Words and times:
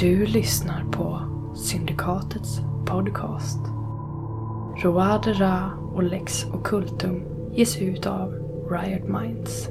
Du 0.00 0.26
lyssnar 0.26 0.84
på 0.92 1.20
Syndikatets 1.56 2.60
podcast. 2.86 3.58
Roade 4.82 5.32
Ra 5.32 5.70
och 5.94 6.02
Lex 6.02 6.44
Occultum 6.44 7.22
ges 7.54 7.82
ut 7.82 8.06
av 8.06 8.32
Riot 8.70 9.08
Minds. 9.08 9.68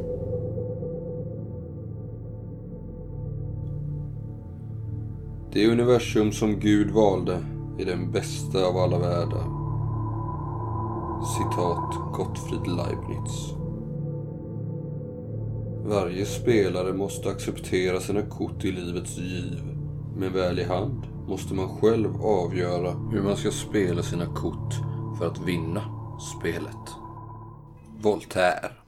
Det 5.54 5.68
universum 5.72 6.32
som 6.32 6.60
Gud 6.60 6.92
valde 6.92 7.44
är 7.80 7.86
den 7.86 8.12
bästa 8.12 8.66
av 8.66 8.78
alla 8.78 9.00
världar. 9.00 9.46
Citat 11.38 11.96
Gottfried 12.14 12.68
Leibniz. 12.68 13.54
Varje 15.86 16.26
spelare 16.26 16.94
måste 16.94 17.30
acceptera 17.30 18.00
sina 18.00 18.22
kort 18.22 18.66
i 18.66 18.72
livets 18.72 19.18
giv. 19.18 19.79
Men 20.20 20.34
väl 20.34 20.60
i 20.60 20.64
hand 20.64 21.08
måste 21.28 21.54
man 21.54 21.80
själv 21.82 22.22
avgöra 22.22 22.92
hur 23.12 23.22
man 23.22 23.38
ska 23.38 23.52
spela 23.52 24.04
sina 24.04 24.26
kort 24.26 24.74
för 25.18 25.28
att 25.28 25.40
vinna 25.40 25.82
spelet. 26.40 26.96
Voltaire. 28.02 28.79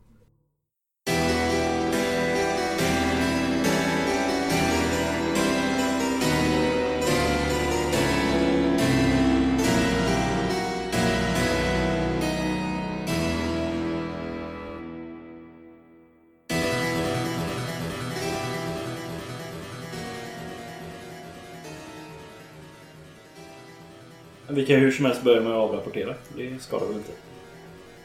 Vi 24.52 24.66
kan 24.66 24.76
hur 24.76 24.92
som 24.92 25.06
helst 25.06 25.24
börja 25.24 25.42
med 25.42 25.52
att 25.52 25.58
avrapportera. 25.70 26.14
Det 26.38 26.62
skadar 26.62 26.86
väl 26.88 26.96
inte? 26.96 27.12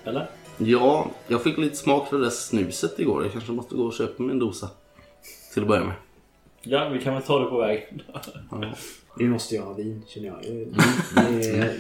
Eller? 0.05 0.27
Ja, 0.59 1.11
jag 1.29 1.43
fick 1.43 1.59
lite 1.59 1.77
smak 1.77 2.09
för 2.09 2.17
det 2.19 2.23
där 2.25 2.31
snuset 2.31 2.99
igår. 2.99 3.23
Jag 3.23 3.33
kanske 3.33 3.53
måste 3.53 3.75
gå 3.75 3.83
och 3.85 3.95
köpa 3.95 4.23
mig 4.23 4.33
en 4.33 4.39
dosa. 4.39 4.69
Till 5.55 5.63
att 5.63 5.69
börja 5.69 5.85
med. 5.85 5.95
Ja, 6.63 6.89
vi 6.89 6.99
kan 6.99 7.15
väl 7.15 7.23
ta 7.23 7.39
det 7.39 7.45
på 7.51 7.59
väg. 7.59 7.89
Vi 9.19 9.25
måste 9.25 9.55
ju 9.55 9.61
ha 9.61 9.73
vin 9.73 10.03
känner 10.09 10.27
jag. 10.27 10.47
Mm. 10.47 10.75
Det 11.41 11.47
är- 11.49 11.75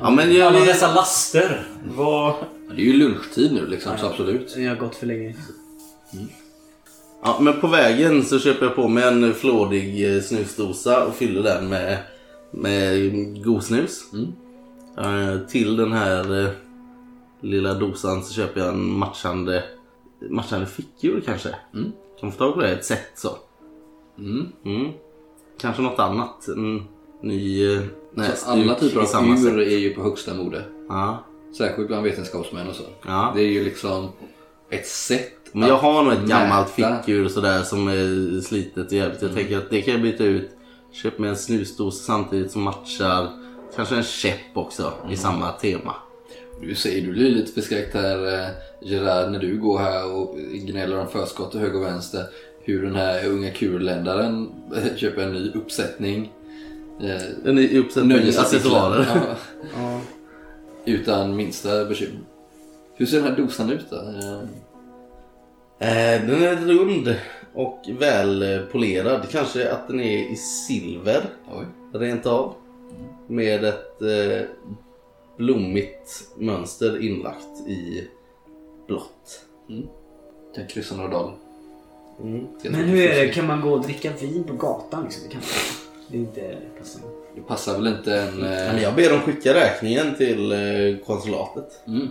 Ja, 0.00 0.10
men 0.10 0.32
jag, 0.34 0.46
Alla 0.46 0.64
dessa 0.64 0.94
laster. 0.94 1.66
Vad... 1.96 2.34
Det 2.70 2.82
är 2.82 2.86
ju 2.86 2.92
lunchtid 2.92 3.52
nu 3.52 3.66
liksom, 3.66 3.98
så 3.98 4.06
absolut. 4.06 4.56
Jag 4.56 4.68
har 4.70 4.76
gått 4.76 4.96
för 4.96 5.06
länge. 5.06 5.34
ja, 7.22 7.38
men 7.40 7.60
på 7.60 7.66
vägen 7.66 8.24
så 8.24 8.38
köper 8.38 8.66
jag 8.66 8.74
på 8.76 8.88
mig 8.88 9.04
en 9.04 9.34
flådig 9.34 10.14
eh, 10.16 10.22
snusdosa 10.22 11.06
och 11.06 11.14
fyller 11.14 11.42
den 11.42 11.68
med, 11.68 11.98
med 12.50 13.44
god-snus. 13.44 14.02
Eh, 14.98 15.46
till 15.48 15.76
den 15.76 15.92
här 15.92 16.44
eh, 16.44 16.50
lilla 17.40 17.74
dosan 17.74 18.22
så 18.22 18.32
köper 18.34 18.60
jag 18.60 18.68
en 18.68 18.98
matchande, 18.98 19.64
matchande 20.30 20.66
fickur 20.66 21.22
kanske. 21.26 21.48
Kan 21.72 21.92
man 22.22 22.32
få 22.32 22.38
tag 22.38 22.54
på 22.54 22.60
det? 22.60 22.68
Ett 22.72 22.84
set 22.84 23.10
så. 23.14 23.30
Mm. 24.18 24.46
Mm. 24.64 24.92
Kanske 25.60 25.82
något 25.82 25.98
annat. 25.98 26.48
En 26.48 26.82
ny 27.22 27.74
eh, 27.74 27.80
Så 28.34 28.50
alla 28.50 28.74
typer 28.74 29.00
av 29.00 29.04
samma 29.04 29.32
ur 29.34 29.36
set. 29.36 29.72
är 29.72 29.78
ju 29.78 29.94
på 29.94 30.02
högsta 30.02 30.34
mode. 30.34 30.64
Ja. 30.88 31.24
Särskilt 31.58 31.88
bland 31.88 32.04
vetenskapsmän 32.04 32.68
och 32.68 32.74
så. 32.74 32.82
Ja. 33.06 33.32
Det 33.36 33.42
är 33.42 33.46
ju 33.48 33.64
liksom 33.64 34.08
ett 34.70 34.86
sätt 34.86 35.32
Men 35.52 35.68
jag 35.68 35.76
har 35.76 36.02
nog 36.02 36.12
ett 36.12 36.18
att 36.18 36.28
gammalt 36.28 36.78
mäta. 36.78 36.96
fickur 37.02 37.28
sådär 37.28 37.62
som 37.62 37.88
är 37.88 38.40
slitet 38.40 38.86
och 38.86 38.92
jävligt. 38.92 39.22
Jag 39.22 39.34
tänker 39.34 39.58
att 39.58 39.70
det 39.70 39.82
kan 39.82 39.92
jag 39.94 40.02
byta 40.02 40.24
ut. 40.24 40.50
Köp 40.92 41.18
mig 41.18 41.30
en 41.30 41.36
snusdosa 41.36 42.04
samtidigt 42.04 42.50
som 42.52 42.62
matchar. 42.62 43.28
Kanske 43.76 43.96
en 43.96 44.02
käpp 44.02 44.56
också 44.56 44.92
i 45.10 45.16
samma 45.16 45.52
tema. 45.52 45.94
Du 46.60 46.74
säger 46.74 47.06
du 47.06 47.12
blir 47.12 47.30
lite 47.30 47.52
förskräckt 47.52 47.94
här 47.94 48.34
eh, 48.42 48.48
Gerard 48.82 49.32
när 49.32 49.38
du 49.38 49.58
går 49.58 49.78
här 49.78 50.12
och 50.14 50.36
gnäller 50.38 50.98
om 50.98 51.08
förskott 51.08 51.50
till 51.50 51.60
höger 51.60 51.76
och 51.80 51.84
vänster. 51.86 52.24
Hur 52.62 52.82
den 52.82 52.94
här 52.94 53.26
unga 53.28 53.50
kurländaren 53.50 54.50
eh, 54.76 54.96
köper 54.96 55.22
en 55.22 55.32
ny 55.32 55.50
uppsättning. 55.54 56.32
Eh, 57.02 57.22
En 57.48 57.54
ny 57.54 57.78
uppsättning 57.78 58.18
accessoarer. 58.18 59.06
Ja. 59.76 60.00
Utan 60.84 61.36
minsta 61.36 61.84
bekymmer. 61.84 62.20
Hur 62.94 63.06
ser 63.06 63.16
den 63.16 63.26
här 63.26 63.36
dosan 63.36 63.70
ut 63.70 63.90
då? 63.90 63.96
Eh, 65.78 66.20
den 66.26 66.42
är 66.42 66.56
rund 66.56 67.14
och 67.54 67.80
väl 67.98 68.42
eh, 68.42 68.60
polerad. 68.60 69.26
Kanske 69.30 69.72
att 69.72 69.88
den 69.88 70.00
är 70.00 70.32
i 70.32 70.36
silver 70.36 71.22
Oj. 71.50 71.66
rent 71.92 72.26
av. 72.26 72.54
Med 73.26 73.64
ett 73.64 74.02
eh, 74.02 74.46
blommigt 75.36 76.28
mönster 76.36 77.02
inlagt 77.02 77.68
i 77.68 78.08
blått. 78.86 79.44
Kan 80.54 80.66
kryssa 80.66 80.96
några 80.96 81.10
dagar. 81.10 81.34
Mm. 82.22 82.46
Men 82.62 82.74
hur 82.74 83.10
är 83.10 83.26
det? 83.26 83.32
Kan 83.32 83.46
man 83.46 83.60
gå 83.60 83.70
och 83.70 83.82
dricka 83.82 84.12
vin 84.20 84.44
på 84.44 84.54
gatan 84.54 85.04
liksom? 85.04 85.22
Det 85.24 85.32
kan 85.32 85.40
man 85.40 85.48
Det 86.08 86.16
är 86.16 86.20
inte 86.20 86.58
passande. 86.78 87.08
Det 87.34 87.40
passar 87.40 87.78
väl 87.78 87.86
inte 87.86 88.14
en... 88.20 88.42
Eh, 88.42 88.48
men 88.72 88.82
jag 88.82 88.94
ber 88.94 89.10
dem 89.10 89.20
skicka 89.20 89.54
räkningen 89.54 90.14
till 90.14 90.52
eh, 90.52 91.06
konsulatet. 91.06 91.82
mm. 91.86 92.08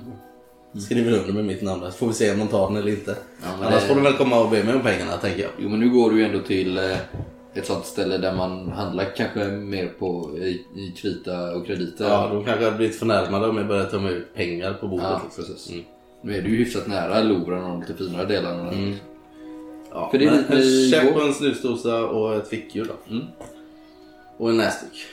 Skriver 0.78 1.12
under 1.20 1.34
med 1.34 1.46
mitt 1.46 1.62
namn. 1.62 1.82
Så 1.86 1.92
får 1.92 2.08
vi 2.08 2.14
se 2.14 2.32
om 2.32 2.40
de 2.40 2.48
tar 2.48 2.68
den 2.68 2.78
eller 2.78 2.92
inte. 2.92 3.16
Ja, 3.44 3.48
Annars 3.68 3.82
det- 3.82 3.88
får 3.88 3.96
de 3.96 4.04
väl 4.04 4.14
komma 4.14 4.40
och 4.40 4.50
be 4.50 4.64
mig 4.64 4.76
om 4.76 4.82
pengarna 4.82 5.12
tänker 5.18 5.42
jag. 5.42 5.52
Jo 5.58 5.70
men 5.70 5.80
nu 5.80 5.90
går 5.90 6.12
du 6.12 6.18
ju 6.20 6.26
ändå 6.26 6.40
till 6.40 6.78
eh, 6.78 6.98
ett 7.54 7.66
sånt 7.66 7.86
ställe 7.86 8.18
där 8.18 8.36
man 8.36 8.72
handlar 8.72 9.06
kanske 9.18 9.48
mer 9.48 9.88
på 10.00 10.38
i, 10.38 10.48
i 10.76 10.94
krita 10.98 11.52
och 11.56 11.66
krediter. 11.68 12.06
Ja, 12.06 12.30
de 12.34 12.46
kanske 12.46 12.66
hade 12.66 12.78
blivit 12.78 12.96
förnärmade 13.00 13.48
om 13.48 13.58
jag 13.58 13.68
började 13.68 13.90
ta 13.92 14.10
ut 14.10 14.34
pengar 14.36 14.74
på 14.74 14.88
bordet. 14.88 15.06
Ja, 15.10 15.22
liksom. 15.24 15.44
precis. 15.46 15.70
Mm. 15.72 15.84
Nu 16.24 16.36
är 16.38 16.42
du 16.42 16.50
ju 16.50 16.56
hyfsat 16.58 16.88
nära 16.88 17.22
Louvren 17.24 17.64
och 17.64 17.70
de 17.70 17.80
lite 17.82 17.94
finare 17.94 18.26
delarna. 18.26 18.72
Mm. 18.72 18.94
Ja, 19.92 20.10
För 20.12 20.18
det 20.18 20.26
är 20.26 20.32
men 20.32 20.58
lite 20.60 20.98
igår. 20.98 21.16
och 21.22 21.28
en 21.28 21.34
snusdosa 21.34 22.06
och 22.06 22.36
ett 22.36 22.48
fickur 22.48 22.86
då. 22.86 23.14
Mm. 23.16 23.26
Och 24.40 24.50
en 24.50 24.58
näsduk. 24.58 25.06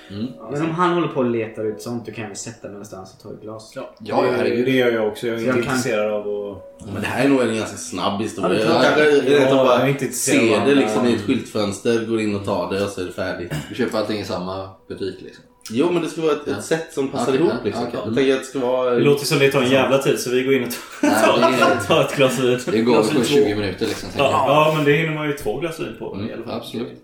Men 0.50 0.62
om 0.62 0.70
han 0.70 0.92
håller 0.94 1.08
på 1.08 1.20
och 1.20 1.30
letar 1.30 1.64
ut 1.64 1.82
sånt 1.82 2.06
då 2.06 2.12
kan 2.12 2.28
vi 2.28 2.34
sätta 2.36 2.62
mig 2.68 2.72
någonstans 2.72 3.14
och 3.16 3.22
ta 3.22 3.30
ett 3.34 3.42
glas. 3.42 3.72
Ja, 3.74 3.94
Ja, 4.00 4.24
ja, 4.26 4.32
herregud. 4.36 4.64
Det 4.64 4.70
gör 4.70 4.92
jag 4.92 5.08
också. 5.08 5.26
Jag 5.26 5.34
är 5.34 5.38
inte 5.38 5.48
jag 5.48 5.54
kan- 5.64 5.74
intresserad 5.74 6.12
av 6.12 6.20
att... 6.50 6.86
Men 6.92 7.02
det 7.02 7.08
här 7.08 7.24
är 7.24 7.28
nog 7.28 7.40
en 7.42 7.56
ganska 7.56 7.76
snabb 7.76 8.20
historia. 8.22 8.60
Ja, 8.64 8.82
det 8.96 9.02
är 9.02 9.32
jag 9.32 9.42
Ja, 9.42 9.46
av 9.46 9.56
jag 9.56 9.60
är 9.60 9.64
bara 9.78 9.88
inte 9.88 10.04
intresserad 10.04 10.40
ser 10.62 10.66
det 10.66 10.74
liksom 10.74 11.06
i 11.06 11.14
ett 11.14 11.20
skyltfönster, 11.20 12.04
går 12.04 12.20
in 12.20 12.34
och 12.36 12.44
tar 12.44 12.72
det 12.72 12.84
och 12.84 12.90
så 12.90 13.00
är 13.00 13.04
det 13.04 13.12
färdigt. 13.12 13.52
Du 13.68 13.74
köper 13.74 13.98
allting 13.98 14.18
i 14.20 14.24
samma 14.24 14.70
butik 14.88 15.16
liksom. 15.22 15.44
Jo 15.70 15.88
men 15.92 16.02
det 16.02 16.08
ska 16.08 16.20
vara 16.22 16.32
ett, 16.32 16.48
ett 16.48 16.64
sätt 16.64 16.92
som 16.92 17.08
passar 17.08 17.32
Okej, 17.32 17.40
ihop 17.40 17.52
ja, 17.52 17.64
liksom. 17.64 17.84
okej. 17.88 18.00
Jag 18.04 18.14
tänker 18.14 18.32
att 18.34 18.40
det 18.40 18.46
ska 18.46 18.58
vara... 18.58 18.90
Det 18.94 19.00
låter 19.00 19.24
som 19.26 19.38
det 19.38 19.52
tar 19.52 19.62
en 19.62 19.70
jävla 19.70 19.98
tid 19.98 20.20
så 20.20 20.30
vi 20.30 20.42
går 20.42 20.54
in 20.54 20.62
och 20.64 20.70
tar, 21.00 21.40
Nej, 21.40 21.52
det 21.58 21.64
är- 21.64 21.86
tar 21.86 22.00
ett 22.00 22.16
glas 22.16 22.38
vin. 22.38 22.58
Det 22.66 22.80
går 22.82 23.02
på 23.02 23.10
vin 23.14 23.24
20 23.24 23.42
två. 23.54 23.60
minuter 23.60 23.86
liksom. 23.86 24.08
jag. 24.16 24.26
Ja, 24.26 24.44
ja, 24.68 24.72
men 24.76 24.84
det 24.84 24.92
hinner 24.92 25.14
man 25.14 25.26
ju 25.26 25.32
två 25.32 25.60
glas 25.60 25.80
vin 25.80 25.96
på 25.98 26.04
i 26.04 26.08
alla 26.08 26.32
Mm, 26.32 26.44
fall. 26.44 26.54
absolut. 26.56 27.02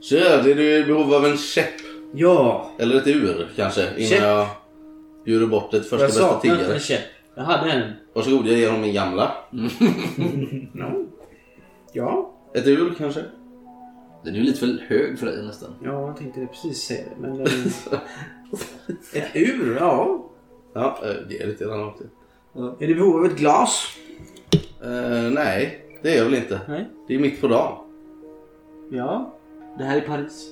Kör, 0.00 0.48
är 0.48 0.54
du 0.54 0.76
i 0.76 0.84
behov 0.84 1.14
av 1.14 1.26
en 1.26 1.36
käpp? 1.36 1.74
Ja! 2.14 2.70
Eller 2.78 2.96
ett 2.96 3.06
ur 3.06 3.48
kanske? 3.56 3.82
Innan 3.96 4.08
Käpp. 4.08 4.22
jag 4.22 4.46
bjuder 5.24 5.46
bort 5.46 5.74
ett 5.74 5.82
första 5.82 5.96
Jag 5.98 6.08
bästa 6.08 6.20
saknar 6.22 6.50
inte 6.50 6.56
tiggare. 6.62 6.74
en 6.74 6.80
käpp. 6.80 7.00
Jag 7.34 7.42
hade 7.42 7.72
en. 7.72 7.92
Varsågod, 8.12 8.46
jag 8.46 8.58
ger 8.58 8.66
honom 8.66 8.82
min 8.82 8.94
gamla. 8.94 9.32
No. 10.72 11.06
Ja. 11.92 12.30
Ett 12.54 12.66
ur 12.66 12.94
kanske? 12.98 13.20
Den 14.24 14.34
är 14.34 14.38
ju 14.38 14.44
lite 14.44 14.58
för 14.58 14.84
hög 14.88 15.18
för 15.18 15.26
dig 15.26 15.42
nästan. 15.46 15.70
Ja, 15.84 16.06
jag 16.06 16.16
tänkte 16.16 16.46
precis 16.46 16.78
säga 16.82 17.04
det. 17.04 17.28
Men... 17.28 17.40
eh, 17.40 17.46
ett 19.12 19.30
ur, 19.36 19.76
ja. 19.80 20.24
Ja, 20.74 20.98
eh, 21.04 21.14
det 21.28 21.42
är 21.42 21.46
lite 21.46 21.64
grann 21.64 21.84
också. 21.88 22.04
Är 22.54 22.86
du 22.86 22.92
i 22.92 22.94
behov 22.94 23.16
av 23.16 23.24
ett 23.26 23.36
glas? 23.38 23.86
Eh, 24.82 25.30
nej, 25.32 25.84
det 26.02 26.12
är 26.14 26.16
jag 26.18 26.24
väl 26.24 26.34
inte. 26.34 26.60
Nej. 26.68 26.88
Det 27.08 27.14
är 27.14 27.18
mitt 27.18 27.40
på 27.40 27.48
dagen. 27.48 27.78
Ja. 28.90 29.34
Det 29.78 29.84
här 29.84 29.96
är 29.96 30.00
Paris. 30.00 30.46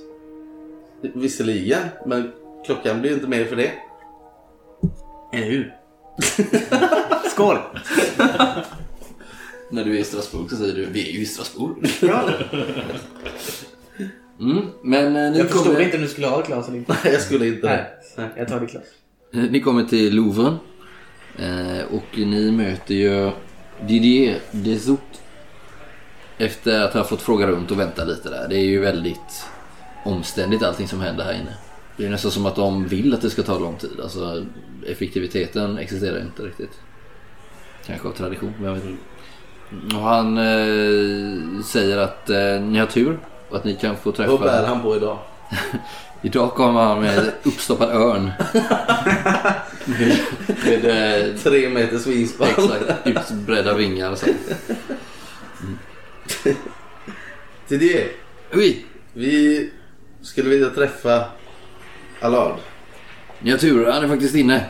Visserligen, 1.01 1.83
men 2.05 2.31
klockan 2.65 3.01
blir 3.01 3.13
inte 3.13 3.27
mer 3.27 3.45
för 3.45 3.55
det. 3.55 3.71
Eller 5.33 5.45
hur? 5.45 5.75
Skål! 7.31 7.57
När 9.71 9.83
du 9.83 9.95
är 9.95 9.99
i 9.99 10.03
Strasbourg 10.03 10.49
så 10.49 10.55
säger 10.55 10.73
du 10.75 10.85
vi 10.85 11.09
är 11.09 11.13
ju 11.13 11.19
i 11.19 11.25
Strasbourg. 11.25 11.75
Ja. 12.01 12.29
Mm, 14.39 14.65
men 14.83 15.15
eh, 15.15 15.31
ni 15.31 15.37
Jag 15.37 15.47
förstod 15.47 15.65
kommer, 15.65 15.81
inte 15.81 15.97
om 15.97 16.03
du 16.03 16.09
skulle 16.09 16.27
ha 16.27 16.41
ett 16.41 16.47
glas 16.47 16.67
eller 16.67 16.77
inte. 16.77 16.97
Nej, 17.03 17.13
jag 17.13 17.21
skulle 17.21 17.47
inte. 17.47 17.87
Nej, 18.17 18.29
jag 18.37 18.47
tar 18.47 18.59
ditt 18.59 18.71
glas. 18.71 18.83
ni 19.31 19.61
kommer 19.61 19.83
till 19.83 20.15
Louvren. 20.15 20.55
Eh, 21.39 21.93
och 21.93 22.17
ni 22.17 22.51
möter 22.51 22.95
ju 22.95 23.31
Didier 23.87 24.39
Desout. 24.51 24.99
Efter 26.37 26.81
att 26.83 26.93
ha 26.93 27.03
fått 27.03 27.21
fråga 27.21 27.47
runt 27.47 27.71
och 27.71 27.79
vänta 27.79 28.03
lite 28.03 28.29
där. 28.29 28.47
Det 28.49 28.55
är 28.55 28.65
ju 28.65 28.79
väldigt 28.79 29.45
omständigt 30.05 30.63
allting 30.63 30.87
som 30.87 31.01
händer 31.01 31.23
här 31.23 31.33
inne. 31.33 31.53
Det 31.97 32.05
är 32.05 32.09
nästan 32.09 32.31
som 32.31 32.45
att 32.45 32.55
de 32.55 32.87
vill 32.87 33.13
att 33.13 33.21
det 33.21 33.29
ska 33.29 33.43
ta 33.43 33.59
lång 33.59 33.75
tid. 33.77 33.99
Alltså 34.03 34.45
effektiviteten 34.87 35.77
existerar 35.77 36.19
inte 36.21 36.43
riktigt. 36.43 36.79
Kanske 37.85 38.07
av 38.07 38.11
tradition, 38.11 38.53
men 38.57 38.65
jag 38.65 38.73
vet 38.73 38.83
inte. 38.85 39.03
Och 39.95 40.01
han 40.03 40.37
eh, 40.37 41.63
säger 41.63 41.97
att 41.97 42.29
eh, 42.29 42.61
ni 42.61 42.79
har 42.79 42.85
tur. 42.85 43.19
Och 43.49 43.57
att 43.57 43.63
ni 43.63 43.75
kan 43.75 43.97
få 43.97 44.11
Vad 44.11 44.17
bär 44.17 44.37
träffa... 44.37 44.65
han 44.67 44.81
på 44.81 44.95
idag? 44.95 45.17
Idag 46.21 46.53
kommer 46.53 46.81
han 46.81 47.01
med 47.01 47.31
uppstoppad 47.43 47.89
örn. 47.89 48.31
med, 49.85 50.17
med 50.85 51.25
eh, 51.29 51.35
Tre 51.35 51.69
meters 51.69 52.07
wingspan. 52.07 52.47
exakt, 52.47 53.07
utbredda 53.31 53.73
vingar 53.73 54.15
så. 54.15 54.25
Till 57.67 57.79
det. 57.79 58.07
Oj, 58.53 58.85
Vi 59.13 59.69
skulle 60.21 60.49
vilja 60.49 60.69
träffa 60.69 61.25
Allard. 62.21 62.55
ni 63.39 63.51
har 63.51 63.57
tur. 63.57 63.85
Han 63.85 64.03
är 64.03 64.07
faktiskt 64.07 64.35
inne. 64.35 64.65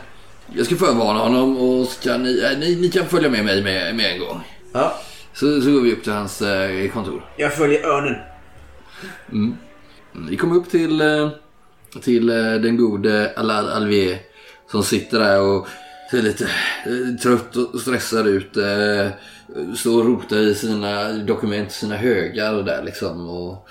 Jag 0.54 0.66
ska 0.66 0.76
förvarna 0.76 1.18
honom 1.18 1.56
och 1.56 1.86
ska 1.86 2.16
ni, 2.16 2.38
eh, 2.52 2.58
ni, 2.58 2.76
ni 2.76 2.88
kan 2.90 3.06
följa 3.06 3.30
med 3.30 3.44
mig 3.44 3.62
med, 3.62 3.94
med 3.96 4.12
en 4.12 4.18
gång. 4.20 4.40
Ja. 4.72 4.98
Så, 5.34 5.60
så 5.60 5.70
går 5.72 5.80
vi 5.80 5.92
upp 5.92 6.02
till 6.02 6.12
hans 6.12 6.42
eh, 6.42 6.90
kontor. 6.90 7.24
Jag 7.36 7.54
följer 7.54 7.84
örnen. 7.86 8.14
Vi 10.28 10.36
kom 10.36 10.52
upp 10.52 10.70
till, 10.70 11.00
eh, 11.00 11.28
till 12.02 12.28
eh, 12.30 12.36
den 12.54 12.76
gode 12.76 13.32
Allard 13.36 13.64
Alvier 13.66 14.18
som 14.70 14.82
sitter 14.82 15.18
där 15.18 15.40
och 15.40 15.68
ser 16.10 16.22
lite 16.22 16.44
eh, 16.86 17.16
trött 17.22 17.56
och 17.56 17.80
stressad 17.80 18.26
ut. 18.26 18.56
eh, 18.56 19.08
Står 19.76 20.00
och 20.00 20.06
rotar 20.06 20.36
i 20.36 20.54
sina 20.54 21.12
dokument, 21.12 21.72
sina 21.72 21.96
högar 21.96 22.62
där 22.62 22.82
liksom. 22.84 23.28
Och 23.30 23.68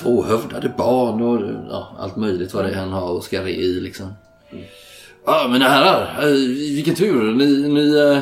tvåhövdade 0.00 0.72
barn 0.78 1.22
och 1.22 1.40
ja, 1.70 1.96
allt 1.98 2.16
möjligt 2.16 2.54
vad 2.54 2.64
det 2.64 2.70
är 2.70 2.74
han 2.74 2.92
har 2.92 3.10
och 3.10 3.24
ska 3.24 3.42
re 3.44 3.50
i 3.50 3.80
liksom. 3.80 4.14
Ja 5.26 5.46
men 5.50 5.62
herrar, 5.62 6.18
eh, 6.22 6.32
vilken 6.74 6.94
tur. 6.94 7.32
Ni, 7.34 7.46
ni 7.68 8.20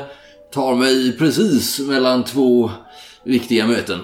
tar 0.52 0.74
mig 0.74 1.18
precis 1.18 1.78
mellan 1.80 2.24
två 2.24 2.70
viktiga 3.24 3.66
möten. 3.66 3.98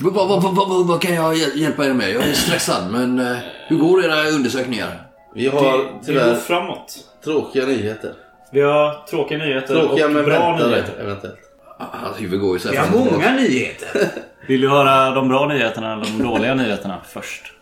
Vad, 0.00 0.14
vad, 0.14 0.42
vad, 0.56 0.86
vad 0.86 1.00
kan 1.02 1.14
jag 1.14 1.34
hjäl- 1.36 1.56
hjälpa 1.60 1.86
er 1.86 1.92
med? 1.92 2.10
Jag 2.10 2.28
är 2.28 2.32
stressad, 2.32 2.92
men 2.92 3.36
hur 3.68 3.76
går 3.76 4.04
era 4.04 4.28
undersökningar? 4.30 5.06
Vi 5.34 5.46
har 5.46 5.62
Det, 5.62 5.68
det 5.78 5.82
går 5.92 6.00
tyvärr 6.06 6.34
framåt. 6.34 6.98
Tråkiga 7.24 7.66
nyheter. 7.66 8.14
Vi 8.52 8.60
har 8.60 9.06
tråkiga 9.10 9.38
nyheter 9.38 9.74
Tråkiga 9.74 10.06
och 10.06 10.12
men 10.12 10.24
bra 10.24 10.50
väntade 10.50 10.70
nyheter. 10.70 11.00
eventuellt. 11.02 11.38
Hans 11.78 12.20
huvud 12.20 12.40
går 12.40 12.52
ju 12.56 12.58
så 12.58 12.70
Vi 12.70 12.76
har 12.76 12.90
många 12.90 13.32
nyheter. 13.32 13.88
Vill 14.46 14.60
du 14.60 14.68
höra 14.68 15.10
de 15.14 15.28
bra 15.28 15.46
nyheterna 15.48 15.92
eller 15.92 16.04
de 16.04 16.22
dåliga 16.22 16.54
nyheterna 16.54 16.98
först? 17.04 17.52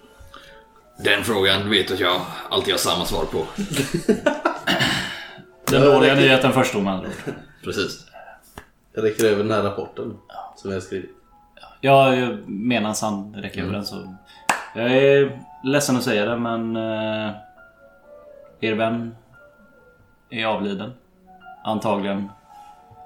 Den 0.99 1.25
frågan 1.25 1.70
vet 1.70 1.90
att 1.90 2.00
jag 2.00 2.20
alltid 2.50 2.75
har 2.75 2.78
samma 2.78 3.05
svar 3.05 3.25
på. 3.25 3.44
Den 5.70 5.82
dåliga 5.93 6.14
nyheten 6.14 6.52
först 6.52 6.72
då 6.72 6.81
med 6.81 6.93
andra 6.93 7.08
ord. 7.08 7.34
Precis. 7.64 8.05
Jag 8.94 9.05
räcker 9.05 9.25
över 9.25 9.43
den 9.43 9.52
här 9.52 9.62
rapporten 9.62 10.14
som 10.56 10.70
jag 10.70 10.76
har 10.76 10.81
skrivit. 10.81 11.10
Ja, 11.81 12.14
medan 12.46 12.94
han 13.00 13.34
räcker 13.34 13.62
över 13.62 13.72
den 13.72 13.84
så... 13.87 14.14
Jag 14.75 14.90
är 14.96 15.40
ledsen 15.64 15.96
att 15.96 16.02
säga 16.05 16.25
det 16.25 16.37
men... 16.37 16.76
Eh, 16.76 17.31
er 18.60 18.75
vän 18.75 19.16
är 20.31 20.47
avliden. 20.47 20.93
Antagligen 21.65 22.29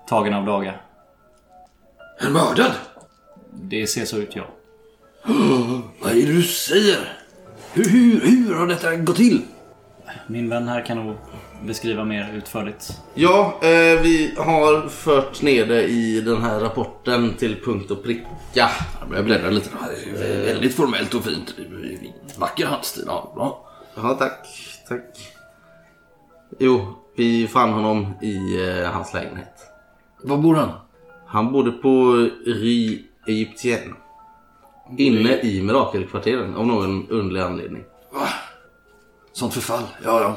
tagen 0.09 0.35
av 0.35 0.47
daga. 0.47 0.75
En 2.21 2.33
mördad? 2.33 2.73
Det 3.51 3.87
ser 3.87 4.05
så 4.05 4.17
ut 4.17 4.37
ja. 4.37 4.45
Vad 6.01 6.13
är 6.13 6.15
det 6.15 6.33
du 6.33 6.43
säger? 6.43 7.19
Hur, 7.73 7.85
hur, 7.85 8.21
hur 8.21 8.55
har 8.55 8.67
detta 8.67 8.97
gått 8.97 9.17
till? 9.17 9.43
Min 10.27 10.49
vän 10.49 10.69
här 10.69 10.87
kan 10.87 11.07
nog 11.07 11.17
beskriva 11.63 12.05
mer 12.05 12.33
utförligt. 12.35 13.01
Ja, 13.15 13.59
eh, 13.63 14.01
vi 14.03 14.35
har 14.39 14.89
fört 14.89 15.43
ner 15.43 15.67
det 15.67 15.83
i 15.83 16.21
den 16.21 16.43
här 16.43 16.61
rapporten 16.61 17.35
till 17.35 17.61
punkt 17.65 17.91
och 17.91 18.03
pricka. 18.03 18.71
Jag 19.01 19.09
börjar 19.09 19.23
bläddra 19.23 19.51
lite. 19.51 19.71
Väldigt 20.45 20.75
formellt 20.75 21.15
och 21.15 21.25
fint. 21.25 21.55
Vacker 22.37 22.67
handstil. 22.67 23.05
Ja, 23.07 23.33
bra. 23.35 23.69
Ja, 23.95 24.15
tack. 24.15 24.47
Tack. 24.89 25.35
Jo, 26.59 27.02
vi 27.23 27.49
fann 27.49 27.73
honom 27.73 28.07
i 28.23 28.37
eh, 28.69 28.91
hans 28.91 29.15
lägenhet. 29.15 29.55
Var 30.23 30.37
bor 30.37 30.55
han? 30.55 30.71
Han 31.27 31.53
bodde 31.53 31.73
på 31.73 31.89
Rue 32.47 32.99
Egyptienne. 33.27 33.95
Inne 34.99 35.41
i 35.41 35.63
Mirakelkvarteren 35.63 36.55
av 36.55 36.67
någon 36.67 37.09
underlig 37.09 37.41
anledning. 37.41 37.85
Sånt 39.33 39.55
förfall. 39.55 39.83
Ja, 40.05 40.21
ja. 40.21 40.37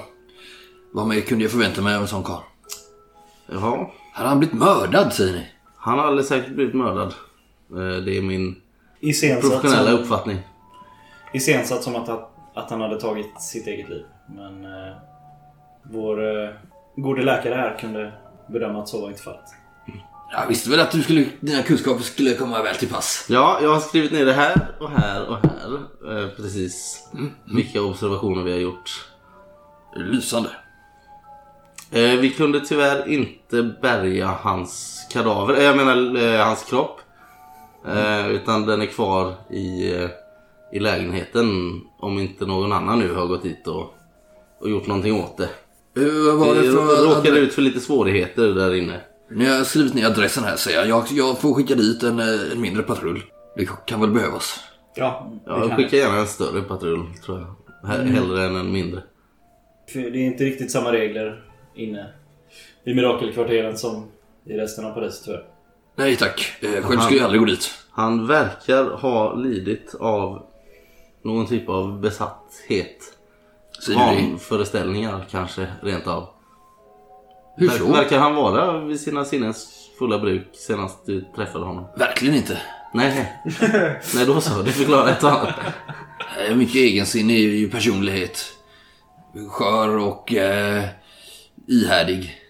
Vad 0.91 1.07
mer 1.07 1.21
kunde 1.21 1.43
jag 1.43 1.51
förvänta 1.51 1.81
mig 1.81 1.95
av 1.95 2.01
en 2.01 2.07
sån 2.07 2.23
karl? 2.23 2.41
Jaha, 3.51 3.87
Hade 4.13 4.29
han 4.29 4.39
blivit 4.39 4.55
mördad, 4.59 5.13
säger 5.13 5.33
ni? 5.33 5.47
han 5.77 5.99
har 5.99 6.05
alldeles 6.05 6.27
säkert 6.27 6.53
blivit 6.55 6.75
mördad. 6.75 7.13
Eh, 7.71 8.03
Det 8.05 8.17
är 8.17 8.21
min 8.21 8.55
Iscensatt 8.99 9.51
professionella 9.51 9.91
som, 9.91 9.99
uppfattning. 9.99 10.37
iscensatt 11.33 11.83
som 11.83 11.95
att, 11.95 12.09
att 12.53 12.69
han 12.69 12.81
hade 12.81 12.99
tagit 12.99 13.41
sitt 13.41 13.67
eget 13.67 13.89
liv. 13.89 14.05
Men 14.35 14.65
eh, 14.65 14.93
vår 15.83 16.43
eh, 16.43 16.49
gode 16.95 17.23
läkare 17.23 17.55
här 17.55 17.77
kunde 17.79 18.13
bedöma 18.47 18.79
att 18.81 18.89
så 18.89 19.01
var 19.01 19.09
inte 19.09 19.21
fallet. 19.21 19.45
Jag 20.31 20.47
visste 20.47 20.69
väl 20.69 20.79
att 20.79 20.91
du 20.91 21.01
skulle, 21.03 21.25
dina 21.39 21.63
kunskaper 21.63 22.03
skulle 22.03 22.33
komma 22.33 22.61
väl 22.63 22.75
till 22.75 22.89
pass. 22.89 23.25
Ja, 23.29 23.59
jag 23.61 23.69
har 23.73 23.79
skrivit 23.79 24.11
ner 24.11 24.25
det 24.25 24.33
här 24.33 24.67
och 24.79 24.89
här 24.89 25.29
och 25.29 25.35
här. 25.37 25.75
Eh, 26.23 26.27
Precis 26.29 27.03
vilka 27.55 27.81
observationer 27.81 28.43
vi 28.43 28.51
har 28.51 28.59
gjort. 28.59 29.05
Lysande. 29.95 30.49
Eh, 31.91 32.01
Vi 32.19 32.29
kunde 32.29 32.59
tyvärr 32.59 33.07
inte 33.07 33.63
bärga 33.81 34.27
hans 34.27 34.99
kadaver, 35.11 35.53
eh, 35.57 35.63
jag 35.63 35.77
menar 35.77 36.23
eh, 36.23 36.45
hans 36.45 36.63
kropp. 36.63 36.99
Eh, 37.87 38.27
Utan 38.27 38.65
den 38.65 38.81
är 38.81 38.85
kvar 38.85 39.33
i, 39.49 39.93
i 40.73 40.79
lägenheten 40.79 41.81
om 41.99 42.19
inte 42.19 42.45
någon 42.45 42.71
annan 42.71 42.99
nu 42.99 43.13
har 43.13 43.25
gått 43.25 43.43
dit 43.43 43.67
och, 43.67 43.93
och 44.61 44.69
gjort 44.69 44.87
någonting 44.87 45.23
åt 45.23 45.37
det. 45.37 45.49
Uh, 45.97 46.25
vad 46.37 46.47
var 46.47 46.55
det 46.55 46.61
för... 46.61 47.15
råkade 47.15 47.39
ut 47.39 47.53
för 47.53 47.61
lite 47.61 47.79
svårigheter 47.79 48.47
där 48.47 48.75
inne. 48.75 49.01
Ni 49.31 49.45
har 49.45 49.63
skrivit 49.63 49.93
ner 49.93 50.05
adressen 50.05 50.43
här 50.43 50.55
säger 50.55 50.77
jag. 50.79 50.87
jag. 50.87 51.05
Jag 51.11 51.39
får 51.41 51.53
skicka 51.53 51.75
dit 51.75 52.03
en, 52.03 52.19
eh, 52.19 52.51
en 52.51 52.61
mindre 52.61 52.83
patrull. 52.83 53.23
Det 53.55 53.69
kan 53.85 54.01
väl 54.01 54.09
behövas. 54.11 54.59
Ja, 54.95 55.31
Ja, 55.45 55.59
jag 55.67 55.77
skickar 55.77 55.97
gärna 55.97 56.17
en 56.19 56.27
större 56.27 56.61
patrull 56.61 57.05
tror 57.25 57.39
jag. 57.39 57.55
He- 57.91 58.11
Hellre 58.11 58.45
än 58.45 58.55
en 58.55 58.71
mindre. 58.71 59.03
För 59.93 59.99
det 59.99 60.07
är 60.17 60.25
inte 60.25 60.43
riktigt 60.43 60.71
samma 60.71 60.91
regler 60.91 61.43
inne 61.75 62.05
i 62.85 62.93
Mirakelkvarteren 62.93 63.77
som 63.77 64.07
i 64.45 64.53
resten 64.53 64.85
av 64.85 64.91
Paris 64.93 65.21
tyvärr. 65.25 65.43
Nej 65.95 66.15
tack. 66.15 66.53
Eh, 66.61 66.69
Själv 66.83 66.99
skulle 66.99 67.17
jag 67.19 67.25
aldrig 67.25 67.39
gå 67.41 67.45
dit. 67.47 67.71
Han 67.91 68.27
verkar 68.27 68.83
ha 68.83 69.33
lidit 69.35 69.95
av 69.99 70.45
någon 71.23 71.47
typ 71.47 71.69
av 71.69 72.01
besatthet. 72.01 73.14
Du? 73.85 73.93
Vanföreställningar 73.95 75.25
kanske 75.31 75.67
rent 75.81 76.07
av. 76.07 76.27
Hur 77.57 77.69
så? 77.69 77.91
Verkar 77.91 78.19
han 78.19 78.35
vara 78.35 78.79
vid 78.79 78.99
sina 78.99 79.25
sinnens 79.25 79.89
fulla 79.99 80.19
bruk 80.19 80.47
senast 80.53 81.05
du 81.05 81.25
träffade 81.35 81.65
honom? 81.65 81.85
Verkligen 81.97 82.35
inte. 82.35 82.61
Nej, 82.93 83.33
nej 84.15 84.25
då 84.25 84.41
så. 84.41 84.61
Det 84.61 84.71
förklarar 84.71 85.11
ett 85.11 85.23
annat. 85.23 85.49
Mycket 86.55 86.75
egensinne 86.75 87.33
är 87.33 87.37
ju 87.37 87.69
personlighet. 87.69 88.45
Skör 89.49 89.97
och 89.97 90.33
eh, 90.33 90.83
ihärdig. 91.67 92.41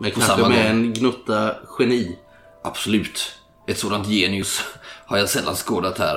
Men 0.00 0.10
På 0.10 0.20
kanske 0.20 0.48
med 0.48 0.50
gång. 0.50 0.66
en 0.66 0.92
gnutta 0.92 1.54
geni. 1.78 2.18
Absolut. 2.64 3.32
Ett 3.66 3.78
sådant 3.78 4.06
genius 4.08 4.64
har 5.06 5.18
jag 5.18 5.28
sällan 5.28 5.54
skådat 5.54 5.98
här. 5.98 6.16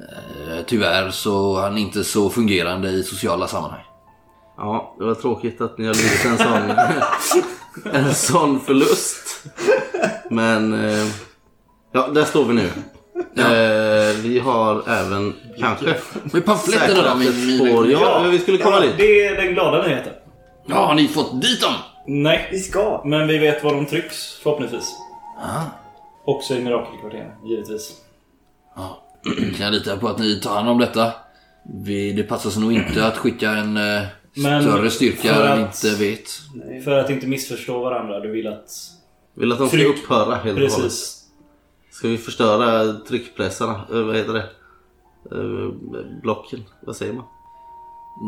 Eh, 0.00 0.64
Tyvärr 0.66 1.10
så 1.10 1.56
är 1.58 1.62
han 1.62 1.78
inte 1.78 2.04
så 2.04 2.30
fungerande 2.30 2.90
i 2.90 3.02
sociala 3.02 3.48
sammanhang. 3.48 3.82
Ja, 4.58 4.94
det 4.98 5.04
var 5.04 5.14
tråkigt 5.14 5.60
att 5.60 5.78
ni 5.78 5.86
har 5.86 5.94
lidit 5.94 6.24
en 6.24 6.38
sån, 6.38 7.92
en 7.94 8.14
sån 8.14 8.60
förlust. 8.60 9.44
Men 10.30 10.84
eh, 10.88 11.06
ja, 11.92 12.08
där 12.08 12.24
står 12.24 12.44
vi 12.44 12.54
nu. 12.54 12.70
Eh, 13.36 14.16
vi 14.22 14.38
har 14.38 14.88
även 14.88 15.34
kanske 15.58 15.94
Men 16.32 16.42
pamfletterna 16.42 17.08
då? 17.08 17.14
Min, 17.14 17.46
min, 17.46 17.56
spår. 17.68 17.82
min, 17.82 17.90
Ja, 17.90 18.22
vi 18.30 18.38
skulle 18.38 18.58
komma 18.58 18.80
dit. 18.80 18.94
Det 18.96 19.24
är 19.26 19.36
den 19.36 19.54
glada 19.54 19.86
nyheten. 19.86 20.12
ja, 20.66 20.86
har 20.86 20.94
ni 20.94 21.08
fått 21.08 21.42
dit 21.42 21.60
dem? 21.60 21.74
Nej, 22.06 22.48
Vi 22.52 22.58
ska. 22.58 23.02
men 23.04 23.26
vi 23.28 23.38
vet 23.38 23.64
var 23.64 23.74
de 23.74 23.86
trycks 23.86 24.34
förhoppningsvis. 24.42 24.94
Ah. 25.42 25.62
Också 26.24 26.54
i 26.54 26.60
Mirakelkvarteren, 26.60 27.30
givetvis. 27.44 27.92
Ja. 28.76 29.02
Kan 29.56 29.64
jag 29.64 29.72
lita 29.72 29.96
på 29.96 30.08
att 30.08 30.18
ni 30.18 30.40
tar 30.40 30.54
hand 30.54 30.68
om 30.68 30.78
detta? 30.78 31.12
Vi, 31.84 32.12
det 32.12 32.22
passar 32.22 32.50
sig 32.50 32.62
nog 32.62 32.72
inte 32.72 33.06
att 33.06 33.16
skicka 33.16 33.50
en 33.50 33.76
eh, 33.76 34.02
Men 34.42 34.62
större 34.62 34.90
styrka 34.90 35.34
för 35.34 35.46
än 35.46 35.60
inte 35.60 35.94
vet. 35.94 36.30
För 36.84 36.98
att 36.98 37.10
inte 37.10 37.26
missförstå 37.26 37.80
varandra, 37.80 38.20
du 38.20 38.30
vill 38.30 38.46
att... 38.46 38.70
Vill 39.34 39.52
att 39.52 39.58
de 39.58 39.68
ska 39.68 39.76
Tryck. 39.76 39.98
upphöra 39.98 40.34
helt 40.34 40.58
och 40.58 40.70
hållet. 40.70 40.82
Precis. 40.82 41.24
Ska 41.90 42.08
vi 42.08 42.18
förstöra 42.18 42.92
tryckpressarna? 42.92 43.86
Eh, 43.92 44.02
vad 44.02 44.16
heter 44.16 44.32
det? 44.32 44.50
Eh, 45.32 45.72
blocken? 46.22 46.64
Vad 46.80 46.96
säger 46.96 47.12
man? 47.12 47.24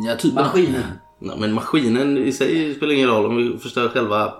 Ja, 0.07 0.17
typ. 0.17 0.35
Maskinen. 0.35 0.83
Nej, 1.19 1.37
men 1.39 1.53
maskinen 1.53 2.19
i 2.19 2.33
sig 2.33 2.75
spelar 2.75 2.95
ingen 2.95 3.09
roll 3.09 3.27
om 3.27 3.37
vi 3.37 3.59
förstör 3.59 3.89
själva... 3.89 4.35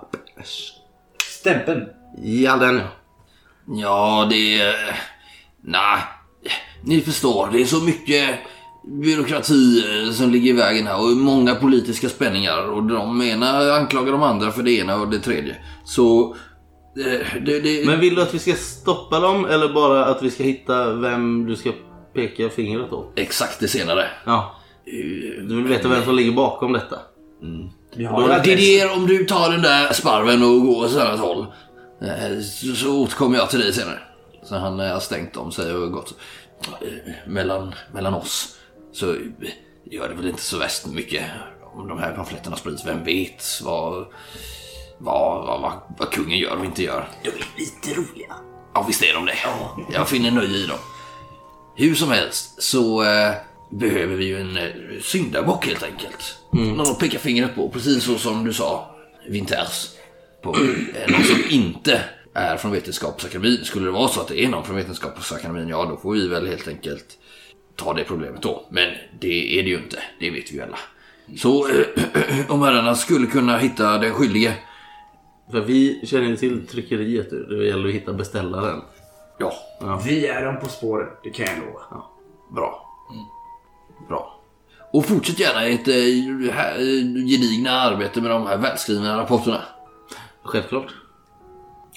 Stämpeln. 1.39 1.87
Ja, 2.23 2.57
den 2.57 2.75
ja. 2.75 2.83
Ja, 3.65 4.27
det... 4.29 4.75
Nej. 5.61 6.01
ni 6.83 7.01
förstår, 7.01 7.49
det 7.51 7.61
är 7.61 7.65
så 7.65 7.83
mycket 7.83 8.39
byråkrati 8.87 9.83
eh, 10.05 10.11
som 10.11 10.31
ligger 10.31 10.49
i 10.53 10.57
vägen 10.57 10.87
här 10.87 11.01
och 11.01 11.17
många 11.17 11.55
politiska 11.55 12.09
spänningar 12.09 12.63
och 12.69 12.83
de 12.83 13.21
ena 13.21 13.73
anklagar 13.73 14.11
de 14.11 14.23
andra 14.23 14.51
för 14.51 14.63
det 14.63 14.71
ena 14.71 14.95
och 14.95 15.07
det 15.09 15.19
tredje. 15.19 15.55
Så... 15.85 16.35
eh, 17.05 17.41
Det, 17.45 17.59
det, 17.59 17.85
Men 17.85 17.99
vill 17.99 18.15
du 18.15 18.21
att 18.21 18.33
vi 18.33 18.39
ska 18.39 18.53
stoppa 18.53 19.19
dem 19.19 19.45
eller 19.45 19.73
bara 19.73 20.05
att 20.05 20.23
vi 20.23 20.31
ska 20.31 20.43
hitta 20.43 20.93
vem 20.93 21.45
du 21.45 21.55
ska 21.55 21.71
peka 22.13 22.49
fingret 22.49 22.91
åt? 22.93 23.13
Exakt 23.15 23.59
det 23.59 23.67
senare. 23.67 24.07
Ja. 24.25 24.55
Du 25.47 25.55
vill 25.55 25.67
veta 25.67 25.87
vem 25.87 26.03
som 26.03 26.15
ligger 26.15 26.31
bakom 26.31 26.73
detta? 26.73 26.99
Det 27.95 28.07
adress. 28.07 28.47
idéer 28.47 28.95
om 28.95 29.07
du 29.07 29.25
tar 29.25 29.51
den 29.51 29.61
där 29.61 29.93
sparven 29.93 30.43
och 30.43 30.61
går 30.61 30.85
åt 30.85 30.91
ett 30.91 30.97
annat 31.01 31.19
håll. 31.19 31.45
Eh, 32.01 32.41
Så, 32.41 32.75
så 32.75 33.01
återkommer 33.01 33.37
jag 33.37 33.49
till 33.49 33.59
dig 33.59 33.73
senare. 33.73 33.99
Så 34.43 34.55
han 34.55 34.79
eh, 34.79 34.87
har 34.93 34.99
stängt 34.99 35.37
om 35.37 35.51
sig 35.51 35.73
och 35.73 35.91
gått 35.91 36.13
eh, 36.81 36.87
mellan, 37.27 37.73
mellan 37.93 38.13
oss. 38.13 38.55
Så 38.91 39.15
gör 39.83 40.09
det 40.09 40.15
väl 40.15 40.27
inte 40.27 40.41
så 40.41 40.57
värst 40.57 40.85
mycket 40.85 41.25
om 41.73 41.87
de 41.87 41.99
här 41.99 42.11
pamfletterna 42.15 42.55
sprids. 42.55 42.85
Vem 42.85 43.03
vet 43.03 43.43
vad, 43.63 44.05
vad, 44.97 45.45
vad, 45.47 45.61
vad, 45.61 45.73
vad 45.97 46.11
kungen 46.11 46.37
gör 46.37 46.57
och 46.57 46.65
inte 46.65 46.83
gör. 46.83 47.09
De 47.23 47.29
är 47.29 47.45
lite 47.57 47.99
roliga. 47.99 48.35
Ja, 48.73 48.85
visst 48.87 49.03
är 49.03 49.13
de 49.13 49.25
det. 49.25 49.35
Jag 49.93 50.09
finner 50.09 50.31
nöje 50.31 50.57
i 50.57 50.65
dem. 50.65 50.79
Hur 51.75 51.95
som 51.95 52.11
helst 52.11 52.63
så 52.63 53.03
eh, 53.03 53.33
behöver 53.69 54.15
vi 54.15 54.25
ju 54.25 54.41
en 54.41 54.57
eh, 54.57 55.01
syndabock 55.01 55.65
helt 55.65 55.83
enkelt. 55.83 56.37
Någon 56.51 56.79
att 56.81 56.99
peka 56.99 57.19
fingret 57.19 57.55
på, 57.55 57.69
precis 57.69 58.03
så 58.03 58.17
som 58.17 58.43
du 58.43 58.53
sa, 58.53 58.95
Winters. 59.29 59.89
På 60.43 60.55
eh, 60.55 61.11
någon 61.11 61.23
som 61.23 61.43
inte 61.49 62.01
är 62.33 62.57
från 62.57 62.71
Vetenskapsakademin. 62.71 63.65
Skulle 63.65 63.85
det 63.85 63.91
vara 63.91 64.07
så 64.07 64.21
att 64.21 64.27
det 64.27 64.43
är 64.43 64.49
någon 64.49 64.65
från 64.65 64.75
Vetenskapsakademin, 64.75 65.67
ja 65.67 65.85
då 65.85 65.97
får 65.97 66.13
vi 66.13 66.27
väl 66.27 66.47
helt 66.47 66.67
enkelt 66.67 67.17
ta 67.83 67.93
det 67.93 68.03
problemet 68.03 68.41
då. 68.41 68.65
Men 68.69 68.89
det 69.19 69.59
är 69.59 69.63
det 69.63 69.69
ju 69.69 69.77
inte, 69.77 69.99
det 70.19 70.29
vet 70.31 70.51
vi 70.51 70.55
ju 70.55 70.61
alla. 70.61 70.77
Så 71.37 71.67
eh, 71.67 72.51
om 72.51 72.61
herrarna 72.61 72.95
skulle 72.95 73.27
kunna 73.27 73.57
hitta 73.57 73.97
den 73.97 74.13
skyldige, 74.13 74.53
För 75.51 75.61
vi 75.61 76.01
känner 76.05 76.27
ju 76.27 76.37
till 76.37 76.67
tryckeriet 76.67 77.29
du. 77.29 77.45
Det 77.45 77.65
gäller 77.67 77.87
att 77.89 77.95
hitta 77.95 78.13
beställaren. 78.13 78.81
ja, 79.39 79.53
Vi 80.05 80.27
är 80.27 80.45
dem 80.45 80.59
på 80.59 80.67
spåret, 80.69 81.09
det 81.23 81.29
kan 81.29 81.45
jag 81.45 81.57
lova. 81.57 82.03
Bra. 82.55 82.85
Bra. 84.09 84.41
Och 84.93 85.05
fortsätt 85.05 85.39
gärna 85.39 85.65
ert 85.65 85.87
eh, 85.87 86.53
här, 86.53 86.71
eh, 86.71 87.25
gedigna 87.27 87.71
arbete 87.71 88.21
med 88.21 88.31
de 88.31 88.47
här 88.47 88.57
välskrivna 88.57 89.17
rapporterna. 89.17 89.61
Självklart. 90.43 90.93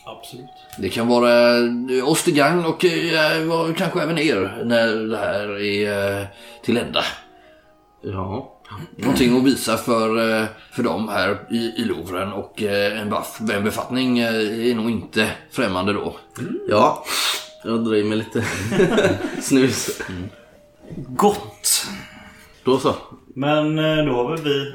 Absolut. 0.06 0.46
Det 0.78 0.88
kan 0.88 1.08
vara 1.08 1.56
eh, 1.58 2.08
oss 2.08 2.22
till 2.22 2.34
gagn 2.34 2.64
och 2.64 2.84
eh, 2.84 3.74
kanske 3.76 4.02
även 4.02 4.18
er 4.18 4.62
när 4.64 4.96
det 4.96 5.16
här 5.16 5.60
är 5.62 6.20
eh, 6.20 6.26
till 6.62 6.76
ända. 6.76 7.04
Ja. 8.02 8.60
Någonting 8.96 9.36
att 9.36 9.44
visa 9.44 9.76
för, 9.76 10.40
eh, 10.40 10.46
för 10.72 10.82
dem 10.82 11.08
här 11.08 11.38
i, 11.50 11.56
i 11.56 11.84
Louvren 11.84 12.32
och 12.32 12.62
en, 12.62 13.10
baff, 13.10 13.40
en 13.40 13.64
befattning 13.64 14.18
är 14.18 14.74
nog 14.74 14.90
inte 14.90 15.30
främmande 15.50 15.92
då. 15.92 16.16
Ja. 16.68 17.04
Jag 17.64 17.84
drar 17.84 17.94
i 17.94 18.04
mig 18.04 18.18
lite 18.18 18.44
snus. 19.42 20.02
Gott! 20.96 21.86
Då 22.64 22.78
så. 22.78 22.94
Men 23.34 23.76
då 23.76 24.12
har 24.12 24.30
väl 24.30 24.44
vi... 24.44 24.74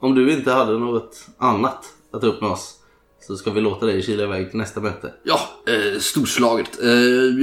Om 0.00 0.14
du 0.14 0.32
inte 0.32 0.52
hade 0.52 0.78
något 0.78 1.26
annat 1.38 1.84
att 2.12 2.20
ta 2.20 2.26
upp 2.26 2.40
med 2.40 2.50
oss 2.50 2.83
så 3.26 3.36
ska 3.36 3.50
vi 3.50 3.60
låta 3.60 3.86
dig 3.86 4.02
kila 4.02 4.22
iväg 4.22 4.50
till 4.50 4.58
nästa 4.58 4.80
möte. 4.80 5.12
Ja, 5.22 5.40
eh, 5.66 5.98
storslaget. 6.00 6.82
Eh, 6.82 6.90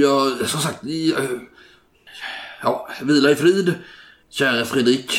jag, 0.02 0.48
som 0.48 0.60
sagt, 0.60 0.84
i, 0.84 1.12
eh, 1.12 1.18
ja, 2.62 2.88
vila 3.02 3.30
i 3.30 3.34
frid, 3.34 3.74
kära 4.30 4.64
Fredrik. 4.64 5.18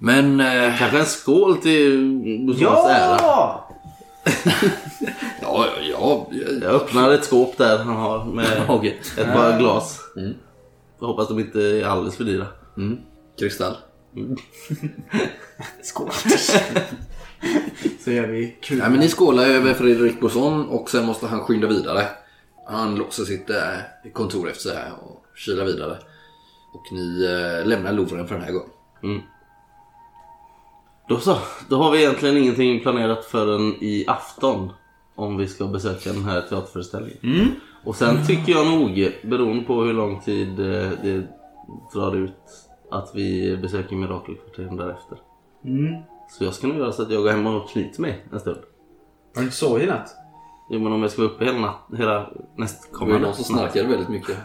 Men 0.00 0.40
eh, 0.40 0.78
Kanske 0.78 0.98
en 0.98 1.06
skål 1.06 1.56
till 1.56 2.10
Bosons 2.46 2.86
ära. 2.90 3.18
Ja! 3.20 3.68
ja, 5.42 5.66
ja, 5.90 6.30
Jag 6.62 6.72
öppnar 6.74 7.10
ett 7.10 7.24
skåp 7.24 7.58
där 7.58 7.78
han 7.78 7.96
har 7.96 8.24
med 8.24 8.44
ett 9.18 9.32
par 9.32 9.58
glas. 9.58 10.00
Jag 11.00 11.06
hoppas 11.06 11.28
de 11.28 11.38
inte 11.38 11.60
är 11.60 11.84
alldeles 11.84 12.16
för 12.16 12.24
dyra. 12.24 12.46
kristall. 13.38 13.76
Skål. 15.82 16.10
Så 17.98 18.10
gör 18.10 18.26
vi 18.26 18.56
kul. 18.60 18.78
Ja, 18.78 18.88
men 18.88 19.00
ni 19.00 19.08
skålar 19.08 19.44
över 19.44 19.74
Fredrik 19.74 20.20
Boson 20.20 20.68
och 20.68 20.90
sen 20.90 21.06
måste 21.06 21.26
han 21.26 21.40
skynda 21.40 21.66
vidare. 21.66 22.06
Han 22.68 22.94
låser 22.94 23.24
sitt 23.24 23.50
eh, 23.50 24.12
kontor 24.12 24.50
efter 24.50 24.62
sig 24.62 24.76
här 24.76 24.92
och 25.02 25.24
kilar 25.36 25.64
vidare. 25.64 25.98
Och 26.74 26.92
ni 26.92 27.24
eh, 27.24 27.66
lämnar 27.68 27.92
Louvren 27.92 28.28
för 28.28 28.34
den 28.34 28.44
här 28.44 28.52
gången. 28.52 28.70
Då 31.08 31.18
så. 31.18 31.36
Då 31.68 31.76
har 31.76 31.90
vi 31.90 32.02
egentligen 32.02 32.36
ingenting 32.36 32.80
planerat 32.80 33.24
förrän 33.24 33.74
i 33.80 34.04
afton. 34.06 34.70
Om 35.14 35.36
vi 35.36 35.48
ska 35.48 35.66
besöka 35.66 36.12
den 36.12 36.24
här 36.24 36.40
teaterföreställningen. 36.40 37.18
Och 37.84 37.96
sen 37.96 38.26
tycker 38.26 38.52
jag 38.52 38.66
nog, 38.66 39.12
beroende 39.22 39.64
på 39.64 39.82
hur 39.82 39.92
lång 39.92 40.20
tid 40.20 40.60
eh, 40.60 40.90
det 41.02 41.26
drar 41.94 42.16
ut, 42.16 42.42
att 42.90 43.10
vi 43.14 43.56
besöker 43.56 43.96
Mirakelkvarteren 43.96 44.76
därefter. 44.76 45.18
Så 46.38 46.44
jag 46.44 46.54
ska 46.54 46.66
nog 46.66 46.76
göra 46.76 46.92
så 46.92 47.02
att 47.02 47.10
jag 47.10 47.22
går 47.22 47.30
hem 47.30 47.46
och 47.46 47.68
knyter 47.68 48.00
mig 48.00 48.24
en 48.32 48.40
stund. 48.40 48.56
Har 49.34 49.40
du 49.40 49.42
inte 49.42 49.56
sovit 49.56 49.84
i 49.84 49.86
natt? 49.86 50.14
Jo 50.70 50.80
men 50.80 50.92
om 50.92 51.02
jag 51.02 51.10
ska 51.10 51.22
vara 51.22 51.32
uppe 51.32 51.44
hela, 51.44 51.58
natt, 51.60 51.76
hela 51.96 52.12
Det 52.12 52.18
var 52.20 52.36
nästkommande 52.56 53.18
någon 53.26 53.34
som 53.34 53.44
snarkade 53.44 53.88
väldigt 53.88 54.08
mycket. 54.08 54.36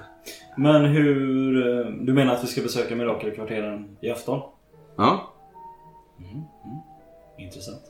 Men 0.58 0.86
hur... 0.86 1.68
eh, 1.80 1.92
Du 1.92 2.14
menar 2.14 2.34
att 2.34 2.44
vi 2.44 2.48
ska 2.48 2.62
besöka 2.62 2.96
Mirakelkvarteren 2.96 3.98
i 4.02 4.10
afton? 4.10 4.42
Ja. 4.96 5.34
Intressant. 7.38 7.82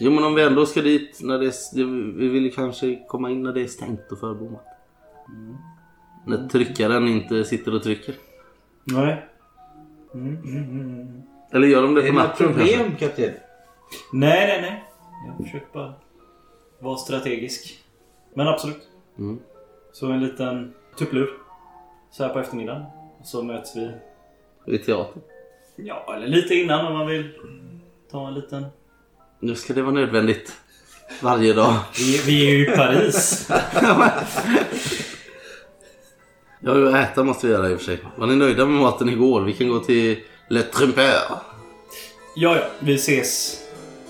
Jo 0.00 0.10
men 0.10 0.24
om 0.24 0.34
vi 0.34 0.42
ändå 0.42 0.66
ska 0.66 0.82
dit 0.82 1.20
när 1.22 1.38
det 1.38 1.46
är, 1.46 1.84
Vi 2.18 2.28
vill 2.28 2.44
ju 2.44 2.50
kanske 2.50 3.04
komma 3.08 3.30
in 3.30 3.42
när 3.42 3.52
det 3.52 3.62
är 3.62 3.66
stängt 3.66 4.12
och 4.12 4.18
förbommat. 4.18 4.64
När 6.26 6.48
tryckaren 6.48 7.08
inte 7.08 7.44
sitter 7.44 7.74
och 7.74 7.82
trycker. 7.82 8.14
Nej. 8.84 9.28
Eller 11.54 11.68
gör 11.68 11.82
de 11.82 11.94
det 11.94 12.02
Är 12.02 12.12
på 12.12 12.14
natten 12.18 12.46
kanske? 12.46 12.76
problem 12.76 12.96
kapten? 12.98 13.32
Nej, 14.12 14.46
nej, 14.46 14.60
nej. 14.60 14.84
Jag 15.26 15.46
försöker 15.46 15.66
bara 15.72 15.94
vara 16.78 16.96
strategisk. 16.96 17.78
Men 18.34 18.48
absolut. 18.48 18.88
Mm. 19.18 19.38
Så 19.92 20.06
en 20.10 20.20
liten 20.20 20.74
tupplur. 20.98 21.30
Så 22.10 22.22
här 22.24 22.32
på 22.32 22.38
eftermiddagen. 22.38 22.82
Och 23.20 23.26
så 23.26 23.42
möts 23.42 23.76
vi. 23.76 23.90
Vid 24.66 24.84
teatern. 24.86 25.22
Ja, 25.76 26.14
eller 26.16 26.26
lite 26.26 26.54
innan 26.54 26.86
om 26.86 26.92
man 26.92 27.06
vill 27.06 27.30
ta 28.10 28.28
en 28.28 28.34
liten... 28.34 28.66
Nu 29.40 29.54
ska 29.54 29.72
det 29.74 29.82
vara 29.82 29.94
nödvändigt. 29.94 30.52
Varje 31.22 31.52
dag. 31.52 31.74
Vi, 31.98 32.20
vi 32.26 32.46
är 32.50 32.54
ju 32.54 32.72
i 32.72 32.76
Paris. 32.76 33.50
Ja, 36.66 36.98
äta 36.98 37.24
måste 37.24 37.46
vi 37.46 37.52
göra 37.52 37.70
i 37.70 37.74
och 37.74 37.78
för 37.78 37.84
sig. 37.84 37.98
Var 38.16 38.26
ni 38.26 38.36
nöjda 38.36 38.66
med 38.66 38.80
maten 38.80 39.08
igår? 39.08 39.40
Vi 39.42 39.52
kan 39.52 39.68
gå 39.68 39.78
till 39.78 40.18
Le 40.48 40.62
Trumpeur. 40.62 41.40
Ja, 42.34 42.56
ja. 42.56 42.64
Vi 42.80 42.94
ses. 42.94 43.60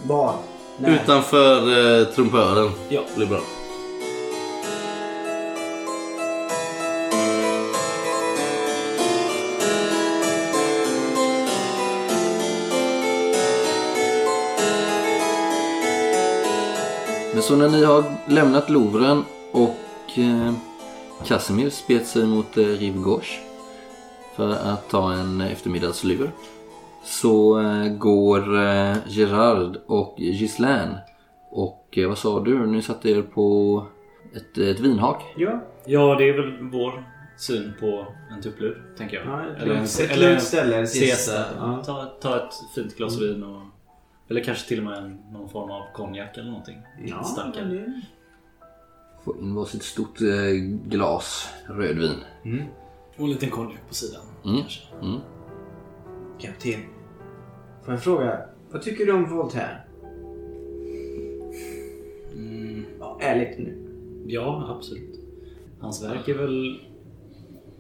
Var? 0.07 0.35
När? 0.79 0.95
Utanför 0.95 2.00
eh, 2.00 2.07
trumpören. 2.07 2.71
Ja. 2.88 3.03
Det 3.09 3.17
blir 3.17 3.26
bra. 3.26 3.41
Men 17.33 17.43
så 17.43 17.57
när 17.57 17.69
ni 17.69 17.85
har 17.85 18.05
lämnat 18.29 18.71
Louvren 18.71 19.25
och 19.53 19.76
eh, 20.14 20.53
Casimir 21.25 21.71
spet 21.71 22.07
sig 22.07 22.26
mot 22.26 22.57
eh, 22.57 22.64
Rive 22.64 22.99
Gauche 23.05 23.53
för 24.37 24.49
att 24.50 24.88
ta 24.91 25.12
en 25.12 25.41
eftermiddagslur 25.41 26.31
så 27.05 27.61
eh, 27.61 27.88
går 27.88 28.57
eh, 28.57 28.97
Gerard 29.07 29.76
och 29.87 30.14
Ghislaine 30.19 30.95
och 31.50 31.99
eh, 31.99 32.09
vad 32.09 32.19
sa 32.19 32.41
du? 32.41 32.67
Ni 32.67 32.83
satte 32.83 33.11
er 33.11 33.23
på 33.23 33.87
ett, 34.37 34.59
ett 34.59 34.81
vinhak? 34.81 35.23
Ja. 35.37 35.61
Ja, 35.87 36.14
det 36.19 36.29
är 36.29 36.33
väl 36.33 36.71
vår 36.73 37.05
syn 37.38 37.73
på 37.81 38.07
en 38.31 38.43
tupplur, 38.43 38.83
tänker 38.99 39.17
jag. 39.17 39.26
ja 39.26 39.43
eller 39.62 39.75
en, 39.75 39.85
ett 39.85 40.00
eller 40.11 40.29
lugnt 40.29 40.43
ställe. 40.43 40.76
En 40.76 40.88
siesta. 40.88 41.45
Ja. 41.59 41.83
Ta, 41.87 42.05
ta 42.05 42.37
ett 42.37 42.55
fint 42.75 42.97
glas 42.97 43.21
vin 43.21 43.43
och... 43.45 43.62
Eller 44.31 44.45
kanske 44.45 44.69
till 44.69 44.79
och 44.79 44.85
med 44.85 44.99
en, 44.99 45.21
någon 45.33 45.49
form 45.49 45.71
av 45.71 45.83
konjak 45.95 46.37
eller 46.37 46.49
någonting. 46.50 46.79
Ja, 47.05 47.23
starkare. 47.25 47.64
det- 47.64 48.00
Få 49.25 49.37
in 49.41 49.55
varsitt 49.55 49.83
stort 49.83 50.21
eh, 50.21 50.26
glas 50.88 51.49
rödvin. 51.67 52.14
Och 53.16 53.25
en 53.25 53.30
liten 53.30 53.50
konjak 53.50 53.88
på 53.88 53.94
sidan. 53.94 54.23
Mm. 54.44 54.61
Kanske. 54.61 54.83
Mm. 55.02 55.21
Kapten. 56.38 56.80
Får 57.85 57.94
jag 57.94 58.02
fråga? 58.02 58.40
Vad 58.71 58.83
tycker 58.83 59.06
du 59.06 59.12
om 59.12 59.30
Voltaire? 59.30 59.80
Ja, 63.00 63.18
ärligt 63.21 63.59
nu. 63.59 63.78
Ja, 64.26 64.76
absolut. 64.76 65.21
Hans 65.80 66.04
verk 66.04 66.28
är 66.28 66.35
väl 66.35 66.80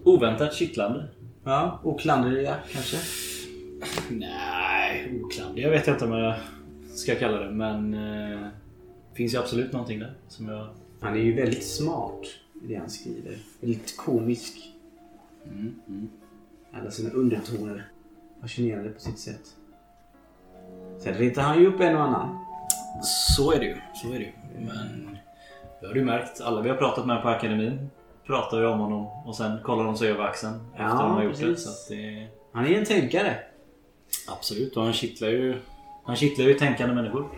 Oväntat 0.04 0.54
kittlande. 0.54 1.08
Ja, 1.44 1.80
oklanderliga 1.84 2.56
kanske. 2.72 2.96
Nej, 4.10 5.20
oklandiga 5.24 5.70
vet 5.70 5.86
jag 5.86 5.96
inte 5.96 6.04
om 6.04 6.12
jag 6.12 6.34
ska 6.94 7.14
kalla 7.14 7.38
det. 7.38 7.50
Men 7.50 7.94
eh, 7.94 8.40
det 9.10 9.16
finns 9.16 9.34
ju 9.34 9.38
absolut 9.38 9.72
någonting 9.72 9.98
där 9.98 10.14
som 10.28 10.48
jag... 10.48 10.68
Han 11.00 11.14
är 11.14 11.20
ju 11.22 11.34
väldigt 11.34 11.64
smart 11.64 12.20
i 12.62 12.66
det 12.66 12.74
han 12.74 12.90
skriver. 12.90 13.38
Väldigt 13.60 13.96
komisk. 13.96 14.73
Alla 16.74 16.90
sina 16.90 17.10
undertoner. 17.10 17.88
Fascinerande 18.40 18.90
på 18.90 19.00
sitt 19.00 19.18
sätt. 19.18 19.40
Sen 21.00 21.14
ritar 21.14 21.42
han 21.42 21.60
ju 21.60 21.66
upp 21.66 21.80
en 21.80 21.96
och 21.96 22.02
annan. 22.02 22.38
Så 23.36 23.52
är 23.52 23.58
det 23.58 23.64
ju. 23.66 23.76
Så 23.94 24.08
är 24.12 24.18
det 24.18 24.24
ju. 24.24 24.32
Men 24.58 25.18
det 25.80 25.86
har 25.86 25.94
du 25.94 26.04
märkt. 26.04 26.40
Alla 26.40 26.60
vi 26.62 26.68
har 26.68 26.76
pratat 26.76 27.06
med 27.06 27.22
på 27.22 27.28
akademin 27.28 27.90
pratar 28.26 28.58
ju 28.60 28.66
om 28.66 28.78
honom 28.80 29.06
och 29.26 29.36
sen 29.36 29.58
kollar 29.62 29.84
de 29.84 29.96
sig 29.96 30.10
över 30.10 30.24
axeln 30.24 30.66
Ja, 30.78 30.84
efter 30.84 31.02
de 31.04 31.12
har 31.12 31.22
gjort 31.24 31.40
det. 31.40 31.56
Så 31.56 31.68
att 31.70 31.88
det 31.88 32.28
Han 32.52 32.66
är 32.66 32.78
en 32.78 32.84
tänkare. 32.84 33.36
absolut. 34.28 34.76
Och 34.76 34.82
han 34.84 34.92
kittlar 34.92 35.28
ju, 35.28 35.60
han 36.04 36.16
kittlar 36.16 36.44
ju 36.46 36.54
tänkande 36.54 36.94
människor. 36.94 37.28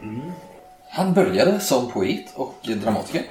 Han 0.91 1.15
började 1.15 1.61
som 1.61 1.91
poet 1.91 2.33
och 2.37 2.55
dramatiker. 2.83 3.23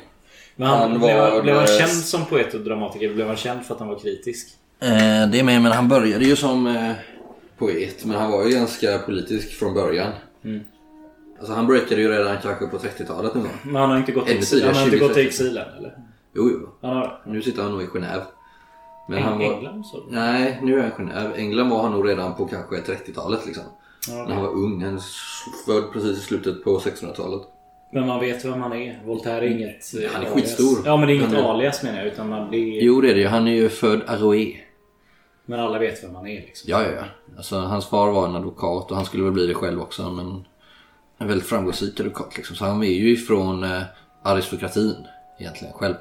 Men 0.55 0.67
han, 0.67 0.79
Han 0.91 0.99
blev, 0.99 1.17
var- 1.17 1.41
blev 1.41 1.55
han 1.55 1.67
känd 1.67 1.91
som 1.91 2.25
poet 2.25 2.53
och 2.53 2.61
dramatiker? 2.61 3.13
Blev 3.13 3.27
han 3.27 3.35
känd 3.37 3.65
för 3.65 3.73
att 3.73 3.79
han 3.79 3.89
var 3.89 3.99
kritisk? 3.99 4.57
Eh, 4.79 5.29
det 5.31 5.39
är 5.39 5.43
med, 5.43 5.61
men 5.61 5.71
han 5.71 5.87
började 5.87 6.25
ju 6.25 6.35
som 6.35 6.67
eh, 6.67 6.91
poet. 7.57 8.05
Men 8.05 8.17
han 8.17 8.31
var 8.31 8.45
ju 8.45 8.51
ganska 8.51 8.97
politisk 8.97 9.59
från 9.59 9.73
början. 9.73 10.11
Alltså 11.39 11.53
han 11.53 11.67
breakade 11.67 12.01
ju 12.01 12.07
redan 12.11 12.37
kanske 12.41 12.67
på 12.67 12.77
30-talet 12.77 13.33
någon 13.33 13.43
gång. 13.43 13.51
Men 13.63 13.75
han 13.75 13.89
har 13.89 13.97
inte 13.97 14.11
gått, 14.11 14.29
exil, 14.29 14.65
han 14.65 14.75
har 14.75 14.85
inte 14.85 14.97
20, 14.97 15.07
gått 15.07 15.17
i 15.17 15.27
exil 15.27 15.57
än 15.57 15.77
eller? 15.77 15.97
Jo, 16.33 16.49
jo. 16.51 16.69
Han 16.81 16.97
har... 16.97 17.21
Nu 17.25 17.41
sitter 17.41 17.61
han 17.63 17.71
nog 17.71 17.81
i 17.81 17.85
Genève. 17.85 18.21
Men 19.09 19.19
Eng- 19.19 19.21
han 19.23 19.39
var... 19.39 19.45
England 19.53 19.85
så? 19.85 20.03
Nej, 20.09 20.59
nu 20.63 20.79
är 20.79 20.81
han 20.81 20.91
i 21.09 21.11
Genève. 21.11 21.35
England 21.37 21.69
var 21.69 21.81
han 21.83 21.91
nog 21.91 22.07
redan 22.09 22.35
på 22.35 22.45
kanske 22.45 22.75
30-talet 22.75 23.45
liksom. 23.45 23.63
Ja, 24.07 24.13
När 24.27 24.33
han 24.33 24.43
var 24.43 24.49
ung. 24.51 24.83
Han 24.83 24.99
född 25.65 25.91
precis 25.93 26.17
i 26.17 26.21
slutet 26.21 26.63
på 26.63 26.79
1600-talet. 26.79 27.41
Men 27.91 28.07
man 28.07 28.19
vet 28.19 28.45
vem 28.45 28.61
han 28.61 28.73
är. 28.73 28.99
Voltaire 29.05 29.45
är 29.45 29.49
inget 29.49 29.93
eh, 29.95 30.11
Han 30.11 30.21
är 30.21 30.27
alias. 30.27 30.33
skitstor. 30.33 30.77
Ja 30.85 30.97
men 30.97 31.07
det 31.07 31.13
är 31.13 31.15
inget 31.15 31.33
alias 31.33 31.83
menar 31.83 31.97
jag. 31.97 32.07
Utan 32.07 32.29
man, 32.29 32.51
det 32.51 32.57
är... 32.57 32.81
Jo, 32.83 33.01
det 33.01 33.09
är 33.09 33.15
det 33.15 33.21
ju. 33.21 33.27
Han 33.27 33.47
är 33.47 33.51
ju 33.51 33.69
född 33.69 34.01
Arouet. 34.07 34.55
Men 35.45 35.59
alla 35.59 35.79
vet 35.79 36.03
vem 36.03 36.15
han 36.15 36.27
är 36.27 36.41
liksom. 36.41 36.69
Ja, 36.71 36.83
ja, 36.83 36.89
ja. 36.97 37.03
Alltså, 37.37 37.59
hans 37.59 37.85
far 37.85 38.11
var 38.11 38.27
en 38.27 38.35
advokat 38.35 38.91
och 38.91 38.95
han 38.95 39.05
skulle 39.05 39.23
väl 39.23 39.31
bli 39.33 39.47
det 39.47 39.53
själv 39.53 39.81
också. 39.81 40.09
Men 40.11 40.45
en 41.17 41.27
väldigt 41.27 41.47
framgångsrik 41.47 41.99
advokat 41.99 42.37
liksom. 42.37 42.55
Så 42.55 42.65
han 42.65 42.83
är 42.83 42.87
ju 42.87 43.11
ifrån 43.13 43.63
eh, 43.63 43.81
aristokratin 44.23 44.95
egentligen 45.39 45.73
själv. 45.73 45.95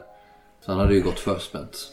Så 0.65 0.71
han 0.73 0.81
hade 0.81 0.95
ju 0.95 1.03
gått 1.03 1.21
förspänt. 1.21 1.93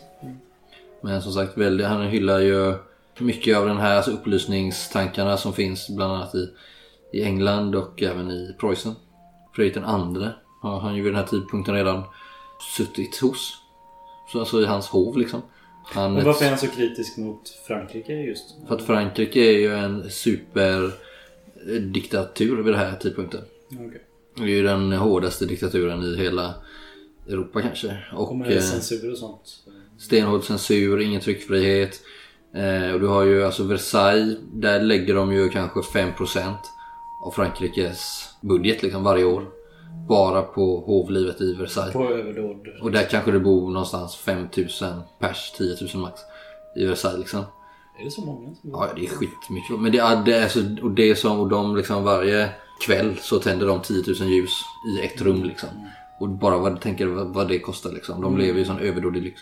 Men 1.02 1.22
som 1.22 1.32
sagt, 1.32 1.58
väldigt, 1.58 1.88
han 1.88 2.02
hyllar 2.08 2.40
ju 2.40 2.74
mycket 3.20 3.58
av 3.58 3.66
den 3.66 3.78
här 3.78 3.96
alltså, 3.96 4.12
upplysningstankarna 4.12 5.38
som 5.38 5.54
finns 5.54 5.90
bland 5.90 6.14
annat 6.14 6.36
i, 6.36 6.50
i 7.14 7.24
England 7.24 7.76
och 7.76 8.04
även 8.04 8.32
i 8.32 8.56
Preussen. 8.60 8.96
Fredrik 9.56 9.74
den 9.74 9.86
andre 9.86 10.34
har 10.62 10.80
han 10.80 10.96
ju 10.96 11.02
vid 11.02 11.14
den 11.14 11.20
här 11.20 11.28
tidpunkten 11.28 11.76
redan 11.76 12.04
suttit 12.78 13.18
hos. 13.18 13.58
Så 14.32 14.40
alltså 14.40 14.62
i 14.62 14.66
hans 14.66 14.88
hov 14.88 15.18
liksom. 15.18 15.42
Han, 15.84 16.14
Men 16.14 16.26
varför 16.26 16.46
är 16.46 16.50
han 16.50 16.58
så 16.58 16.68
kritisk 16.68 17.18
mot 17.18 17.50
Frankrike 17.68 18.14
just? 18.14 18.56
för 18.68 18.76
att 18.76 18.86
Frankrike 18.86 19.40
är 19.40 19.60
ju 19.60 19.76
en 19.76 20.10
superdiktatur 20.10 22.56
vid 22.56 22.66
den 22.74 22.80
här 22.80 22.96
tidpunkten. 22.96 23.42
Okej. 23.72 24.02
Det 24.36 24.44
är 24.44 24.48
ju 24.48 24.64
den 24.64 24.94
hårdaste 24.94 25.46
diktaturen 25.46 26.04
i 26.04 26.18
hela 26.18 26.54
Europa 27.28 27.62
kanske. 27.62 27.98
Och 28.14 28.28
Kommer 28.28 28.48
det 28.48 28.56
eh, 28.56 28.62
censur 28.62 29.12
och 29.12 29.18
sånt? 29.18 29.58
stenhård 29.98 30.44
censur, 30.44 31.02
ingen 31.02 31.22
tryckfrihet. 31.22 32.02
Eh, 32.56 32.92
och 32.94 33.00
du 33.00 33.08
har 33.08 33.24
ju 33.24 33.46
alltså 33.46 33.64
Versailles, 33.64 34.38
där 34.54 34.82
lägger 34.82 35.16
de 35.16 35.34
ju 35.34 35.50
kanske 35.50 35.80
5% 35.80 36.56
av 37.26 37.32
Frankrikes 37.32 38.30
budget 38.42 38.84
liksom 38.84 39.04
varje 39.04 39.26
år. 39.26 39.46
Bara 40.08 40.42
på 40.42 40.84
hovlivet 40.86 41.42
i 41.42 41.54
Versailles. 41.54 41.94
På 41.94 42.04
överdåd? 42.10 42.68
Och 42.82 42.92
där 42.92 43.04
kanske 43.04 43.32
det 43.32 43.40
bor 43.40 43.70
någonstans 43.72 44.16
5000 44.16 45.02
pers, 45.20 45.52
10 45.58 45.76
000 45.94 46.02
max. 46.04 46.22
I 46.76 46.86
Versailles 46.86 47.20
liksom. 47.20 47.40
Är 48.00 48.06
det 48.06 48.12
så 48.12 48.22
många 48.22 48.56
som 48.56 48.70
Ja, 48.70 48.88
det 48.96 49.02
är 49.02 49.08
skitmycket. 49.08 49.80
Men 49.80 49.92
det, 49.92 49.98
är- 49.98 50.26
det 50.26 50.34
är 50.36 50.48
så, 50.48 50.60
och 50.82 50.92
det 50.92 51.10
är 51.10 51.16
som, 51.16 51.40
och 51.40 51.48
de 51.50 51.76
liksom 51.76 52.04
varje 52.04 52.50
kväll 52.86 53.18
så 53.22 53.40
tänder 53.40 53.68
de 53.68 53.80
10 53.82 54.04
000 54.20 54.30
ljus 54.30 54.54
i 54.98 55.06
ett 55.06 55.22
rum 55.22 55.44
liksom. 55.44 55.70
Och 56.20 56.30
bara 56.30 56.58
vad, 56.58 56.82
tänker 56.82 57.06
vad, 57.06 57.28
vad 57.34 57.48
det 57.48 57.60
kostar 57.60 57.92
liksom. 57.92 58.22
De 58.22 58.38
lever 58.38 58.60
ju 58.60 58.66
sån 58.66 58.80
överdådig 58.80 59.24
lyx. 59.24 59.42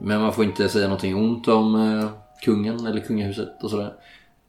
Men 0.00 0.20
man 0.20 0.32
får 0.32 0.44
inte 0.44 0.68
säga 0.68 0.84
någonting 0.88 1.16
ont 1.16 1.48
om 1.48 1.74
eh, 1.74 2.08
kungen 2.44 2.86
eller 2.86 3.00
kungahuset 3.00 3.62
och 3.62 3.70
sådär. 3.70 3.92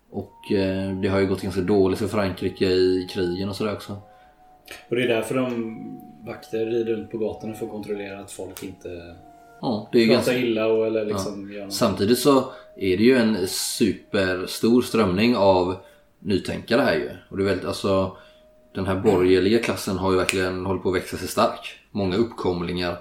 Och 0.09 0.51
eh, 0.51 0.99
det 0.99 1.07
har 1.07 1.19
ju 1.19 1.27
gått 1.27 1.41
ganska 1.41 1.61
dåligt 1.61 1.99
för 1.99 2.07
Frankrike 2.07 2.65
i 2.65 3.07
krigen 3.13 3.49
och 3.49 3.55
sådär 3.55 3.73
också. 3.73 4.01
Och 4.89 4.95
det 4.95 5.03
är 5.03 5.07
därför 5.07 5.35
de 5.35 5.77
vakter 6.25 6.65
rider 6.65 6.93
runt 6.93 7.11
på 7.11 7.17
gatorna 7.17 7.53
för 7.53 7.65
att 7.65 7.71
kontrollera 7.71 8.19
att 8.19 8.31
folk 8.31 8.63
inte 8.63 9.15
Ja, 9.61 9.89
det 9.91 9.99
är 9.99 10.07
pratar 10.07 10.13
ganska... 10.15 10.37
illa 10.37 10.67
och 10.67 10.87
eller 10.87 11.05
liksom 11.05 11.51
gör 11.53 11.63
något. 11.63 11.73
Samtidigt 11.73 12.19
så 12.19 12.39
är 12.75 12.97
det 12.97 13.03
ju 13.03 13.17
en 13.17 13.47
superstor 13.47 14.81
strömning 14.81 15.35
av 15.35 15.75
nytänkare 16.19 16.81
här 16.81 16.95
ju. 16.95 17.09
Och 17.29 17.37
det 17.37 17.43
är 17.43 17.45
väldigt, 17.45 17.65
alltså 17.65 18.17
den 18.75 18.85
här 18.85 18.95
borgerliga 18.95 19.59
klassen 19.59 19.97
har 19.97 20.11
ju 20.11 20.17
verkligen 20.17 20.65
hållit 20.65 20.83
på 20.83 20.89
att 20.89 20.95
växa 20.95 21.17
sig 21.17 21.27
stark. 21.27 21.79
Många 21.91 22.15
uppkomlingar. 22.15 22.91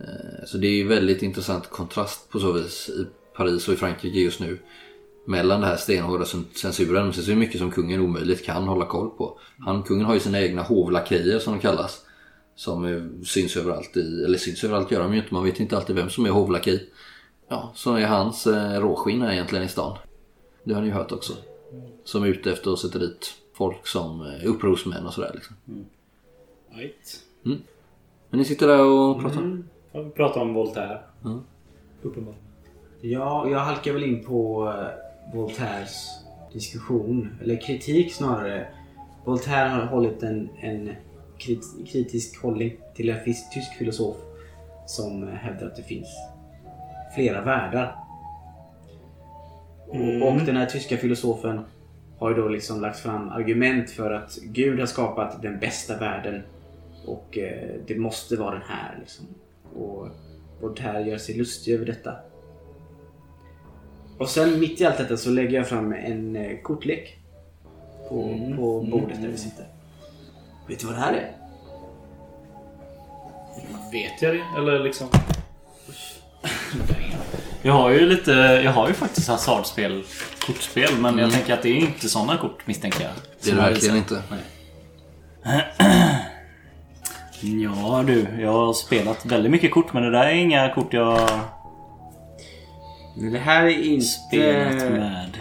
Eh, 0.00 0.44
Så 0.44 0.58
det 0.58 0.66
är 0.66 0.76
ju 0.76 0.88
väldigt 0.88 1.22
intressant 1.22 1.70
kontrast 1.70 2.30
på 2.30 2.38
så 2.38 2.52
vis 2.52 2.88
i 2.88 3.06
Paris 3.36 3.68
och 3.68 3.74
i 3.74 3.76
Frankrike 3.76 4.18
just 4.18 4.40
nu. 4.40 4.58
Mellan 5.28 5.60
det 5.60 5.66
här 5.66 5.76
stenhårda 5.76 6.24
cen- 6.24 6.44
censuren. 6.54 7.12
Sen 7.12 7.22
så 7.24 7.30
är 7.30 7.34
det 7.34 7.40
mycket 7.40 7.60
som 7.60 7.70
kungen 7.70 8.00
omöjligt 8.00 8.44
kan 8.44 8.68
hålla 8.68 8.86
koll 8.86 9.10
på. 9.10 9.38
Han, 9.58 9.82
kungen 9.82 10.06
har 10.06 10.14
ju 10.14 10.20
sina 10.20 10.40
egna 10.40 10.62
hovlakejer 10.62 11.38
som 11.38 11.52
de 11.52 11.60
kallas. 11.60 12.02
Som 12.54 13.10
syns 13.24 13.56
överallt 13.56 13.96
i, 13.96 14.24
eller 14.24 14.38
syns 14.38 14.64
överallt 14.64 14.90
gör 14.90 15.02
de 15.02 15.12
ju 15.14 15.18
inte. 15.20 15.34
Man 15.34 15.44
vet 15.44 15.60
inte 15.60 15.76
alltid 15.76 15.96
vem 15.96 16.10
som 16.10 16.26
är 16.26 16.30
hovlakej. 16.30 16.88
Ja, 17.48 17.72
så 17.74 17.94
är 17.94 18.06
hans 18.06 18.46
eh, 18.46 18.80
råskinn 18.80 19.22
egentligen 19.22 19.64
i 19.64 19.68
stan. 19.68 19.98
Det 20.64 20.74
har 20.74 20.80
ni 20.80 20.86
ju 20.86 20.92
hört 20.94 21.12
också. 21.12 21.32
Som 22.04 22.22
är 22.22 22.26
ute 22.26 22.52
efter 22.52 22.72
att 22.72 22.78
sätta 22.78 22.98
dit 22.98 23.34
folk 23.54 23.86
som 23.86 24.20
eh, 24.20 24.46
upprorsmän 24.50 25.06
och 25.06 25.12
sådär 25.12 25.30
liksom. 25.34 25.56
Right. 26.74 27.22
Men 28.30 28.38
ni 28.38 28.44
sitter 28.44 28.66
där 28.68 28.84
och 28.84 29.20
pratar? 29.20 29.38
Mm. 29.40 29.64
Ja, 29.92 30.02
Vi 30.02 30.10
pratar 30.10 30.40
om 30.40 30.54
Voltaire. 30.54 31.00
Mm. 31.24 31.40
Uppenbarligen. 32.02 32.42
Ja, 33.00 33.48
jag 33.50 33.58
halkar 33.58 33.92
väl 33.92 34.04
in 34.04 34.24
på 34.24 34.68
eh, 34.68 35.05
Voltaires 35.32 36.10
diskussion, 36.52 37.38
eller 37.42 37.60
kritik 37.60 38.12
snarare. 38.12 38.66
Voltaire 39.24 39.68
har 39.68 39.86
hållit 39.86 40.22
en, 40.22 40.48
en 40.60 40.92
krit, 41.38 41.64
kritisk 41.86 42.42
hållning 42.42 42.76
till 42.94 43.08
en 43.08 43.24
tysk 43.24 43.72
filosof 43.78 44.16
som 44.86 45.28
hävdar 45.28 45.66
att 45.66 45.76
det 45.76 45.82
finns 45.82 46.08
flera 47.14 47.40
världar. 47.40 47.96
Mm. 49.92 50.22
Och 50.22 50.40
den 50.46 50.56
här 50.56 50.66
tyska 50.66 50.96
filosofen 50.96 51.60
har 52.18 52.30
ju 52.30 52.36
då 52.36 52.48
liksom 52.48 52.80
lagt 52.80 52.98
fram 52.98 53.28
argument 53.28 53.90
för 53.90 54.12
att 54.12 54.38
Gud 54.42 54.78
har 54.78 54.86
skapat 54.86 55.42
den 55.42 55.58
bästa 55.58 55.98
världen 55.98 56.42
och 57.06 57.38
eh, 57.38 57.74
det 57.86 57.98
måste 57.98 58.36
vara 58.36 58.50
den 58.50 58.62
här. 58.68 58.96
Liksom. 59.00 59.26
Och 59.74 60.08
Voltaire 60.60 61.02
gör 61.10 61.18
sig 61.18 61.36
lustig 61.36 61.74
över 61.74 61.86
detta. 61.86 62.16
Och 64.18 64.28
sen 64.28 64.60
mitt 64.60 64.80
i 64.80 64.84
allt 64.86 64.98
detta 64.98 65.16
så 65.16 65.30
lägger 65.30 65.56
jag 65.58 65.68
fram 65.68 65.92
en 65.92 66.36
eh, 66.36 66.58
kortlek. 66.62 67.16
På, 68.08 68.22
Mm. 68.22 68.56
på 68.56 68.80
bordet 68.80 69.22
där 69.22 69.28
vi 69.28 69.38
sitter. 69.38 69.66
Vet 70.68 70.80
du 70.80 70.86
vad 70.86 70.94
det 70.94 71.00
här 71.00 71.12
är? 71.12 71.32
Vet 73.92 74.22
jag 74.22 74.34
det? 74.34 74.42
Eller 74.58 74.78
liksom... 74.78 75.08
Jag 77.62 77.72
har 77.72 77.90
ju 77.90 78.06
lite... 78.06 78.30
Jag 78.64 78.72
har 78.72 78.88
ju 78.88 78.94
faktiskt 78.94 79.28
hasardspel, 79.28 80.04
kortspel, 80.46 80.90
men 80.98 81.18
jag 81.18 81.32
tänker 81.32 81.54
att 81.54 81.62
det 81.62 81.68
är 81.68 81.76
inte 81.76 82.08
sådana 82.08 82.36
kort 82.36 82.66
misstänker 82.66 83.02
jag. 83.04 83.12
Det 83.42 83.50
är 83.50 83.54
det 83.54 83.60
verkligen 83.60 83.96
inte. 83.96 84.22
Ja 87.42 88.04
du, 88.06 88.26
jag 88.40 88.52
har 88.52 88.72
spelat 88.72 89.26
väldigt 89.26 89.52
mycket 89.52 89.70
kort 89.70 89.92
men 89.92 90.02
det 90.02 90.10
där 90.10 90.24
är 90.26 90.34
inga 90.34 90.74
kort 90.74 90.92
jag 90.92 91.28
Men 93.18 93.32
det 93.32 93.38
här 93.38 93.66
är 93.66 94.00
spelat 94.00 94.72
inte 94.72 94.90
med. 94.90 95.36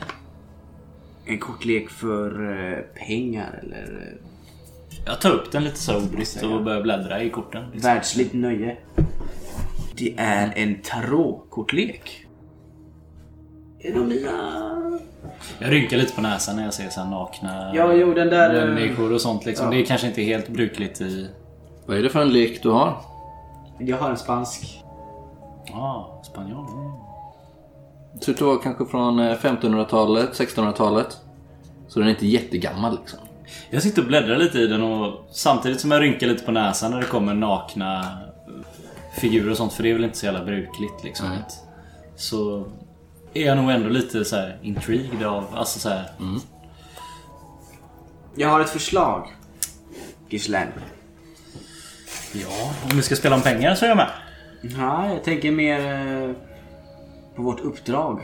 en 1.25 1.39
kortlek 1.39 1.89
för 1.89 2.51
eh, 2.73 2.77
pengar 3.07 3.59
eller 3.63 4.07
eh, 4.11 5.01
Jag 5.05 5.21
tar 5.21 5.31
upp 5.31 5.51
den 5.51 5.63
lite 5.63 5.77
så 5.79 5.97
obrytt 5.97 6.43
och 6.43 6.63
börjar 6.63 6.81
bläddra 6.81 7.23
i 7.23 7.29
korten. 7.29 7.63
liksom. 7.73 7.91
världsligt 7.91 8.33
nöje. 8.33 8.77
Det 9.97 10.13
är 10.17 10.53
en 10.55 10.81
tarotkortlek. 10.81 12.25
Är 13.79 13.93
de 13.93 14.07
mina... 14.07 14.61
Jag 15.59 15.71
rynkar 15.71 15.97
lite 15.97 16.15
på 16.15 16.21
näsan 16.21 16.55
när 16.55 16.63
jag 16.63 16.73
ser 16.73 16.89
så 16.89 17.05
nakna 17.05 17.71
Ja, 17.75 17.93
jo, 17.93 18.13
den 18.13 18.27
där... 18.27 18.67
eh, 18.67 18.73
människor 18.73 19.13
och 19.13 19.21
sånt 19.21 19.45
liksom. 19.45 19.65
ja. 19.65 19.71
Det 19.71 19.81
är 19.81 19.85
kanske 19.85 20.07
inte 20.07 20.21
helt 20.21 20.49
brukligt 20.49 21.01
i... 21.01 21.29
Vad 21.85 21.97
är 21.97 22.03
det 22.03 22.09
för 22.09 22.21
en 22.21 22.33
lek 22.33 22.63
du 22.63 22.69
har? 22.69 22.97
Jag 23.79 23.97
har 23.97 24.09
en 24.09 24.17
spansk. 24.17 24.83
Ja, 25.65 25.73
ah, 25.75 26.23
spanjol. 26.23 26.65
Mm. 28.15 28.19
Det 28.19 28.37
ser 28.37 28.45
vara 28.45 28.57
kanske 28.57 28.85
från 28.85 29.19
eh, 29.19 29.37
1500-talet, 29.37 30.29
1600-talet. 30.39 31.17
Så 31.87 31.99
den 31.99 32.07
är 32.07 32.11
inte 32.11 32.27
jättegammal 32.27 32.97
liksom. 32.99 33.19
Jag 33.69 33.83
sitter 33.83 34.01
och 34.01 34.07
bläddrar 34.07 34.37
lite 34.37 34.59
i 34.59 34.67
den 34.67 34.83
och 34.83 35.27
samtidigt 35.31 35.79
som 35.79 35.91
jag 35.91 36.01
rynkar 36.01 36.27
lite 36.27 36.45
på 36.45 36.51
näsan 36.51 36.91
när 36.91 37.01
det 37.01 37.07
kommer 37.07 37.33
nakna 37.33 37.99
eh, 37.99 39.19
figurer 39.19 39.51
och 39.51 39.57
sånt. 39.57 39.73
För 39.73 39.83
det 39.83 39.89
är 39.89 39.93
väl 39.93 40.03
inte 40.03 40.17
så 40.17 40.25
jävla 40.25 40.45
brukligt 40.45 41.03
liksom. 41.03 41.29
Nej. 41.29 41.39
Så 42.15 42.65
är 43.33 43.45
jag 43.45 43.57
nog 43.57 43.71
ändå 43.71 43.89
lite 43.89 44.25
så 44.25 44.35
här 44.35 44.57
intrigued 44.61 45.23
av, 45.23 45.45
alltså 45.55 45.79
så 45.79 45.89
här, 45.89 46.09
Jag 48.35 48.49
har 48.49 48.59
ett 48.59 48.69
förslag. 48.69 49.35
Gislaine. 50.29 50.71
Ja, 52.33 52.73
om 52.83 52.97
vi 52.97 53.01
ska 53.01 53.15
spela 53.15 53.35
om 53.35 53.41
pengar 53.41 53.75
så 53.75 53.85
är 53.85 53.89
jag 53.89 53.97
med. 53.97 54.09
Ja, 54.61 55.13
jag 55.13 55.23
tänker 55.23 55.51
mer 55.51 55.79
eh, 55.79 56.31
på 57.35 57.41
vårt 57.41 57.59
uppdrag. 57.59 58.21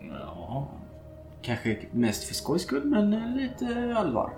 Ja. 0.00 0.68
Kanske 1.42 1.76
mest 1.90 2.24
för 2.24 2.34
skojs 2.34 2.62
skull, 2.62 2.84
men 2.84 3.36
lite 3.36 3.94
allvar. 3.96 4.30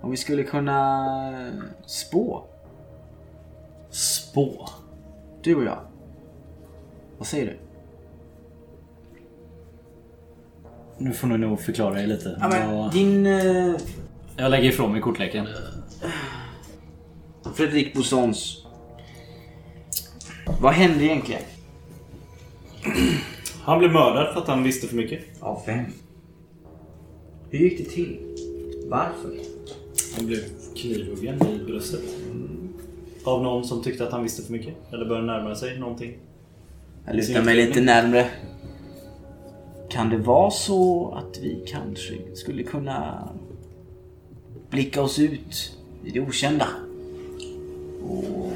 Om 0.00 0.10
vi 0.10 0.16
skulle 0.16 0.42
kunna 0.42 1.52
spå, 1.86 2.44
Spå. 3.90 4.68
du 5.42 5.54
och 5.54 5.64
jag. 5.64 5.78
Vad 7.18 7.26
säger 7.26 7.46
du? 7.46 7.58
Nu 10.98 11.12
får 11.12 11.26
ni 11.26 11.38
nog 11.38 11.60
förklara 11.60 12.02
er 12.02 12.06
lite. 12.06 12.36
Ja, 12.40 12.48
men 12.48 12.76
jag, 12.76 12.92
din 12.92 13.26
eh, 13.26 13.74
jag 14.36 14.50
lägger 14.50 14.68
ifrån 14.68 14.92
mig 14.92 15.00
kortleken. 15.00 15.46
Fredrik 17.54 17.94
Bossons. 17.94 18.66
Vad 20.60 20.72
hände 20.72 21.04
egentligen? 21.04 21.42
Han 23.62 23.78
blev 23.78 23.92
mördad 23.92 24.32
för 24.34 24.40
att 24.40 24.48
han 24.48 24.62
visste 24.62 24.86
för 24.86 24.96
mycket. 24.96 25.20
Av 25.40 25.62
vem? 25.66 25.84
Hur 27.50 27.58
gick 27.58 27.78
det 27.78 27.84
till? 27.84 28.18
Varför? 28.88 29.36
Han 30.16 30.26
blev 30.26 30.38
knivhuggen 30.76 31.34
i 31.34 31.64
bröstet. 31.64 32.04
Av 33.24 33.42
någon 33.42 33.64
som 33.64 33.82
tyckte 33.82 34.06
att 34.06 34.12
han 34.12 34.22
visste 34.22 34.42
för 34.42 34.52
mycket. 34.52 34.74
Eller 34.92 35.06
började 35.06 35.26
närma 35.26 35.54
sig 35.54 35.78
någonting. 35.78 36.18
Jag 37.06 37.16
lutar 37.16 37.42
mig 37.42 37.56
lite 37.56 37.80
närmre. 37.80 38.30
Kan 39.90 40.10
det 40.10 40.18
vara 40.18 40.50
så 40.50 41.12
att 41.14 41.38
vi 41.42 41.64
kanske 41.66 42.14
skulle 42.34 42.62
kunna 42.62 43.28
blicka 44.70 45.02
oss 45.02 45.18
ut 45.18 45.78
i 46.04 46.10
det 46.10 46.20
okända? 46.20 46.68
Och 48.02 48.52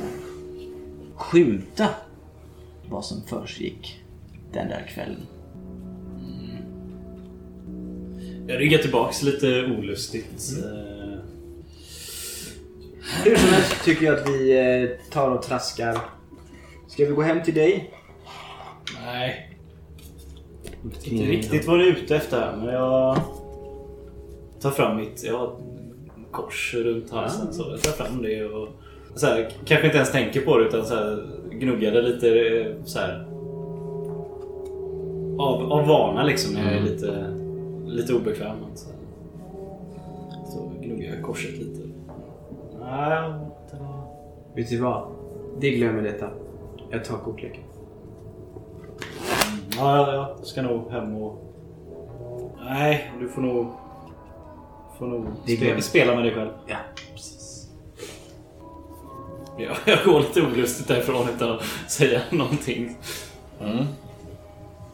skymta 1.14 1.88
vad 2.88 3.04
som 3.04 3.22
försiggick 3.22 3.99
den 4.52 4.68
där 4.68 4.86
kvällen? 4.94 5.26
Jag 8.46 8.60
ryggar 8.60 8.78
tillbaks 8.78 9.22
lite 9.22 9.64
olustigt. 9.78 10.52
Eh, 10.64 11.18
Hur 13.24 13.36
som 13.36 13.48
helst 13.48 13.84
tycker 13.84 14.06
jag 14.06 14.14
att 14.18 14.28
vi 14.28 14.58
eh, 14.58 15.10
tar 15.12 15.30
och 15.30 15.42
traskar. 15.42 15.98
Ska 16.88 17.04
vi 17.04 17.12
gå 17.12 17.22
hem 17.22 17.42
till 17.42 17.54
dig? 17.54 17.90
Nej. 19.04 19.56
Inte 21.04 21.24
riktigt 21.24 21.66
vad 21.66 21.78
du 21.78 21.88
är 21.88 21.92
ute 21.92 22.16
efter 22.16 22.40
här, 22.40 22.56
men 22.56 22.74
jag 22.74 23.20
tar 24.60 24.70
fram 24.70 24.96
mitt 24.96 25.24
jag 25.24 25.38
har 25.38 25.56
kors 26.30 26.74
runt 26.74 27.10
halsen. 27.10 27.52
Så 27.54 27.62
jag 27.70 27.82
tar 27.82 28.04
fram 28.04 28.22
det 28.22 28.44
och 28.44 28.68
så 29.14 29.26
här, 29.26 29.50
kanske 29.64 29.86
inte 29.86 29.96
ens 29.96 30.12
tänker 30.12 30.40
på 30.40 30.58
det 30.58 30.64
utan 30.68 30.86
så 30.86 30.94
här, 30.94 31.26
gnuggar 31.50 31.92
det 31.92 32.02
lite 32.02 32.28
eh, 32.40 32.84
så 32.84 32.98
här. 32.98 33.26
Av, 35.40 35.72
av 35.72 35.86
vana 35.86 36.22
liksom 36.22 36.54
när 36.54 36.64
jag 36.64 36.72
är 36.72 36.80
lite, 36.80 37.34
lite 37.86 38.14
obekväm. 38.14 38.56
Så, 38.74 38.88
så 40.46 40.72
gnuggar 40.80 41.14
jag 41.14 41.22
korset 41.22 41.58
lite. 41.58 41.88
Nej. 42.80 43.32
Vet 44.54 44.70
du 44.70 44.78
vad? 44.78 45.08
Det 45.60 45.70
glömmer 45.70 46.02
detta. 46.02 46.28
Jag 46.90 47.04
tar 47.04 47.18
kortleken. 47.18 47.62
Ja, 49.76 50.12
jag 50.12 50.46
ska 50.46 50.62
nog 50.62 50.90
hem 50.90 51.16
och... 51.16 51.38
Nej, 52.64 53.12
du 53.20 53.28
får 53.28 53.42
nog... 53.42 53.66
Får 54.98 55.06
nog 55.06 55.26
spela, 55.46 55.80
spela 55.80 56.14
med 56.14 56.24
dig 56.24 56.34
själv. 56.34 56.50
Ja, 56.66 56.76
precis. 57.12 57.68
Jag, 59.58 59.76
jag 59.96 60.04
går 60.04 60.20
lite 60.20 60.42
olustigt 60.42 60.88
därifrån 60.88 61.28
utan 61.36 61.50
att 61.50 61.62
säga 61.88 62.20
någonting. 62.30 62.96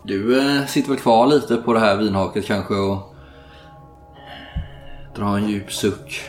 Du 0.07 0.40
eh, 0.40 0.66
sitter 0.66 0.88
väl 0.88 0.99
kvar 0.99 1.27
lite 1.27 1.57
på 1.57 1.73
det 1.73 1.81
här 1.81 1.97
vinhaket 1.97 2.47
kanske 2.47 2.75
och 2.75 3.14
drar 5.16 5.37
en 5.37 5.49
djup 5.49 5.73
suck. 5.73 6.21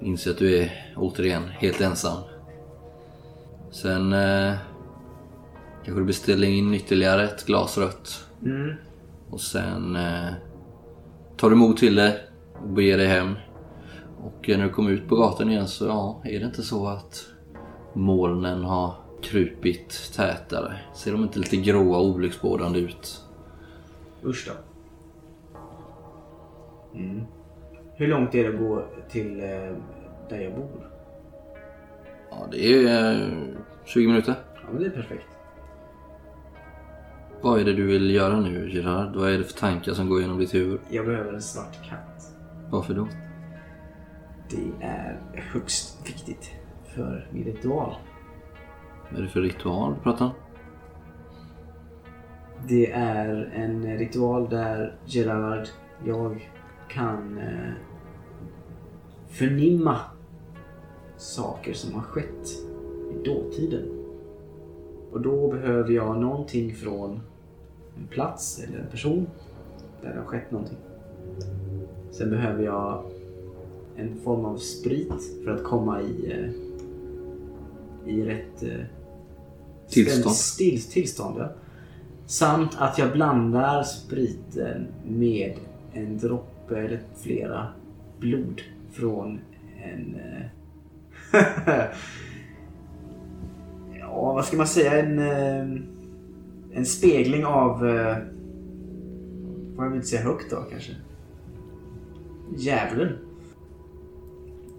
Inser 0.00 0.30
att 0.30 0.38
du 0.38 0.58
är 0.58 0.92
återigen 0.96 1.42
helt 1.48 1.80
ensam. 1.80 2.18
Sen 3.70 4.12
eh, 4.12 4.54
kanske 5.84 6.00
du 6.00 6.04
beställer 6.04 6.48
in 6.48 6.74
ytterligare 6.74 7.24
ett 7.24 7.46
glas 7.46 7.78
rött. 7.78 8.24
Mm. 8.42 8.74
Och 9.30 9.40
sen 9.40 9.96
eh, 9.96 10.32
tar 11.36 11.50
du 11.50 11.56
mod 11.56 11.76
till 11.76 11.94
det 11.94 12.20
och 12.62 12.68
beger 12.68 12.98
dig 12.98 13.06
hem. 13.06 13.34
Och 14.22 14.48
när 14.48 14.64
du 14.64 14.70
kommer 14.70 14.90
ut 14.90 15.08
på 15.08 15.16
gatan 15.16 15.50
igen 15.50 15.68
så 15.68 15.86
ja, 15.86 16.22
är 16.24 16.40
det 16.40 16.46
inte 16.46 16.62
så 16.62 16.86
att 16.86 17.26
molnen 17.94 18.64
har 18.64 19.05
krupit 19.22 20.12
tätare? 20.16 20.76
Ser 20.94 21.12
de 21.12 21.22
inte 21.22 21.38
lite 21.38 21.56
gråa 21.56 21.98
och 21.98 22.06
olycksbådande 22.06 22.78
ut? 22.78 23.24
Usch 24.24 24.48
då. 24.48 24.52
Mm. 26.98 27.24
Hur 27.94 28.08
långt 28.08 28.34
är 28.34 28.44
det 28.44 28.48
att 28.48 28.58
gå 28.58 28.86
till 29.08 29.40
eh, 29.40 29.76
där 30.28 30.40
jag 30.40 30.54
bor? 30.54 30.90
Ja, 32.30 32.48
det 32.50 32.84
är 32.84 33.22
eh, 33.22 33.28
20 33.84 34.06
minuter. 34.06 34.34
Ja, 34.54 34.68
men 34.72 34.82
det 34.82 34.86
är 34.86 34.90
perfekt. 34.90 35.26
Vad 37.40 37.60
är 37.60 37.64
det 37.64 37.72
du 37.72 37.86
vill 37.86 38.10
göra 38.10 38.40
nu 38.40 38.70
Gerard? 38.70 39.16
Vad 39.16 39.30
är 39.30 39.38
det 39.38 39.44
för 39.44 39.58
tankar 39.58 39.92
som 39.92 40.08
går 40.08 40.20
genom 40.20 40.38
ditt 40.38 40.54
huvud? 40.54 40.80
Jag 40.90 41.06
behöver 41.06 41.32
en 41.32 41.42
svart 41.42 41.88
katt. 41.88 42.32
Varför 42.70 42.94
då? 42.94 43.08
Det 44.50 44.86
är 44.86 45.20
högst 45.34 46.08
viktigt 46.08 46.50
för 46.94 47.28
min 47.32 47.44
ritual. 47.44 47.94
Vad 49.10 49.18
är 49.18 49.22
det 49.22 49.28
för 49.28 49.40
ritual 49.40 49.94
du 49.94 50.00
pratar 50.00 50.24
om? 50.24 50.32
Det 52.68 52.92
är 52.92 53.50
en 53.54 53.98
ritual 53.98 54.48
där 54.48 54.96
Gerard, 55.04 55.68
jag 56.04 56.50
kan 56.88 57.38
eh, 57.38 57.72
förnimma 59.28 60.00
saker 61.16 61.72
som 61.72 61.94
har 61.94 62.02
skett 62.02 62.48
i 63.12 63.28
dåtiden. 63.28 63.88
Och 65.12 65.20
då 65.20 65.50
behöver 65.50 65.90
jag 65.90 66.20
någonting 66.20 66.74
från 66.74 67.20
en 67.96 68.06
plats 68.06 68.64
eller 68.64 68.78
en 68.78 68.90
person 68.90 69.26
där 70.02 70.08
det 70.08 70.18
har 70.18 70.26
skett 70.26 70.50
någonting. 70.50 70.78
Sen 72.10 72.30
behöver 72.30 72.64
jag 72.64 73.04
en 73.96 74.16
form 74.16 74.44
av 74.44 74.56
sprit 74.56 75.42
för 75.44 75.50
att 75.50 75.64
komma 75.64 76.00
i, 76.00 76.32
eh, 76.32 76.50
i 78.14 78.24
rätt 78.24 78.62
eh, 78.62 78.84
Tillstånd. 79.90 80.36
Still, 80.36 80.82
tillstånd 80.82 81.38
ja. 81.38 81.48
Samt 82.26 82.70
att 82.78 82.98
jag 82.98 83.12
blandar 83.12 83.82
spriten 83.82 84.86
med 85.06 85.54
en 85.92 86.18
droppe 86.18 86.78
eller 86.78 87.00
flera 87.22 87.68
blod 88.20 88.60
från 88.92 89.40
en... 89.84 90.14
eh, 90.14 90.46
ja, 94.00 94.32
vad 94.32 94.44
ska 94.44 94.56
man 94.56 94.66
säga? 94.66 94.98
En, 94.98 95.18
eh, 95.18 95.80
en 96.72 96.86
spegling 96.86 97.44
av... 97.46 97.88
eh, 97.88 98.16
Får 99.76 99.84
jag 99.84 99.94
inte 99.94 100.06
säga 100.06 100.22
högt 100.22 100.50
då 100.50 100.56
kanske? 100.70 100.92
Djävulen. 102.56 103.18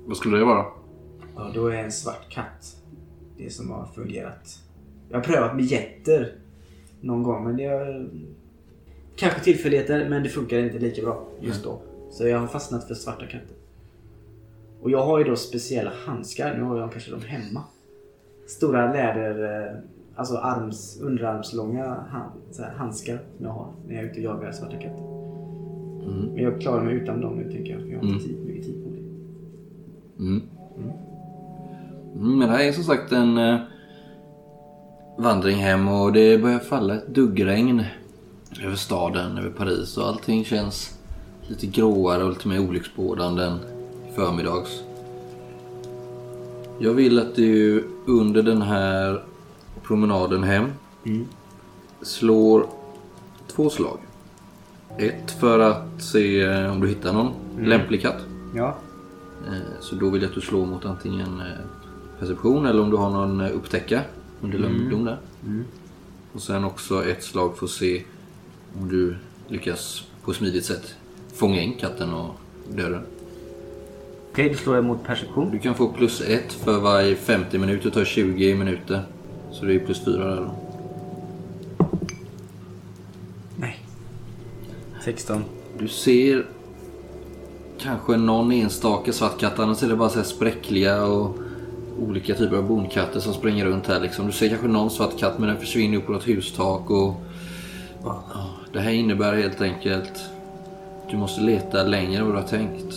Vad 0.06 0.18
skulle 0.18 0.38
det 0.38 0.46
vara? 0.46 0.66
Ja, 1.36 1.52
då 1.54 1.68
är 1.68 1.76
en 1.84 1.92
svart 1.92 2.30
katt 2.30 2.76
det 3.38 3.50
som 3.54 3.70
har 3.72 3.86
fungerat. 3.96 4.60
Jag 5.10 5.18
har 5.18 5.24
prövat 5.24 5.56
med 5.56 5.66
getter 5.66 6.32
någon 7.02 7.24
gång, 7.24 7.44
men 7.44 7.58
det 7.58 7.66
har... 7.66 8.10
Kanske 9.16 9.40
tillfälligheter, 9.44 10.10
men 10.10 10.24
det 10.24 10.30
funkar 10.30 10.60
inte 10.60 10.80
lika 10.80 11.02
bra 11.02 11.24
just 11.42 11.64
då. 11.64 11.80
Så 12.12 12.28
jag 12.28 12.40
har 12.40 12.48
fastnat 12.48 12.88
för 12.88 12.96
svarta 12.96 13.26
katter. 13.26 13.56
Och 14.82 14.92
jag 14.92 15.06
har 15.06 15.18
ju 15.20 15.24
då 15.24 15.36
speciella 15.36 15.92
handskar. 16.06 16.58
Nu 16.58 16.64
har 16.64 16.78
jag 16.78 16.92
kanske 16.92 17.12
dem 17.12 17.22
hemma. 17.22 17.64
Stora 18.48 18.94
läder... 18.94 19.64
eh, 19.68 19.78
Alltså 20.16 20.36
arms, 20.38 21.00
underarmslånga 21.02 21.86
hand, 21.86 22.32
handskar 22.78 23.20
som 23.38 23.46
jag 23.46 23.54
har 23.54 23.68
när 23.88 23.96
jag 23.96 24.04
är 24.04 24.08
ute 24.10 24.20
och 24.20 24.24
jagar 24.26 24.52
svarta 24.52 24.78
katter. 24.78 25.04
Men 26.34 26.44
jag 26.44 26.62
klarar 26.62 26.84
mig 26.84 26.94
utan 26.96 27.22
dem 27.22 27.36
nu 27.36 27.52
tänker 27.52 27.72
jag. 27.72 27.82
för 27.82 27.90
Jag 27.90 28.00
har 28.00 28.08
inte 28.08 28.26
tid, 28.26 28.38
mycket 28.46 28.66
tid 28.66 28.84
på 28.84 28.90
det. 28.90 28.98
Mm. 30.24 30.42
Mm, 32.16 32.38
men 32.40 32.40
det 32.40 32.56
här 32.56 32.64
är 32.64 32.72
som 32.72 32.84
sagt 32.84 33.12
en... 33.12 33.38
eh, 35.18 35.24
vandring 35.24 35.58
hem 35.58 35.88
och 35.88 36.14
det 36.14 36.38
börjar 36.42 36.60
falla 36.60 36.96
ett 36.96 37.08
duggregn 37.08 37.84
över 38.64 38.76
staden, 38.76 39.38
över 39.38 39.50
Paris 39.50 39.98
och 39.98 40.08
allting 40.08 40.46
känns 40.46 40.98
lite 41.48 41.68
gråare 41.68 42.24
och 42.24 42.30
lite 42.30 42.48
mer 42.48 42.60
olycksbådande 42.60 43.44
än 43.44 43.60
i 44.12 44.16
förmiddags. 44.16 44.84
Jag 46.80 46.94
vill 46.94 47.20
att 47.20 47.36
du 47.36 47.84
under 48.06 48.44
den 48.44 48.62
här 48.62 49.24
promenaden 49.84 50.44
hem 50.44 50.66
slår 52.02 52.66
två 53.48 53.70
slag. 53.70 53.98
Ett 54.98 55.32
för 55.32 55.60
att 55.60 56.04
se 56.04 56.48
om 56.68 56.82
du 56.82 56.88
hittar 56.88 57.14
någon 57.14 57.32
lämplig 57.60 58.02
katt. 58.02 58.26
Ja. 58.56 58.76
Eh, 59.48 59.54
Så 59.80 59.96
då 59.96 60.10
vill 60.10 60.22
jag 60.22 60.30
att 60.30 60.36
du 60.36 60.42
slår 60.42 60.66
mot 60.66 60.86
antingen 60.86 61.40
eh, 61.40 61.46
perception 62.20 62.66
eller 62.66 62.82
om 62.82 62.90
du 62.90 62.98
har 62.98 63.10
någon 63.10 63.42
eh, 63.42 63.56
upptäcka 63.56 64.02
under 64.42 64.58
lömdom 64.58 65.06
där. 65.06 65.18
Och 66.34 66.42
sen 66.42 66.64
också 66.64 67.06
ett 67.06 67.24
slag 67.24 67.58
för 67.58 67.66
att 67.66 67.72
se 67.72 68.04
om 68.80 68.90
du 68.90 69.16
lyckas 69.48 70.04
på 70.24 70.32
ett 70.32 70.38
smidigt 70.38 70.66
sätt 70.66 70.96
fånga 71.34 71.62
in 71.62 71.74
katten 71.74 72.14
och 72.14 72.36
döda 72.70 72.90
den. 72.90 73.06
Okej, 74.32 74.50
då 74.50 74.56
slår 74.56 74.76
jag 74.76 74.86
mot 74.86 75.04
perception. 75.04 75.52
Du 75.52 75.60
kan 75.60 75.76
få 75.76 75.88
plus 75.88 76.22
ett 76.22 76.54
för 76.54 76.80
varje 76.80 77.16
50 77.16 77.58
minuter, 77.58 77.90
tar 77.90 78.06
20 78.06 78.56
minuter. 78.56 79.02
Så 79.52 79.66
det 79.66 79.76
är 79.76 79.80
plus 79.80 80.06
fyra 80.06 80.36
där 80.36 80.42
då. 80.42 80.56
Nej. 83.56 83.80
16. 85.06 85.44
Du 85.80 85.88
ser 85.88 86.46
kanske 87.80 88.18
någon 88.18 88.52
enstaka 88.52 89.14
svart 89.14 89.40
katt, 89.40 89.60
annars 89.60 89.84
är 89.84 89.88
det 89.88 89.96
bara 89.96 90.10
så 90.10 90.20
här 90.20 90.26
spräckliga 90.26 91.06
och 91.06 91.38
olika 92.00 92.36
typer 92.36 92.58
av 92.58 92.68
bonkatter 92.68 93.20
som 93.20 93.34
springer 93.34 93.66
runt 93.66 93.88
här 93.88 94.00
liksom. 94.00 94.26
Du 94.26 94.32
ser 94.32 94.50
kanske 94.50 94.68
någon 94.68 94.90
svart 94.90 95.18
katt 95.20 95.40
men 95.40 95.48
den 95.50 95.58
försvinner 95.58 95.98
upp 95.98 96.06
på 96.06 96.12
något 96.12 96.28
hustak 96.28 96.90
och... 96.90 97.14
Ja, 98.04 98.24
det 98.74 98.80
här 98.80 98.92
innebär 98.92 99.36
helt 99.36 99.62
enkelt 99.62 100.04
att 100.10 101.12
du 101.12 101.18
måste 101.18 101.42
leta 101.42 101.84
längre 101.84 102.20
än 102.20 102.26
vad 102.26 102.36
du 102.36 102.40
har 102.40 102.48
tänkt. 102.48 102.94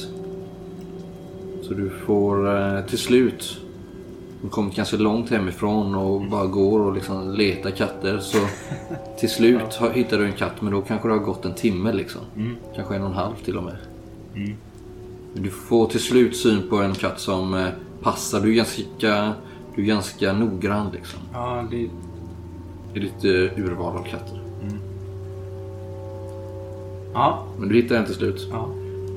Så 1.62 1.74
du 1.74 1.90
får 1.90 2.56
eh, 2.56 2.84
till 2.84 2.98
slut 2.98 3.58
du 4.40 4.46
har 4.46 4.50
kommit 4.50 4.76
ganska 4.76 4.96
långt 4.96 5.30
hemifrån 5.30 5.94
och 5.94 6.20
bara 6.30 6.46
går 6.46 6.80
och 6.80 6.94
liksom 6.94 7.34
letar 7.34 7.70
katter. 7.70 8.18
Så 8.18 8.38
till 9.18 9.30
slut 9.30 9.74
har- 9.74 9.90
hittar 9.90 10.18
du 10.18 10.24
en 10.26 10.32
katt 10.32 10.62
men 10.62 10.72
då 10.72 10.82
kanske 10.82 11.08
det 11.08 11.14
har 11.14 11.20
gått 11.20 11.44
en 11.44 11.54
timme 11.54 11.92
liksom. 11.92 12.20
Kanske 12.76 12.94
en 12.94 13.02
och 13.02 13.08
en 13.08 13.14
halv 13.14 13.34
till 13.44 13.56
och 13.56 13.62
med. 13.64 13.76
Men 15.34 15.42
Du 15.42 15.50
får 15.50 15.86
till 15.86 16.00
slut 16.00 16.36
syn 16.36 16.62
på 16.70 16.76
en 16.76 16.94
katt 16.94 17.20
som 17.20 17.54
eh, 17.54 17.66
passar. 18.02 18.40
Du 18.40 18.50
är 18.50 18.54
ganska, 18.54 19.32
du 19.74 19.82
är 19.82 19.86
ganska 19.86 20.32
noggrann 20.32 20.90
liksom. 20.92 21.18
Ja, 21.32 21.64
det... 21.70 21.76
I 22.94 23.00
ditt 23.00 23.24
eh, 23.24 23.64
urval 23.64 23.96
av 23.96 24.02
katter. 24.02 24.42
Ja. 27.14 27.44
Men 27.58 27.68
du 27.68 27.74
hittar 27.74 27.94
den 27.94 28.04
till 28.06 28.14
slut. 28.14 28.48
Ja. 28.50 28.68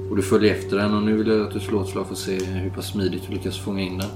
Och 0.10 0.15
du 0.15 0.22
följer 0.22 0.54
efter 0.54 0.78
den 0.78 0.93
och 0.93 1.04
nu 1.04 1.17
vill 1.17 1.28
jag 1.28 1.41
att 1.41 1.54
du 1.54 1.60
slår 1.60 1.82
ett 1.82 1.89
slag 1.89 2.06
för 2.06 2.13
att 2.13 2.19
se 2.19 2.43
hur 2.46 2.69
pass 2.69 2.88
smidigt 2.88 3.24
du 3.28 3.34
lyckas 3.34 3.60
fånga 3.60 3.82
in 3.82 3.98
den. 3.98 4.10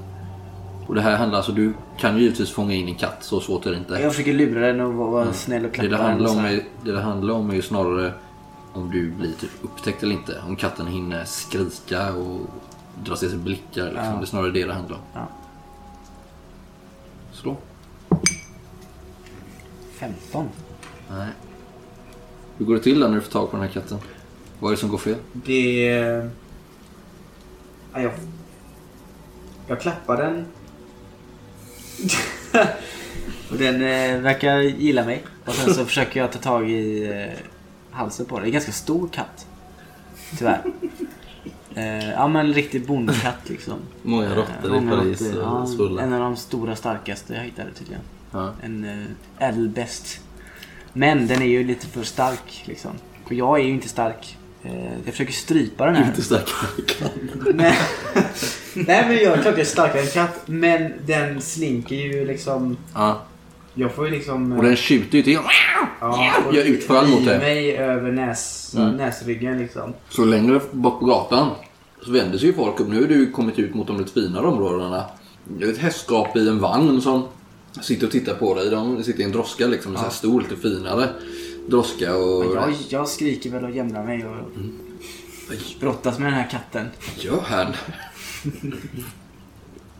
Och 0.88 0.96
det 0.96 1.02
här 1.02 1.18
handlar 1.18 1.38
alltså, 1.38 1.52
du 1.52 1.74
kan 2.00 2.16
ju 2.18 2.22
givetvis 2.24 2.52
fånga 2.52 2.74
in 2.74 2.88
en 2.88 2.96
katt, 2.96 3.18
så 3.24 3.40
svårt 3.40 3.66
är 3.66 3.72
det 3.72 3.78
inte. 3.78 3.94
Jag 3.94 4.12
försöker 4.12 4.34
lura 4.34 4.68
den 4.68 4.82
och 4.82 4.94
vara 4.94 5.10
vara 5.10 5.34
snäll 5.34 5.66
och 5.66 5.72
Det 5.72 5.76
klappa 5.76 5.90
det, 5.90 5.98
den. 5.98 6.06
handlar 6.06 6.32
om 6.32 6.46
är, 6.46 6.64
det 6.84 6.92
det 6.92 7.02
handlar 7.02 7.34
om 7.34 7.50
är 7.50 7.54
ju 7.56 7.62
snarare 7.62 8.14
om 8.74 8.92
du 8.92 9.12
blir 9.12 9.32
typ 9.32 9.50
upptäckt 9.62 10.04
eller 10.04 10.16
inte. 10.16 10.42
Om 10.48 10.56
katten 10.56 10.88
hinner 10.88 11.24
skrika 11.26 12.14
och 12.14 12.40
dra 13.04 13.16
till 13.16 13.30
sig 13.30 13.40
blickar. 13.40 13.86
Liksom. 13.86 14.06
Ja. 14.06 14.12
Det 14.12 14.24
är 14.24 14.26
snarare 14.26 14.52
det 14.52 14.66
det 14.66 14.74
handlar 14.74 14.96
om. 14.96 15.04
Ja. 15.14 15.28
Slå. 17.32 17.58
15. 20.00 20.50
Nej. 21.10 21.28
Hur 22.58 22.66
går 22.66 22.74
det 22.76 22.82
till 22.82 23.00
då 23.00 23.08
när 23.08 23.16
du 23.16 23.22
får 23.22 23.32
tag 23.32 23.52
på 23.52 23.58
den 23.58 23.66
här 23.66 23.74
katten? 23.74 23.98
Vad 24.60 24.72
är 24.72 24.76
det 24.76 24.80
som 24.80 24.90
går 24.90 24.98
fel? 24.98 25.16
Det... 25.34 25.86
Ja, 27.94 28.02
jag... 28.02 28.12
Jag 29.68 29.82
klappar 29.82 30.18
den. 30.18 30.46
och 33.52 33.58
den 33.58 33.76
eh, 33.76 34.22
verkar 34.22 34.60
gilla 34.60 35.06
mig. 35.06 35.24
Och 35.46 35.54
sen 35.54 35.74
så 35.74 35.86
försöker 35.86 36.20
jag 36.20 36.32
ta 36.32 36.40
tag 36.40 36.70
i 36.70 37.04
eh, 37.12 37.40
halsen 37.92 38.26
på 38.26 38.36
den. 38.36 38.44
Det 38.44 38.46
är 38.46 38.50
en 38.50 38.54
ganska 38.54 38.72
stor 38.72 39.08
katt. 39.08 39.48
Tyvärr. 40.38 40.62
Eh, 41.78 42.10
ja 42.12 42.28
men 42.28 42.46
en 42.46 42.54
riktig 42.54 42.88
bondkatt 42.88 43.50
liksom. 43.50 43.74
Många 44.04 44.36
råttor 44.36 44.66
i 44.66 44.82
Många 44.82 44.98
Paris 44.98 45.22
råttor, 45.22 45.44
och 45.92 45.98
ja. 45.98 46.02
En 46.02 46.14
av 46.14 46.20
de 46.20 46.36
stora 46.36 46.76
starkaste 46.76 47.34
jag 47.34 47.42
hittade 47.44 47.72
tydligen. 47.72 48.02
Ja. 48.32 48.54
En 48.64 48.86
uh, 48.86 49.06
ädelbäst. 49.40 50.20
Men 50.94 51.28
den 51.28 51.42
är 51.42 51.46
ju 51.46 51.64
lite 51.64 51.88
för 51.88 52.04
stark 52.04 52.64
liksom. 52.66 52.92
Och 53.26 53.34
jag 53.34 53.60
är 53.60 53.64
ju 53.64 53.70
inte 53.72 53.90
stark. 53.90 54.38
Eh, 54.64 54.72
jag 55.06 55.12
försöker 55.14 55.34
strypa 55.34 55.86
den 55.86 55.96
här. 55.96 56.06
Inte 56.06 56.22
starkare 56.22 56.82
katt. 56.88 57.12
Nej. 57.54 57.78
Nej 58.74 59.06
men 59.08 59.18
jag 59.18 59.38
är 59.38 59.42
klart 59.42 59.46
jag 59.46 59.60
är 59.60 59.64
starkare 59.64 60.02
än 60.02 60.08
katt. 60.08 60.42
Men 60.46 60.94
den 61.06 61.42
slinker 61.42 61.96
ju 61.96 62.26
liksom. 62.26 62.78
ja. 62.94 63.22
Jag 63.80 63.92
får 63.92 64.06
ju 64.06 64.12
liksom... 64.12 64.52
Och 64.52 64.64
den 64.64 64.76
tjuter 64.76 65.18
ju 65.18 65.24
till. 65.24 65.40
ja, 66.02 66.34
gör 66.54 66.64
utfall 66.64 67.08
mot 67.08 67.26
det. 67.26 67.38
mig 67.38 67.78
över 67.78 68.12
näs, 68.12 68.74
Mm. 68.78 68.96
näsryggen 68.96 69.58
liksom. 69.58 69.94
Så 70.10 70.26
längre 70.26 70.62
bort 70.72 71.00
på 71.00 71.06
gatan 71.06 71.50
så 72.02 72.12
vänder 72.12 72.38
sig 72.38 72.48
ju 72.48 72.54
folk 72.54 72.80
upp. 72.80 72.88
Nu 72.88 73.02
har 73.02 73.08
du 73.08 73.32
kommit 73.32 73.60
ut 73.60 73.74
mot 73.76 73.88
de 73.88 73.98
lite 73.98 74.12
finare 74.12 74.48
områdena. 74.48 75.06
Det 75.44 75.66
är 75.66 75.70
ett 75.72 75.78
hästskap 75.78 76.38
i 76.38 76.48
en 76.48 76.60
vagn 76.60 77.02
som 77.02 77.24
sitter 77.82 78.06
och 78.06 78.12
tittar 78.12 78.34
på 78.34 78.56
dig. 78.56 78.70
De 78.70 79.04
sitter 79.04 79.20
i 79.20 79.24
en 79.24 79.32
droska 79.32 79.68
liksom. 79.68 79.92
En 79.92 79.98
sån 79.98 80.06
här 80.06 80.12
stor, 80.14 80.42
lite 80.42 80.56
finare 80.56 81.10
droska. 81.68 82.16
Och... 82.16 82.46
Men 82.46 82.54
jag, 82.54 82.74
jag 82.90 83.08
skriker 83.10 83.50
väl 83.50 83.64
och 83.64 83.72
jämrar 83.72 84.04
mig 84.04 84.26
och 84.26 84.36
Vad 85.50 85.58
brottas 85.80 86.20
med 86.20 86.28
den 86.28 86.34
här 86.34 86.50
katten. 86.50 86.88
gör 87.18 87.42
han? 87.46 87.74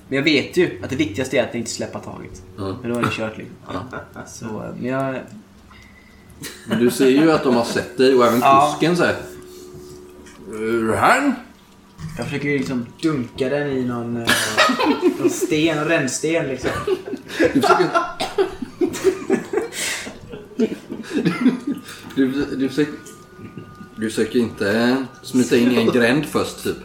Men 0.10 0.16
jag 0.18 0.24
vet 0.24 0.58
ju 0.58 0.80
att 0.84 0.90
det 0.90 0.96
viktigaste 0.96 1.38
är 1.38 1.44
att 1.50 1.56
inte 1.56 1.72
släppa 1.72 2.00
taget. 2.00 2.42
Ja. 2.58 2.76
För 2.82 2.90
då 2.90 2.96
är 2.96 3.02
det 3.02 3.12
kört 3.12 3.38
liksom. 3.38 3.56
Så, 4.28 4.46
men 4.80 4.86
jag... 4.92 5.16
Men 6.68 6.80
du 6.80 6.92
ser 6.92 7.10
ju 7.10 7.32
att 7.32 7.44
de 7.44 7.56
har 7.56 7.64
sett 7.66 7.98
dig 7.98 8.16
och 8.16 8.26
även 8.26 8.40
Ja. 8.40 8.70
kusken 8.72 8.98
säger 8.98 9.16
Han? 10.98 11.34
Jag 12.18 12.26
försöker 12.26 12.50
ju 12.50 12.58
liksom 12.58 12.86
dunka 13.02 13.50
den 13.50 13.68
i 13.68 13.86
någon, 13.86 14.18
eh, 14.18 14.28
någon 15.20 15.30
sten, 15.30 15.86
rännsten 15.86 16.48
liksom. 16.48 16.70
Du 17.54 17.62
försöker... 17.62 17.90
Du, 22.16 22.46
du, 22.56 22.70
försöker... 22.70 22.94
du 23.98 24.10
försöker 24.10 24.40
inte 24.40 24.98
smita 25.24 25.58
in 25.58 25.72
i 25.72 25.76
en 25.76 25.92
gränd 25.92 26.26
först 26.26 26.64
typ. 26.64 26.78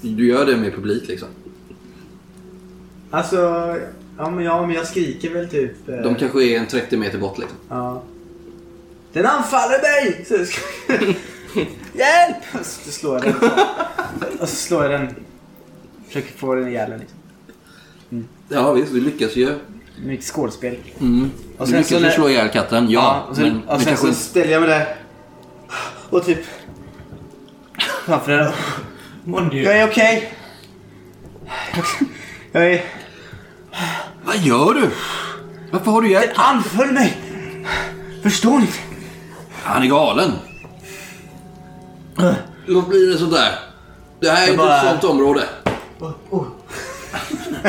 Du 0.00 0.26
gör 0.26 0.46
det 0.46 0.56
med 0.56 0.72
publik 0.74 1.08
liksom. 1.08 1.28
Alltså, 3.10 3.36
ja 4.18 4.30
men, 4.30 4.44
ja, 4.44 4.66
men 4.66 4.76
jag 4.76 4.86
skriker 4.86 5.30
väl 5.30 5.48
typ... 5.48 5.88
eh, 5.88 5.96
De 5.96 6.14
kanske 6.14 6.44
är 6.44 6.58
en 6.58 6.66
30 6.66 6.96
meter 6.96 7.18
bort 7.18 7.38
liksom. 7.38 7.58
Ja. 7.68 8.02
Den 9.12 9.26
anfaller 9.26 9.78
mig! 9.82 10.24
Så 10.28 10.44
ska... 10.44 10.62
Hjälp! 11.94 12.36
Och 12.60 12.66
så 12.66 12.90
slår 12.90 13.14
jag 13.14 13.24
den. 13.24 13.50
Och 14.40 14.48
så 14.48 14.56
slår 14.56 14.82
jag 14.82 15.00
den. 15.00 15.14
Försöker 16.06 16.38
få 16.38 16.54
den 16.54 16.68
ihjäl 16.68 16.90
den 16.90 17.00
liksom. 17.00 17.18
Ja 18.48 18.72
visst, 18.72 18.92
du 18.92 19.00
lyckas 19.00 19.36
ju. 19.36 19.58
Mycket 20.04 20.26
skådespel. 20.26 20.76
Mm. 21.00 21.30
Och 21.58 21.66
du 21.66 21.72
sen 21.72 21.80
lyckas 21.80 22.00
så 22.00 22.06
ju 22.06 22.10
slå 22.10 22.28
ihjäl 22.28 22.48
katten, 22.48 22.90
ja. 22.90 23.26
och 23.28 23.36
sen, 23.36 23.44
men 23.44 23.68
och 23.68 23.78
du 23.78 23.84
sen 23.84 23.96
kanske... 23.96 24.06
så 24.06 24.14
ställer 24.14 24.52
jag 24.52 24.60
mig 24.60 24.70
där. 24.70 24.96
Och 26.10 26.24
typ... 26.24 26.38
Framför 28.04 28.32
den. 28.32 28.52
Jag 29.64 29.78
är 29.78 29.88
okej. 29.88 30.32
Jag 32.52 32.72
är... 32.72 32.84
Vad 34.24 34.36
gör 34.36 34.74
du? 34.74 34.90
Varför 35.70 35.90
har 35.90 36.02
du 36.02 36.08
ihjäl 36.08 36.26
Den 36.26 36.36
anföll 36.36 36.92
mig! 36.92 37.16
Förstår 38.22 38.58
ni? 38.58 38.68
Han 39.62 39.82
är 39.82 39.86
galen. 39.86 40.32
Låt 42.66 42.88
bli 42.88 43.06
det 43.06 43.18
sånt 43.18 43.32
där. 43.32 43.58
Det 44.20 44.30
här 44.30 44.42
är 44.46 44.50
inte 44.52 44.58
bara- 44.58 44.82
ett 44.82 44.90
sånt 45.00 45.04
område. 45.14 45.42
Oh, 46.00 46.10
oh. 46.30 46.44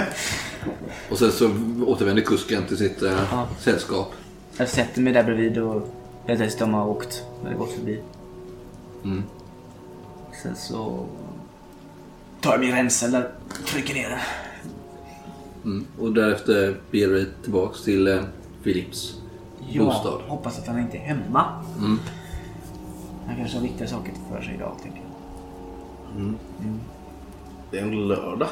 Och 1.10 1.18
sen 1.20 1.32
så 1.32 1.50
återvänder 1.86 2.24
kusken 2.24 2.66
till 2.68 2.78
sitt 2.78 3.02
eh, 3.02 3.20
Ja. 3.32 3.48
sällskap. 3.60 4.14
Jag 4.58 4.70
sätter 4.70 5.02
mig 5.02 5.14
där 5.14 5.24
bredvid 5.24 5.58
och 5.58 5.88
jag 6.26 6.38
att 6.56 6.60
de 6.60 6.74
har 6.74 6.88
åkt. 6.88 7.24
Det 7.44 7.50
gått 7.58 7.72
förbi. 7.74 8.02
Mm. 9.04 9.24
Sen 10.44 10.56
så 10.56 11.06
tar 12.42 12.52
jag 12.52 12.60
min 12.60 12.72
ränsel 12.76 13.12
där 13.12 13.32
trycker 13.66 13.94
ner 13.94 14.10
den. 14.10 14.20
Mm. 15.64 15.86
Och 16.00 16.14
därefter 16.14 16.78
beger 16.92 17.08
dig 17.10 17.26
tillbaks 17.44 17.82
till 17.84 18.08
eh, 18.08 18.20
Philips 18.64 19.14
Jag 19.70 19.86
bostad. 19.86 20.22
hoppas 20.28 20.60
att 20.60 20.68
han 20.68 20.80
inte 20.80 20.98
är 20.98 21.02
hemma. 21.02 21.64
Mm. 21.80 22.00
Han 23.28 23.36
kanske 23.36 23.58
har 23.58 23.64
viktiga 23.64 23.88
saker 23.88 24.14
för 24.32 24.42
sig 24.42 24.54
idag, 24.56 24.76
tänker 24.84 25.00
jag. 25.00 26.34
Det 27.72 27.78
är 27.78 27.82
en 27.82 28.08
lördag. 28.08 28.48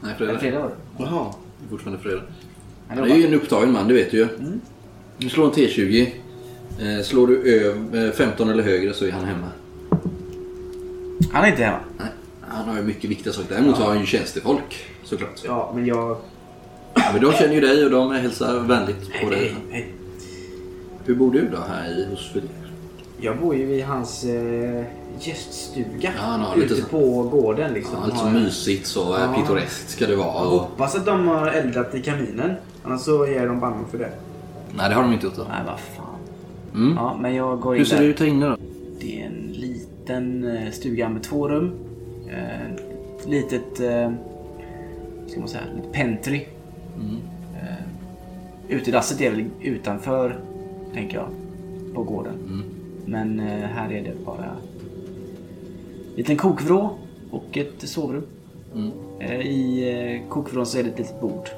Nej, 0.00 0.12
Är 0.12 0.16
fredag. 0.16 0.32
det 0.32 0.38
fredag? 0.38 0.58
var 0.60 0.68
det? 0.68 0.74
Jaha. 0.98 1.26
Det 1.60 1.66
är 1.66 1.70
fortfarande 1.70 2.02
fredag. 2.02 2.22
Han 2.88 2.98
är 2.98 3.16
ju 3.16 3.26
en 3.26 3.34
upptagen 3.34 3.72
man, 3.72 3.88
det 3.88 3.94
vet 3.94 4.10
du 4.10 4.16
ju. 4.16 4.28
Du 5.18 5.28
slår 5.28 5.44
en 5.44 5.50
T20. 5.52 6.10
Eh, 6.80 7.02
slår 7.02 7.26
du 7.26 7.42
över 7.64 8.06
eh, 8.06 8.12
15 8.12 8.50
eller 8.50 8.62
högre 8.62 8.92
så 8.94 9.04
är 9.04 9.10
han 9.12 9.24
hemma. 9.24 9.48
Han 11.32 11.44
är 11.44 11.48
inte 11.48 11.62
hemma. 11.64 11.78
Nej, 11.98 12.08
han 12.48 12.68
har 12.68 12.76
ju 12.76 12.82
mycket 12.82 13.10
viktiga 13.10 13.32
saker. 13.32 13.54
Däremot 13.54 13.76
har 13.76 13.86
han 13.88 14.00
ju 14.00 14.06
tjänstefolk 14.06 14.84
såklart. 15.04 15.42
Ja, 15.44 15.72
men 15.74 15.86
jag... 15.86 16.16
Men 17.12 17.22
de 17.22 17.32
känner 17.32 17.54
ju 17.54 17.60
dig 17.60 17.84
och 17.84 17.90
de 17.90 18.10
hälsar 18.12 18.60
vänligt 18.60 19.20
på 19.22 19.30
dig. 19.30 19.38
Hej, 19.38 19.56
hej. 19.70 19.92
Hur 21.04 21.14
bor 21.14 21.32
du 21.32 21.48
då 21.48 21.58
här 21.68 21.88
i 21.98 22.06
hos 22.10 22.32
Filip? 22.32 22.50
Jag 23.20 23.38
bor 23.38 23.54
ju 23.56 23.74
i 23.74 23.80
hans 23.80 24.24
eh, 24.24 24.84
gäststuga. 25.20 25.86
Ja, 26.02 26.10
han 26.16 26.40
har 26.40 26.56
lite 26.56 26.74
ute 26.74 26.82
så- 26.82 26.88
på 26.88 27.22
gården 27.22 27.72
liksom. 27.72 27.94
Ja, 28.00 28.06
lite 28.06 28.18
så 28.18 28.24
Har- 28.24 28.32
mysigt 28.32 28.86
så 28.86 29.00
ja. 29.00 29.18
Ja. 29.20 29.40
pittoreskt 29.42 29.90
ska 29.90 30.06
det 30.06 30.16
vara. 30.16 30.44
Och... 30.44 30.60
hoppas 30.60 30.96
att 30.96 31.06
de 31.06 31.28
har 31.28 31.46
eldat 31.46 31.94
i 31.94 32.02
kaminen. 32.02 32.52
Annars 32.82 33.00
så 33.00 33.26
ger 33.26 33.46
de 33.46 33.60
banne 33.60 33.84
för 33.90 33.98
det. 33.98 34.10
Nej, 34.76 34.88
det 34.88 34.94
har 34.94 35.02
de 35.02 35.12
inte 35.12 35.26
gjort. 35.26 35.36
Då. 35.36 35.42
Nej, 35.48 35.60
vad 35.66 35.80
fan. 35.80 36.06
Mm. 36.74 36.94
Ja, 36.96 37.16
men 37.20 37.34
jag 37.34 37.60
går 37.60 37.74
in 37.74 37.78
Hur 37.78 37.84
ser 37.84 37.96
där. 37.96 38.02
det 38.04 38.08
ut 38.10 38.20
här 38.20 38.26
inne 38.26 38.46
då? 38.46 38.56
Det 39.00 39.22
är 39.22 39.26
en 39.26 39.52
liten 39.52 40.44
eh, 40.56 40.70
stuga 40.72 41.08
med 41.08 41.22
två 41.22 41.48
rum. 41.48 41.72
Eh, 42.28 42.70
Ett 43.20 43.28
litet, 43.28 43.80
eh, 43.80 44.12
ska 45.28 45.40
man 45.40 45.48
säga, 45.48 45.62
litet 45.76 45.92
pentry. 45.92 46.44
Mm. 46.94 47.16
Eh, 47.54 47.76
Utedasset 48.76 49.20
är 49.20 49.30
väl 49.30 49.44
utanför, 49.62 50.36
tänker 50.94 51.16
jag, 51.16 51.28
på 51.94 52.02
gården. 52.02 52.34
Mm. 52.48 52.62
Men 53.06 53.40
eh, 53.40 53.46
här 53.46 53.92
är 53.92 54.02
det 54.02 54.24
bara 54.24 54.44
en 54.44 56.16
liten 56.16 56.36
kokvrå 56.36 56.98
och 57.30 57.58
ett 57.58 57.88
sovrum. 57.88 58.22
Mm. 58.74 58.90
Eh, 59.20 59.40
I 59.40 59.90
eh, 60.22 60.28
kokvrån 60.28 60.66
så 60.66 60.78
är 60.78 60.82
det 60.82 60.88
ett 60.90 60.98
litet 60.98 61.20
bord. 61.20 61.48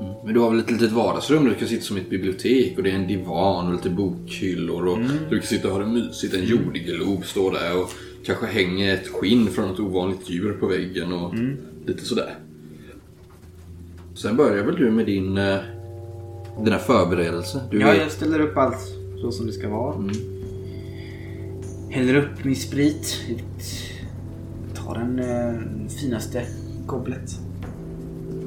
Mm. 0.00 0.12
Men 0.24 0.34
du 0.34 0.40
har 0.40 0.50
väl 0.50 0.58
ett 0.58 0.70
litet 0.70 0.92
vardagsrum 0.92 1.44
där 1.44 1.50
du 1.50 1.56
kan 1.56 1.68
sitta 1.68 1.82
som 1.82 1.96
ett 1.96 2.10
bibliotek 2.10 2.76
och 2.76 2.82
det 2.82 2.90
är 2.90 2.94
en 2.94 3.06
divan 3.06 3.66
och 3.66 3.72
lite 3.72 3.90
bokhyllor 3.90 4.86
och 4.86 4.98
du 5.30 5.38
kan 5.38 5.46
sitta 5.46 5.68
och 5.68 5.74
ha 5.74 5.80
det 5.80 5.86
mysigt. 5.86 6.34
En 6.34 6.44
jordglob 6.44 7.24
står 7.24 7.52
där 7.52 7.82
och 7.82 7.90
kanske 8.24 8.46
hänger 8.46 8.94
ett 8.94 9.08
skinn 9.08 9.46
från 9.46 9.70
ett 9.70 9.80
ovanligt 9.80 10.30
djur 10.30 10.52
på 10.52 10.66
väggen 10.66 11.12
och 11.12 11.34
lite 11.86 12.04
sådär. 12.04 12.34
Sen 14.14 14.36
börjar 14.36 14.64
väl 14.64 14.76
du 14.76 14.90
med 14.90 15.06
din, 15.06 15.34
dina 16.64 16.78
förberedelser. 16.78 17.60
Du 17.70 17.80
Ja, 17.80 17.94
jag 17.94 18.10
ställer 18.10 18.40
upp 18.40 18.56
allt 18.56 18.78
så 19.20 19.32
som 19.32 19.46
det 19.46 19.52
ska 19.52 19.68
vara. 19.68 19.94
Häller 21.90 22.14
upp 22.14 22.44
min 22.44 22.56
sprit. 22.56 23.16
Tar 24.74 24.94
den 24.94 25.18
eh, 25.18 25.54
finaste 26.00 26.46
goblet. 26.86 27.38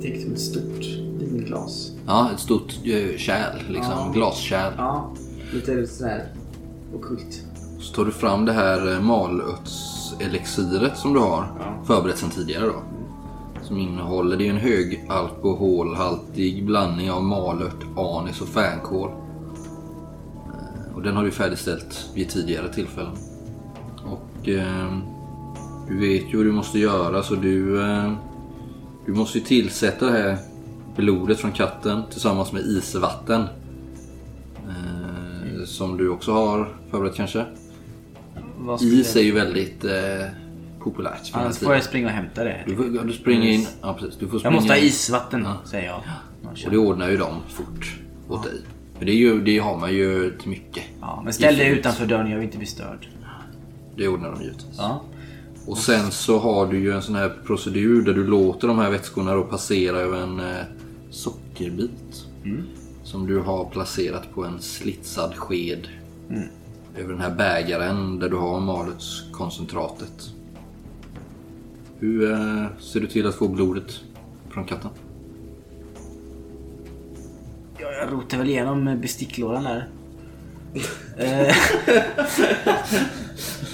Tänk 0.02 0.22
som 0.24 0.34
ett 0.34 0.40
stort 0.40 0.86
vinglas. 1.20 1.92
Ja, 2.08 2.30
ett 2.34 2.40
stort 2.40 2.74
eh, 2.86 3.18
kärl, 3.18 3.58
liksom. 3.70 3.94
Ja. 3.98 4.12
Glaskärl. 4.14 4.74
Ja, 4.78 5.12
lite 5.54 5.88
sådär 5.88 6.26
ockult. 6.96 7.46
Så 7.80 7.94
tar 7.96 8.06
du 8.06 8.12
fram 8.12 8.46
det 8.46 8.54
här 8.54 8.94
eh, 8.94 9.02
malörtselixiret 9.02 10.98
som 10.98 11.14
du 11.14 11.20
har 11.20 11.48
Ja. 11.60 11.84
förberett 11.86 12.18
sedan 12.18 12.30
tidigare 12.30 12.66
då. 12.66 12.84
Som 13.64 13.78
innehåller, 13.78 14.38
det 14.38 14.46
är 14.48 14.50
en 14.50 14.58
hög 14.58 15.06
alkoholhaltig 15.10 16.66
blandning 16.66 17.12
av 17.12 17.24
malört, 17.24 17.86
anis 17.98 18.42
och 18.42 18.48
fänkål. 18.48 19.10
Eh, 20.46 20.96
Och 20.96 21.02
den 21.02 21.16
har 21.16 21.24
du 21.24 21.32
färdigställt 21.32 22.10
vid 22.16 22.30
tidigare 22.30 22.74
tillfällen. 22.74 23.12
Eh, 24.48 24.98
du 25.88 25.98
vet 26.00 26.24
ju 26.24 26.38
hur 26.38 26.46
du 26.46 26.52
måste 26.52 26.80
göra 26.80 27.24
så 27.24 27.36
du, 27.36 27.82
eh, 27.82 28.14
du 29.06 29.14
måste 29.14 29.38
ju 29.38 29.44
tillsätta 29.44 30.06
det 30.06 30.12
här 30.12 30.38
blodet 30.96 31.40
från 31.40 31.52
katten 31.52 32.02
tillsammans 32.12 32.52
med 32.52 32.62
isvatten. 32.62 33.42
Eh, 34.68 35.66
som 35.66 35.98
du 35.98 36.10
också 36.10 36.32
har 36.32 36.76
förberett 36.92 37.16
kanske. 37.16 37.46
Vad 38.58 38.82
Is 38.82 39.16
är 39.16 39.22
ju 39.22 39.32
väldigt 39.32 39.84
eh, 39.84 39.92
populärt. 40.80 41.28
för 41.28 41.40
Annars 41.40 41.58
får 41.58 41.74
jag 41.74 41.84
springa 41.84 42.08
och 42.08 42.14
hämta 42.14 42.44
det. 42.44 42.64
Du, 42.68 42.96
ja, 42.96 43.04
du 43.04 43.14
springer 43.14 43.50
in. 43.52 43.68
Ja, 43.82 43.94
precis. 44.00 44.20
Du 44.20 44.26
får 44.28 44.34
Jag 44.36 44.40
springa 44.40 44.56
måste 44.56 44.74
ha 44.74 44.78
isvatten, 44.78 45.42
Ja. 45.44 45.58
säger 45.66 45.88
jag. 45.88 46.02
Och 46.66 46.72
det 46.72 46.78
ordnar 46.78 47.10
ju 47.10 47.18
de 47.18 47.34
fort 47.50 47.96
åt 48.30 48.44
dig. 48.44 48.62
För 48.98 49.06
det, 49.06 49.12
är 49.12 49.16
ju, 49.16 49.42
det 49.42 49.58
har 49.60 49.78
man 49.78 49.94
ju 49.94 50.38
till 50.38 50.50
mycket. 50.50 50.84
Ja, 51.02 51.22
men 51.24 51.34
ställ 51.34 51.58
dig 51.58 51.70
utanför 51.70 52.06
dörren, 52.06 52.30
jag 52.30 52.36
vill 52.36 52.46
inte 52.46 52.58
bli 52.58 52.68
störd. 52.68 53.08
Det 54.02 54.08
ordnar 54.08 54.32
de 54.32 54.42
givetvis. 54.42 54.78
Ja. 54.78 55.02
Och 55.66 55.78
sen 55.78 56.12
så 56.12 56.40
har 56.40 56.68
du 56.68 56.80
ju 56.80 56.92
en 56.92 57.02
sån 57.02 57.16
här 57.16 57.34
procedur 57.46 58.02
där 58.02 58.14
du 58.14 58.28
låter 58.28 58.68
de 58.68 58.80
här 58.80 58.92
vätskorna 58.92 59.36
då 59.36 59.44
passera 59.44 59.98
över 59.98 60.18
en 60.18 60.40
eh, 60.40 60.64
sockerbit. 61.10 62.26
Som 63.04 63.28
du 63.28 63.40
har 63.40 63.66
placerat 63.66 64.34
på 64.34 64.46
en 64.46 64.62
slitsad 64.62 65.36
sked. 65.36 65.88
Över 66.98 67.14
den 67.14 67.22
här 67.22 67.36
bägaren 67.36 68.20
där 68.20 68.30
du 68.30 68.36
har 68.36 68.60
malutkoncentratet. 68.60 70.32
Hur 72.00 72.32
eh, 72.32 72.66
ser 72.80 73.00
du 73.00 73.08
till 73.08 73.28
att 73.28 73.36
få 73.36 73.48
blodet 73.48 74.00
från 74.50 74.66
katten? 74.66 74.90
Ja, 77.78 77.92
jag 77.92 78.14
rotar 78.14 78.38
väl 78.38 78.50
igenom 78.50 79.00
besticklådan 79.02 79.64
där. 79.64 79.90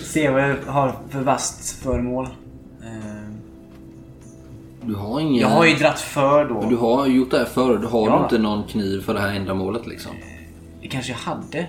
Eh, 0.08 0.12
Se 0.12 0.30
vad 0.30 0.42
jag 0.42 0.56
har 0.66 0.96
för 1.10 1.22
vasst 1.22 1.84
föremål. 1.84 2.26
Eh, 2.82 3.32
Du 4.82 4.96
har 4.96 5.20
ingen... 5.20 5.36
Jag 5.42 5.48
har 5.48 5.66
ju 5.66 5.76
dratt 5.76 6.00
för 6.00 6.46
då. 6.50 6.66
Du 6.70 6.76
har 6.76 7.08
gjort 7.08 7.32
det 7.32 7.38
här 7.38 7.46
förr. 7.46 7.78
Du 7.78 7.88
har 7.88 8.08
Ja. 8.08 8.24
inte 8.24 8.38
någon 8.38 8.64
kniv 8.64 9.02
för 9.02 9.14
det 9.14 9.20
här 9.20 9.34
ändamålet 9.36 9.88
liksom? 9.88 10.12
Det 10.82 10.88
kanske 10.88 11.12
jag 11.12 11.20
hade. 11.20 11.68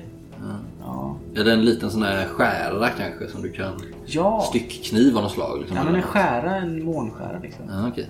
Ja. 0.85 1.17
Eller 1.37 1.53
en 1.53 1.65
liten 1.65 1.91
sån 1.91 2.03
här 2.03 2.25
skära 2.29 2.89
kanske 2.89 3.29
som 3.29 3.43
du 3.43 3.53
kan... 3.53 3.73
Ja. 4.07 4.45
Styckkniv 4.49 5.17
av 5.17 5.23
något 5.23 5.33
slag. 5.33 5.59
Liksom, 5.59 5.77
Ja, 5.77 5.85
men 5.85 5.95
en 5.95 6.03
skära, 6.03 6.57
en 6.57 6.85
månskära 6.85 7.39
liksom. 7.43 7.65
Ja, 7.69 7.89
okej. 7.89 8.09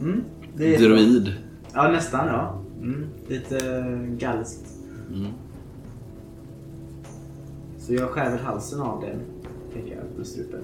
Mm, 0.00 0.24
det 0.56 0.74
är 0.74 0.78
Druid. 0.78 1.34
Ja, 1.74 1.88
nästan 1.88 2.26
ja. 2.26 2.54
Mm, 2.80 3.06
lite 3.28 3.58
galskt. 4.18 4.64
Mm. 5.14 5.26
Så 7.90 7.96
jag 7.96 8.10
skär 8.10 8.30
väl 8.30 8.38
halsen 8.38 8.80
av 8.80 9.00
den, 9.00 9.20
tänker 9.72 9.94
jag, 9.94 10.04
med 10.16 10.26
strupen. 10.26 10.60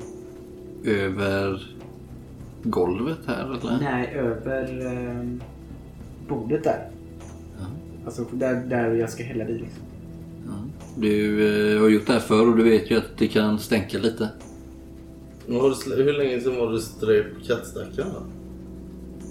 Över 0.84 1.74
golvet 2.62 3.18
här 3.26 3.44
eller? 3.44 3.78
Nej, 3.80 4.14
över 4.14 4.86
eh, 4.86 5.46
bordet 6.28 6.64
där. 6.64 6.90
Alltså 8.04 8.24
där, 8.32 8.54
där 8.54 8.94
jag 8.94 9.10
ska 9.10 9.22
hälla 9.24 9.44
det 9.44 9.52
i 9.52 9.58
liksom. 9.58 9.82
Du 10.96 11.74
eh, 11.74 11.80
har 11.80 11.88
gjort 11.88 12.06
det 12.06 12.12
här 12.12 12.20
förr 12.20 12.48
och 12.50 12.56
du 12.56 12.62
vet 12.62 12.90
ju 12.90 12.98
att 12.98 13.18
det 13.18 13.28
kan 13.28 13.58
stänka 13.58 13.98
lite. 13.98 14.28
Men 15.46 15.60
har 15.60 15.96
du 15.96 16.02
Hur 16.02 16.12
länge 16.12 16.40
sedan 16.40 16.56
var 16.56 16.72
du 16.72 16.80
ströp 16.80 17.26
kattstackaren 17.46 18.08
då? 18.14 18.22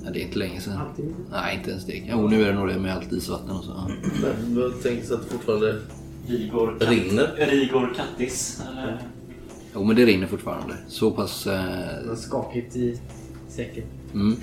Ja, 0.05 0.11
det 0.13 0.19
är 0.19 0.23
inte 0.23 0.39
länge 0.39 0.61
sedan. 0.61 0.77
Alltid. 0.77 1.13
Nej, 1.31 1.57
inte 1.57 1.69
ens 1.69 1.85
det. 1.85 2.03
Jo, 2.11 2.27
nu 2.27 2.43
är 2.43 2.47
det 2.47 2.59
nog 2.59 2.67
det 2.67 2.79
med 2.79 2.95
allt 2.95 3.11
isvatten 3.11 3.49
och 3.49 3.63
så. 3.63 3.71
Ja. 3.71 3.89
Men 4.21 4.61
Jag 4.61 4.81
tänker 4.81 5.05
så 5.05 5.13
att 5.13 5.21
det 5.21 5.27
fortfarande 5.27 5.81
Rigor, 6.27 6.77
rinner. 6.79 7.35
Rigor 7.37 7.93
Kattis. 7.95 8.61
Eller? 8.71 8.97
Jo, 9.73 9.83
men 9.83 9.95
det 9.95 10.05
rinner 10.05 10.27
fortfarande. 10.27 10.75
Så 10.87 11.11
pass... 11.11 11.47
Eh, 11.47 12.15
skakigt 12.15 12.75
i 12.75 12.99
säcken. 13.49 13.83
mm. 14.13 14.35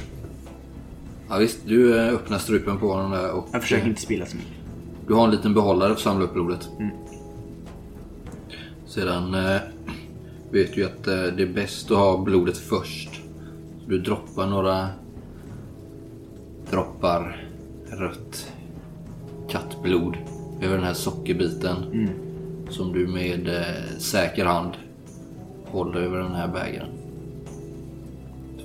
Ja, 1.28 1.38
visst, 1.38 1.58
du 1.66 1.98
eh, 1.98 2.14
öppnar 2.14 2.38
strupen 2.38 2.78
på 2.78 2.92
honom 2.92 3.10
där 3.10 3.32
och... 3.32 3.48
Jag 3.52 3.62
försöker 3.62 3.82
eh, 3.82 3.88
inte 3.88 4.00
spilla 4.00 4.26
så 4.26 4.36
mycket. 4.36 4.52
Du 5.06 5.14
har 5.14 5.24
en 5.24 5.30
liten 5.30 5.54
behållare 5.54 5.88
för 5.88 5.94
att 5.94 6.00
samla 6.00 6.24
upp 6.24 6.32
blodet. 6.32 6.68
Mm. 6.78 6.90
Sedan 8.86 9.34
eh, 9.34 9.60
vet 10.50 10.74
du 10.74 10.80
ju 10.80 10.86
att 10.86 11.06
eh, 11.06 11.14
det 11.14 11.42
är 11.42 11.52
bäst 11.54 11.90
att 11.90 11.96
ha 11.96 12.18
blodet 12.18 12.58
först. 12.58 13.20
Du 13.86 13.98
droppar 13.98 14.46
några 14.46 14.88
droppar 16.70 17.46
rött 17.90 18.52
kattblod 19.50 20.16
över 20.62 20.76
den 20.76 20.84
här 20.86 20.94
sockerbiten. 20.94 21.76
Mm. 21.92 22.08
Som 22.70 22.92
du 22.92 23.06
med 23.06 23.48
eh, 23.48 23.98
säker 23.98 24.44
hand 24.44 24.72
håller 25.66 26.00
över 26.00 26.18
den 26.18 26.34
här 26.34 26.48
bägaren. 26.48 26.88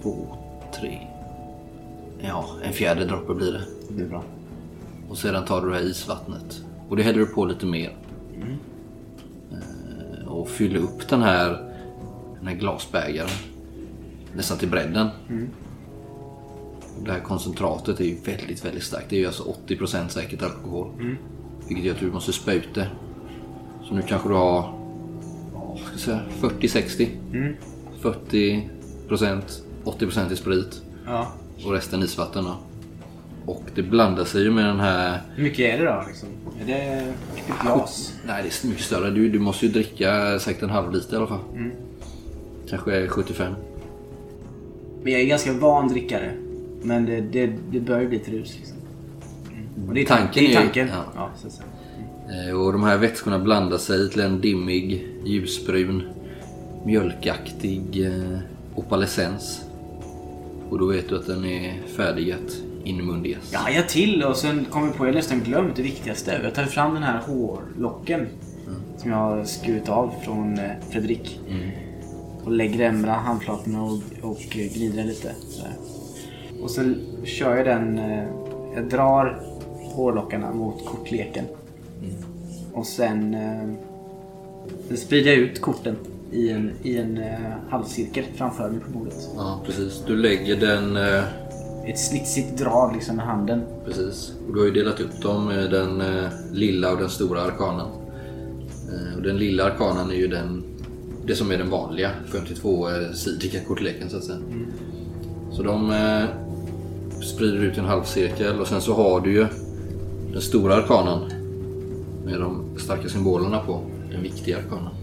Två, 0.02 0.38
tre. 0.80 1.00
Ja, 2.20 2.46
en 2.64 2.74
fjärde 2.74 3.06
droppe 3.06 3.34
blir 3.34 3.52
det. 3.52 3.62
Det 3.88 3.94
blir 3.94 4.06
bra. 4.06 4.24
Och 5.10 5.18
sedan 5.18 5.46
tar 5.46 5.62
du 5.62 5.70
det 5.70 5.76
här 5.76 5.84
isvattnet. 5.84 6.64
Och 6.90 6.96
det 6.98 7.04
häller 7.04 7.20
du 7.20 7.26
på 7.26 7.46
lite 7.46 7.66
mer. 7.66 7.96
Eh, 9.52 10.28
Och 10.28 10.50
fyller 10.50 10.80
upp 10.80 11.08
den 11.10 11.22
här, 11.22 11.50
den 12.40 12.48
här 12.48 12.56
glasbägaren. 12.56 13.30
Nästan 14.36 14.58
till 14.58 14.70
bredden. 14.70 15.08
Och 17.00 17.04
Det 17.06 17.12
här 17.12 17.20
koncentratet 17.20 18.00
är 18.00 18.06
ju 18.06 18.18
väldigt, 18.26 18.66
väldigt 18.66 18.84
starkt. 18.84 19.10
Det 19.10 19.16
är 19.16 19.20
ju 19.20 19.26
alltså 19.26 19.44
80% 19.68 20.08
säkert 20.08 20.42
alkohol. 20.44 20.88
Vilket 21.68 21.86
gör 21.86 21.94
att 21.94 22.00
du 22.00 22.12
måste 22.12 22.34
spä 22.34 22.54
ut 22.54 22.74
det. 22.74 22.88
Så 23.84 23.94
nu 23.94 24.02
kanske 24.02 24.30
du 24.30 24.36
har 24.36 24.74
ja, 25.54 25.78
ska 25.84 25.92
jag 25.92 26.00
säga, 26.00 26.22
40-60. 26.42 27.08
40%, 28.02 29.42
80% 29.86 30.32
i 30.32 30.36
sprit. 30.36 30.82
Ja. 31.06 31.28
Och 31.66 31.72
resten 31.72 32.04
isvatten 32.04 32.44
då. 32.44 32.58
Och 33.46 33.64
det 33.76 33.82
blandar 33.82 34.26
sig 34.26 34.44
ju 34.44 34.52
med 34.52 34.66
den 34.66 34.80
här... 34.80 35.22
Hur 35.36 35.44
mycket 35.44 35.60
är 35.60 35.78
det 35.78 35.86
då? 35.86 36.04
Liksom? 36.08 36.30
Är 36.62 36.66
det 36.66 36.74
ett 37.36 37.62
glas? 37.62 38.14
Nej, 38.28 38.44
det 38.44 38.68
är 38.68 38.70
mycket 38.70 38.86
större. 38.86 39.10
Du, 39.10 39.30
du 39.30 39.40
måste 39.40 39.66
ju 39.66 39.72
dricka 39.72 40.40
säkert 40.40 40.64
en 40.64 40.70
halv 40.70 40.94
liter 40.94 41.14
i 41.14 41.18
alla 41.18 41.28
fall. 41.28 41.40
Kanske 42.70 43.08
75. 43.08 43.54
Men 45.04 45.14
jag 45.14 45.22
är 45.22 45.26
ganska 45.26 45.54
van 45.54 45.88
drickare. 45.88 46.32
Men 46.82 47.06
det, 47.06 47.22
det, 47.22 47.52
det 47.72 47.80
bör 47.80 48.00
ju 48.00 48.08
bli 48.08 48.18
ett 48.18 48.30
rus. 48.30 48.56
Liksom. 48.58 48.77
Och 49.88 49.94
det 49.94 50.02
är 50.02 50.06
tan- 50.06 50.18
Tanken 50.18 50.44
det 50.44 50.46
är 50.46 50.50
ju- 50.50 50.56
tanken. 50.56 50.88
ja. 50.88 51.04
Ja. 51.16 51.30
så 51.38 51.50
säga. 51.50 52.50
Eh, 52.50 52.56
Och 52.60 52.72
de 52.74 52.84
här 52.84 52.98
vätskorna 52.98 53.40
blandar 53.40 53.78
sig 53.78 54.10
till 54.10 54.22
en 54.22 54.42
dimmig, 54.42 55.08
ljusbrun, 55.26 56.04
mjölkaktig 56.86 58.06
eh, 58.06 58.40
opalescens. 58.76 59.62
Och 60.70 60.80
då 60.80 60.86
vet 60.86 61.10
du 61.10 61.16
att 61.16 61.26
den 61.28 61.46
är 61.46 61.82
färdig 61.96 62.32
att 62.32 62.58
inmundigas. 62.84 63.50
Jag 63.54 63.60
hajar 63.60 63.82
till 63.84 64.24
och 64.24 64.36
sen 64.38 64.66
kom 64.70 64.84
jag 64.86 64.96
på 64.96 65.06
jag 65.06 65.16
nästan 65.16 65.40
glömt 65.40 65.76
det 65.76 65.82
viktigaste. 65.82 66.40
Jag 66.44 66.54
tar 66.56 66.64
fram 66.64 66.94
den 66.94 67.04
här 67.04 67.22
hårlocken 67.28 68.28
som 68.98 69.12
jag 69.12 69.18
har 69.18 69.44
skurit 69.44 69.90
av 69.90 70.14
från 70.26 70.60
eh, 70.60 70.72
Fredrik. 70.92 71.40
Och 72.44 72.52
lägger 72.52 72.78
den 72.78 73.02
mellan 73.02 73.20
handflatorna 73.24 73.84
och, 73.84 74.00
och 74.22 74.38
gnider 74.52 74.98
den 74.98 75.08
lite. 75.08 75.32
Sådär. 75.50 75.74
Och 76.62 76.72
sen 76.72 77.02
kör 77.24 77.56
jag 77.58 77.66
den... 77.66 77.98
eh, 78.00 78.24
Jag 78.76 78.90
drar 78.90 79.42
hårlockarna 79.98 80.54
mot 80.54 80.86
kortleken. 80.86 81.46
Och 82.74 82.86
sen, 82.86 83.34
eh, 83.34 83.70
sen 84.88 84.98
sprider 84.98 85.30
jag 85.32 85.40
ut 85.40 85.62
korten 85.62 85.96
i 86.32 86.50
en, 86.50 86.72
i 86.84 86.98
en 86.98 87.18
eh, 87.18 87.34
halvcirkel 87.70 88.24
framför 88.36 88.70
mig 88.70 88.80
på 88.80 88.92
bordet. 89.00 89.30
Ja, 89.36 89.62
precis. 89.66 90.04
Du 90.08 90.16
lägger 90.16 90.56
den... 90.56 90.98
eh, 90.98 91.24
Ett 91.86 92.00
snitsigt 92.00 92.58
drag 92.58 92.94
liksom 92.96 93.16
med 93.16 93.26
handen. 93.26 93.62
Precis. 93.86 94.32
Och 94.48 94.54
du 94.54 94.60
har 94.60 94.66
ju 94.66 94.72
delat 94.74 95.00
upp 95.00 95.22
dem 95.22 95.46
med 95.46 95.72
den 95.72 96.02
eh, 96.02 96.30
lilla 96.52 96.92
och 96.92 96.98
den 96.98 97.10
stora 97.10 97.42
arkanen. 97.42 97.86
Eh, 98.94 99.16
och 99.18 99.22
den 99.24 99.38
lilla 99.38 99.64
arkanen 99.64 100.10
är 100.12 100.16
ju 100.16 100.28
den, 100.28 100.64
det 101.26 101.36
som 101.36 101.52
är 101.52 101.58
den 101.58 101.70
vanliga 101.70 102.12
52-sidiga 102.32 103.64
kortleken 103.68 104.10
så 104.10 104.18
att 104.18 104.24
säga. 104.24 104.40
Så 105.52 105.64
de 105.64 105.92
eh, 105.92 106.24
sprider 107.24 107.58
ut 107.58 107.78
i 107.78 107.80
en 107.80 107.86
halvcirkel 107.86 108.60
och 108.60 108.68
sen 108.68 108.82
så 108.82 108.94
har 108.94 109.20
du 109.22 109.34
ju 109.34 109.46
den 110.38 110.42
stora 110.44 110.76
arkanen 110.76 111.32
med 112.26 112.40
de 112.40 112.80
starka 112.80 113.10
symbolerna 113.10 113.60
på. 113.60 113.82
Den 114.12 114.24
viktiga 114.24 114.58
arkanen. 114.58 114.94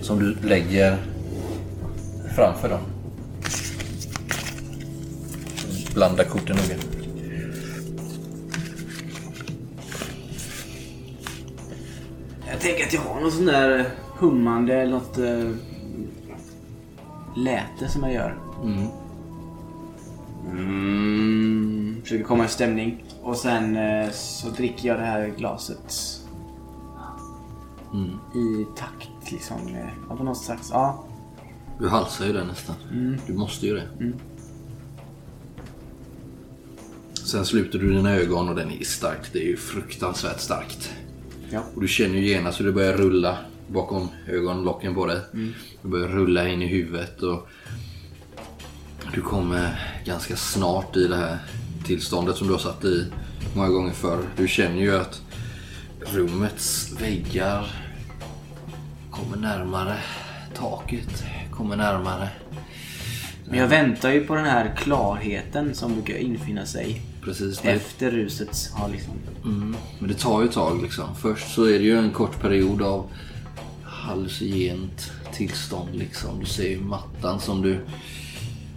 Som 0.00 0.18
du 0.18 0.48
lägger 0.48 0.96
framför 2.36 2.68
dem. 2.68 2.80
Blanda 5.94 6.24
korten 6.24 6.56
noga. 6.56 6.80
Jag 12.50 12.60
tänker 12.60 12.84
att 12.86 12.92
jag 12.92 13.00
har 13.00 13.20
någon 13.20 13.32
sån 13.32 13.46
där 13.46 13.90
hummande 14.18 14.74
eller 14.74 14.92
något 14.92 15.18
eh, 15.18 15.50
läte 17.36 17.88
som 17.88 18.02
jag 18.02 18.12
gör. 18.12 18.38
Mm. 18.62 18.86
Mm, 20.50 22.00
försöker 22.02 22.24
komma 22.24 22.44
i 22.44 22.48
stämning. 22.48 23.04
Och 23.24 23.36
sen 23.36 23.76
eh, 23.76 24.10
så 24.10 24.48
dricker 24.48 24.88
jag 24.88 24.98
det 24.98 25.04
här 25.04 25.34
glaset 25.38 26.20
Mm. 27.92 28.10
i 28.34 28.66
takt 28.76 29.32
liksom. 29.32 29.56
eh, 29.68 29.88
Ja, 30.08 30.16
på 30.16 30.24
något 30.24 30.38
slags. 30.38 30.70
Ja. 30.72 31.04
Du 31.78 31.88
halsar 31.88 32.26
ju 32.26 32.32
den 32.32 32.46
nästan. 32.46 32.74
Du 33.26 33.32
måste 33.34 33.66
ju 33.66 33.74
det. 33.74 34.12
Sen 37.24 37.44
sluter 37.46 37.78
du 37.78 37.94
dina 37.94 38.10
ögon 38.14 38.48
och 38.48 38.54
den 38.54 38.70
är 38.70 38.84
starkt. 38.84 39.32
Det 39.32 39.38
är 39.38 39.46
ju 39.46 39.56
fruktansvärt 39.56 40.40
starkt. 40.40 40.92
Ja. 41.50 41.62
Och 41.74 41.80
du 41.80 41.88
känner 41.88 42.14
ju 42.18 42.26
genast 42.28 42.60
hur 42.60 42.64
det 42.66 42.72
börjar 42.72 42.92
rulla 42.92 43.38
bakom 43.68 44.08
ögonlocken 44.28 44.94
på 44.94 45.06
dig. 45.06 45.20
Det 45.82 45.88
börjar 45.88 46.08
rulla 46.08 46.48
in 46.48 46.62
i 46.62 46.66
huvudet 46.66 47.22
och 47.22 47.48
du 49.14 49.20
kommer 49.20 49.80
ganska 50.04 50.36
snart 50.36 50.96
i 50.96 51.06
det 51.08 51.16
här 51.16 51.38
tillståndet 51.84 52.36
som 52.36 52.46
du 52.46 52.52
har 52.52 52.60
satt 52.60 52.84
i 52.84 53.06
många 53.54 53.68
gånger 53.68 53.92
förr. 53.92 54.18
Du 54.36 54.48
känner 54.48 54.80
ju 54.80 54.96
att 54.96 55.22
rummets 56.00 56.92
väggar 57.00 57.66
kommer 59.10 59.36
närmare. 59.36 59.96
Taket 60.54 61.24
kommer 61.50 61.76
närmare. 61.76 62.28
Men 63.48 63.58
jag 63.58 63.68
väntar 63.68 64.10
ju 64.10 64.26
på 64.26 64.34
den 64.34 64.44
här 64.44 64.74
klarheten 64.76 65.74
som 65.74 65.94
brukar 65.94 66.14
infinna 66.14 66.66
sig 66.66 67.02
Precis. 67.24 67.58
Det, 67.58 67.70
efter 67.70 68.10
ruset 68.10 68.70
har 68.72 68.88
liksom... 68.88 69.12
mm, 69.44 69.76
men 69.98 70.08
det 70.08 70.14
tar 70.14 70.42
ju 70.42 70.48
ett 70.48 70.54
tag 70.54 70.82
liksom. 70.82 71.14
Först 71.16 71.54
så 71.54 71.64
är 71.64 71.78
det 71.78 71.84
ju 71.84 71.98
en 71.98 72.10
kort 72.10 72.40
period 72.40 72.82
av 72.82 73.06
hallucinogent 73.82 75.12
tillstånd 75.32 75.94
liksom. 75.94 76.40
Du 76.40 76.46
ser 76.46 76.68
ju 76.68 76.80
mattan 76.80 77.40
som 77.40 77.62
du 77.62 77.78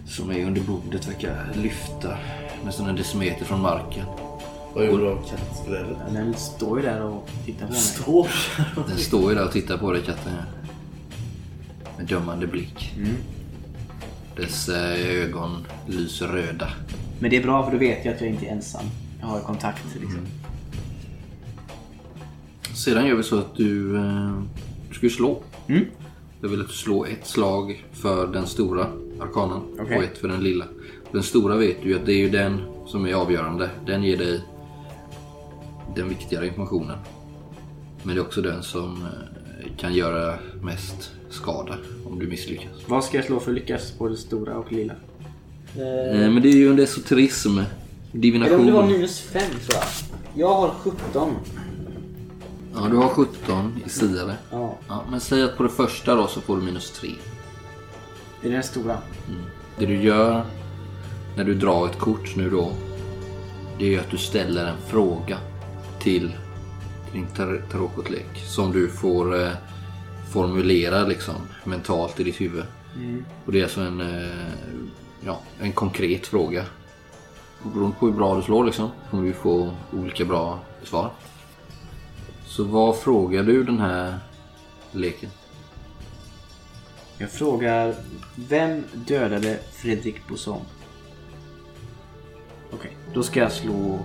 som 0.06 0.30
är 0.30 0.46
under 0.46 0.60
bordet 0.60 1.08
verkar 1.08 1.52
lyfta 1.62 2.18
nästan 2.64 2.88
en 2.88 2.96
decimeter 2.96 3.44
från 3.44 3.60
marken. 3.62 4.04
Vad 4.74 4.86
gjorde 4.86 5.02
du 5.02 5.10
av 5.10 5.28
kattskrället? 5.28 5.96
Den 6.12 6.34
står 6.34 6.80
ju 6.80 6.86
där 6.86 7.02
och 7.02 7.28
tittar 7.44 7.66
på 7.66 7.72
mig. 7.72 7.80
Står 7.80 8.28
Den 8.88 8.98
står 8.98 9.30
ju 9.30 9.34
där 9.38 9.44
och 9.44 9.52
tittar 9.52 9.78
på 9.78 9.92
dig 9.92 10.02
katten. 10.02 10.32
ja. 10.36 10.68
Med 11.96 12.06
dömande 12.06 12.46
blick. 12.46 12.94
Dess 14.36 14.68
eh, 14.68 15.24
ögon 15.24 15.66
lyser 15.86 16.28
röda. 16.28 16.68
Men 17.20 17.30
det 17.30 17.36
är 17.36 17.42
bra 17.42 17.64
för 17.64 17.72
då 17.72 17.78
vet 17.78 18.04
jag 18.04 18.14
att 18.14 18.20
jag 18.20 18.30
inte 18.30 18.46
är 18.46 18.50
ensam. 18.50 18.84
Jag 19.20 19.26
har 19.26 19.40
kontakt 19.40 19.84
liksom. 20.00 20.20
Sedan 22.74 23.06
gör 23.06 23.16
vi 23.16 23.22
så 23.22 23.38
att 23.38 23.56
du, 23.56 23.96
eh, 23.96 24.42
du 24.88 24.94
ska 24.94 25.06
ju 25.06 25.10
slå. 25.10 25.42
Mm. 25.66 25.84
Jag 26.40 26.48
vill 26.48 26.60
att 26.60 26.68
du 26.68 26.74
slår 26.74 27.08
ett 27.08 27.26
slag 27.26 27.84
för 27.92 28.26
den 28.26 28.46
stora 28.46 28.86
arkanen 29.20 29.60
Okej. 29.80 29.96
och 29.96 30.04
ett 30.04 30.18
för 30.18 30.28
den 30.28 30.42
lilla. 30.42 30.64
Den 31.12 31.22
stora 31.22 31.56
vet 31.56 31.82
du 31.82 31.88
ju 31.88 31.96
att 31.96 32.06
det 32.06 32.12
är 32.12 32.18
ju 32.18 32.30
den 32.30 32.60
som 32.86 33.06
är 33.06 33.14
avgörande. 33.14 33.70
Den 33.86 34.02
ger 34.02 34.16
dig 34.16 34.40
den 35.96 36.08
viktigare 36.08 36.46
informationen. 36.46 36.98
Men 38.02 38.14
det 38.14 38.20
är 38.20 38.24
också 38.24 38.42
den 38.42 38.62
som 38.62 39.02
eh, 39.02 39.76
kan 39.76 39.94
göra 39.94 40.38
mest 40.62 41.10
skada 41.30 41.74
om 42.06 42.18
du 42.18 42.26
misslyckas. 42.26 42.70
Vad 42.86 43.04
ska 43.04 43.16
jag 43.16 43.26
slå 43.26 43.40
för 43.40 43.50
att 43.50 43.54
lyckas 43.54 43.90
på 43.90 44.08
det 44.08 44.16
stora 44.16 44.56
och 44.58 44.72
lilla? 44.72 44.92
Eh, 45.74 46.30
Men 46.30 46.42
det 46.42 46.48
är 46.48 46.56
ju 46.56 46.70
en 46.70 46.78
esoterism. 46.78 47.50
Eller 47.58 47.66
om 48.12 48.20
Divination. 48.20 48.66
det 48.66 48.72
var 48.72 48.86
minus 48.86 49.20
5 49.20 49.42
tror 49.42 49.60
jag. 49.80 49.84
Jag 50.34 50.54
har 50.54 50.70
17. 50.70 51.34
Ja, 52.74 52.88
du 52.90 52.96
har 52.96 53.08
17 53.08 53.80
i 53.86 53.88
siare. 53.88 54.34
Ja. 54.50 54.78
Ja, 54.88 55.04
men 55.10 55.20
säg 55.20 55.42
att 55.42 55.56
på 55.56 55.62
det 55.62 55.68
första 55.68 56.14
då 56.14 56.26
så 56.26 56.40
får 56.40 56.56
du 56.56 56.62
minus 56.62 56.90
3. 56.90 57.10
Det 58.42 58.48
är 58.48 58.52
den 58.52 58.62
stora. 58.62 58.98
Det 59.78 59.86
du 59.86 60.02
gör 60.02 60.44
när 61.36 61.44
du 61.44 61.54
drar 61.54 61.86
ett 61.86 61.98
kort 61.98 62.36
nu 62.36 62.50
då. 62.50 62.72
Det 63.78 63.84
är 63.84 63.88
ju 63.90 63.98
att 64.00 64.10
du 64.10 64.18
ställer 64.18 64.66
en 64.66 64.76
fråga 64.86 65.38
till 65.98 66.36
din 67.12 67.26
tar- 67.26 67.62
tarotkortlek. 67.72 68.26
Som 68.46 68.72
du 68.72 68.88
får 68.88 69.42
eh, 69.42 69.52
formulera 70.32 71.04
liksom 71.06 71.34
mentalt 71.64 72.20
i 72.20 72.24
ditt 72.24 72.40
huvud. 72.40 72.64
Och 73.44 73.52
det 73.52 73.58
är 73.60 73.62
alltså 73.64 73.80
en, 73.80 74.00
eh, 74.00 74.52
ja, 75.24 75.40
en 75.60 75.72
konkret 75.72 76.26
fråga. 76.26 76.64
Och 77.62 77.70
beroende 77.70 77.96
på 78.00 78.06
hur 78.06 78.12
bra 78.12 78.36
du 78.36 78.42
slår 78.42 78.64
liksom 78.64 78.90
kommer 79.10 79.24
du 79.24 79.32
få 79.32 79.70
olika 79.92 80.24
bra 80.24 80.58
svar. 80.84 81.10
Så 82.46 82.64
vad 82.64 82.96
frågar 82.96 83.42
du 83.42 83.62
den 83.64 83.80
här 83.80 84.18
leken? 84.92 85.30
Jag 87.18 87.30
frågar, 87.30 87.94
vem 88.34 88.84
dödade 88.94 89.58
Fredrik 89.72 90.28
Boson? 90.28 90.60
Okej, 92.70 92.96
då 93.14 93.22
ska 93.22 93.40
jag 93.40 93.52
slå 93.52 93.98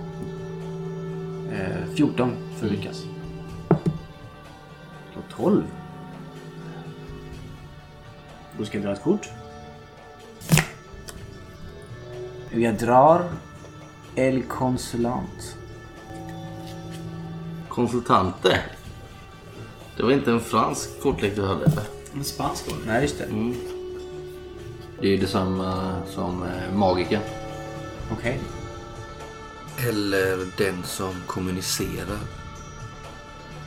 eh, 1.52 1.94
14 1.96 2.36
för 2.56 2.66
att 2.66 2.72
lyckas. 2.72 3.04
Slå 5.12 5.22
12. 5.36 5.62
Då 8.58 8.64
ska 8.64 8.78
jag 8.78 8.86
dra 8.86 8.92
ett 8.92 9.02
kort. 9.02 9.28
Jag 12.50 12.74
drar 12.78 13.30
El 14.14 14.42
Consulant. 14.42 15.56
Konsultante. 17.68 18.60
Det 19.96 20.02
var 20.02 20.12
inte 20.12 20.30
en 20.30 20.40
fransk 20.40 21.02
kortlek 21.02 21.36
du 21.36 21.46
hade 21.46 21.64
eller? 21.64 21.84
En 22.14 22.24
spansk 22.24 22.68
då? 22.68 22.76
Nej, 22.86 23.02
just 23.02 23.18
det. 23.18 23.26
Det 25.00 25.14
är 25.14 25.18
detsamma 25.18 25.96
som 26.06 26.42
eh, 26.42 26.74
Okej. 28.10 28.40
Okej. 28.40 28.40
Eller 29.88 30.46
den 30.56 30.82
som 30.84 31.14
kommunicerar. 31.26 32.18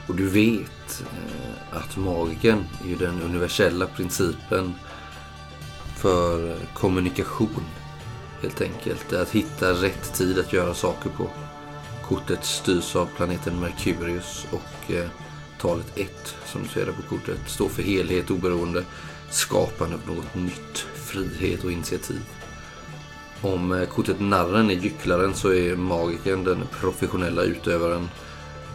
Och 0.07 0.15
du 0.15 0.29
vet 0.29 1.03
eh, 1.13 1.77
att 1.77 1.97
magiken 1.97 2.65
är 2.83 2.87
ju 2.87 2.95
den 2.95 3.21
universella 3.21 3.87
principen 3.87 4.73
för 5.95 6.57
kommunikation. 6.73 7.63
helt 8.41 8.61
enkelt. 8.61 9.13
Att 9.13 9.29
hitta 9.29 9.71
rätt 9.71 10.13
tid 10.13 10.39
att 10.39 10.53
göra 10.53 10.73
saker 10.73 11.09
på. 11.09 11.29
Kortet 12.03 12.45
styrs 12.45 12.95
av 12.95 13.05
planeten 13.05 13.59
Merkurius 13.59 14.47
och 14.51 14.91
eh, 14.91 15.09
talet 15.59 15.97
1 15.97 16.35
som 16.45 16.63
du 16.63 16.67
ser 16.67 16.85
där 16.85 16.93
på 16.93 17.01
kortet 17.01 17.39
står 17.47 17.69
för 17.69 17.83
helhet, 17.83 18.31
oberoende, 18.31 18.83
skapande 19.29 19.95
av 19.95 20.15
något 20.15 20.35
nytt, 20.35 20.77
frihet 20.95 21.63
och 21.63 21.71
initiativ. 21.71 22.21
Om 23.41 23.71
eh, 23.71 23.87
kortet 23.87 24.19
narren 24.19 24.69
är 24.69 24.73
gycklaren 24.73 25.33
så 25.33 25.53
är 25.53 25.75
magiken 25.75 26.43
den 26.43 26.63
professionella 26.81 27.43
utövaren. 27.43 28.09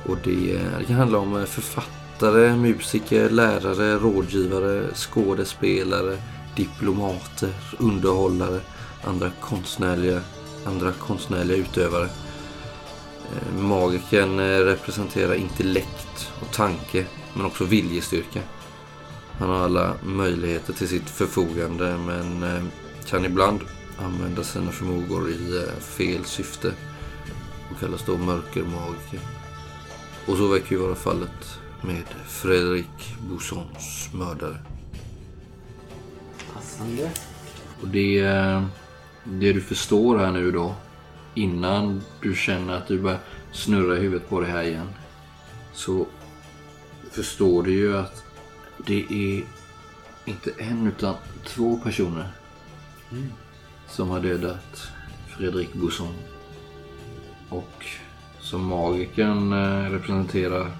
Och 0.07 0.17
det, 0.25 0.55
eh, 0.55 0.79
det 0.79 0.85
kan 0.85 0.97
handla 0.97 1.19
om 1.19 1.37
eh, 1.37 1.45
författare, 1.45 2.57
musiker, 2.57 3.31
lärare, 3.31 3.99
rådgivare, 3.99 4.95
skådespelare, 4.95 6.19
diplomater, 6.57 7.51
underhållare, 7.79 8.61
andra 9.05 9.31
konstnärliga, 9.41 10.21
andra 10.67 10.93
konstnärliga 10.93 11.57
utövare. 11.57 12.09
Magiken 13.59 14.41
representerar 14.65 15.35
intellekt 15.35 16.33
och 16.41 16.53
tanke, 16.53 17.05
men 17.35 17.47
också 17.47 17.65
viljestyrka. 17.65 18.41
Han 19.39 19.51
har 19.51 19.57
alla 19.57 19.95
möjligheter 20.03 20.73
till 20.73 20.89
sitt 20.89 21.11
förfogande, 21.11 21.99
men 22.07 22.45
kan 23.07 23.25
ibland 23.25 23.61
använda 24.03 24.45
sina 24.45 24.73
förmågor 24.73 25.31
i 25.31 25.57
eh, 25.57 25.81
fel 25.81 26.25
syfte 26.25 26.73
och 27.71 27.81
kallas 27.81 28.05
då 28.07 28.17
mörkermagiker. 28.17 29.21
Och 30.27 30.37
så 30.37 30.47
verkar 30.47 30.77
ju 30.77 30.83
vara 30.83 30.95
fallet 30.95 31.61
med 31.83 32.05
Fredrik 32.27 33.17
Boussons 33.29 34.11
mördare. 34.15 34.57
Passande. 36.55 37.11
Och 37.83 37.89
det, 37.89 38.19
eh, 38.19 38.65
det 39.25 39.53
du 39.53 39.61
förstår 39.61 40.19
här 40.19 40.33
nu 40.33 40.51
då, 40.51 40.75
innan 41.35 42.03
du 42.21 42.35
känner 42.35 42.77
att 42.77 42.89
du 42.89 43.01
börjar 43.01 43.21
snurra 43.53 43.97
i 43.97 44.01
huvudet 44.01 44.29
på 44.29 44.41
det 44.41 44.47
här 44.47 44.63
igen, 44.63 44.89
så 45.73 46.07
förstår 47.11 47.63
du 47.63 47.73
ju 47.73 47.99
att 47.99 48.25
det 48.87 49.05
är 49.11 49.45
inte 50.25 50.51
en 50.59 50.87
utan 50.87 51.15
två 51.45 51.81
personer 51.85 52.33
som 53.93 54.11
har 54.11 54.21
dödat 54.21 54.89
Fredrik 55.27 55.73
Bousson. 55.73 56.15
Och 57.49 57.87
som 58.41 58.65
magiken 58.65 59.53
eh, 59.53 59.91
representerar 59.91 60.71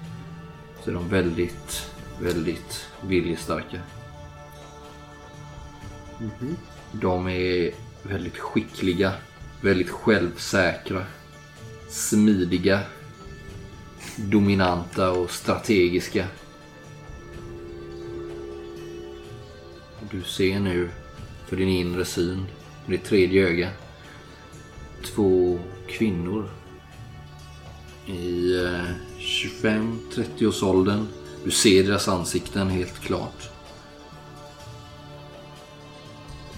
så 0.83 0.89
är 0.89 0.93
de 0.93 1.09
väldigt, 1.09 1.91
väldigt 2.21 2.85
viljestarka. 3.01 3.79
De 6.91 7.27
är 7.27 7.71
väldigt 8.03 8.37
skickliga, 8.37 9.13
väldigt 9.61 9.89
självsäkra, 9.89 11.05
smidiga, 11.89 12.81
dominanta 14.15 15.11
och 15.11 15.31
strategiska. 15.31 16.27
Du 20.11 20.21
ser 20.21 20.59
nu 20.59 20.89
för 21.47 21.55
din 21.55 21.69
inre 21.69 22.05
syn, 22.05 22.47
ditt 22.87 23.03
tredje 23.03 23.47
öga, 23.47 23.69
två 25.03 25.59
kvinnor 25.87 26.49
i 28.05 28.55
eh, 28.63 28.85
25-30 29.19 30.47
års 30.47 30.63
åldern. 30.63 31.07
Du 31.43 31.51
ser 31.51 31.83
deras 31.83 32.07
ansikten 32.07 32.69
helt 32.69 32.99
klart. 32.99 33.49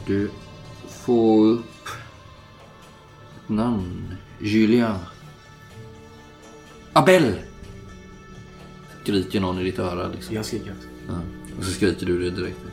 Du 0.06 0.30
får 0.90 1.46
upp 1.46 1.88
ett 3.36 3.50
namn. 3.50 4.16
Julia. 4.40 5.00
Abel! 6.94 7.40
Skriker 9.04 9.40
någon 9.40 9.60
i 9.60 9.64
ditt 9.64 9.80
öra 9.80 10.08
liksom. 10.08 10.36
Jag 10.36 10.46
skriker. 10.46 10.74
Ja. 11.08 11.14
Och 11.58 11.64
så 11.64 11.72
skriker 11.72 12.06
du 12.06 12.24
det 12.24 12.30
direkt 12.30 12.65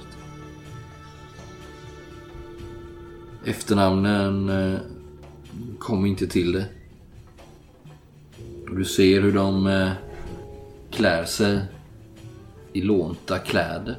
Efternamnen 3.44 4.48
eh, 4.48 4.78
kom 5.78 6.06
inte 6.06 6.26
till 6.26 6.52
det. 6.52 6.64
Och 8.70 8.76
du 8.76 8.84
ser 8.84 9.20
hur 9.20 9.32
de 9.32 9.66
eh, 9.66 9.90
klär 10.90 11.24
sig 11.24 11.60
i 12.72 12.80
lånta 12.82 13.38
kläder. 13.38 13.98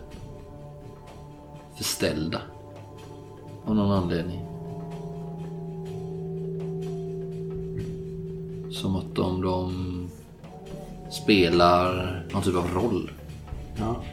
Förställda. 1.78 2.42
Av 3.66 3.76
någon 3.76 3.92
anledning. 3.92 4.40
Som 8.72 8.96
att 8.96 9.16
de, 9.16 9.42
de 9.42 10.10
spelar 11.12 12.24
någon 12.34 12.44
typ 12.44 12.56
av 12.56 12.74
roll. 12.74 13.12
Ja. 13.78 14.04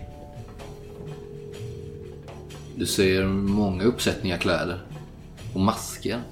Du 2.76 2.86
ser 2.86 3.24
många 3.26 3.84
uppsättningar 3.84 4.38
kläder. 4.38 4.89
Och 5.54 5.60
masker. 5.60 6.22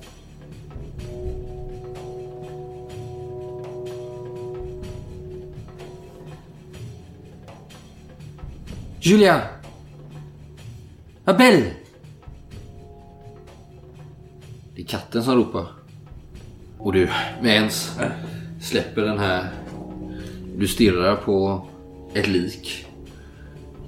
Julia! 9.00 9.42
Abel! 11.24 11.64
Det 14.74 14.82
är 14.82 14.86
katten 14.86 15.22
som 15.22 15.34
ropar. 15.34 15.66
Och 16.78 16.92
du, 16.92 17.10
med 17.42 17.54
ens 17.54 17.98
släpper 18.60 19.02
den 19.02 19.18
här... 19.18 19.50
Du 20.56 20.68
stirrar 20.68 21.16
på 21.16 21.66
ett 22.14 22.28
lik. 22.28 22.86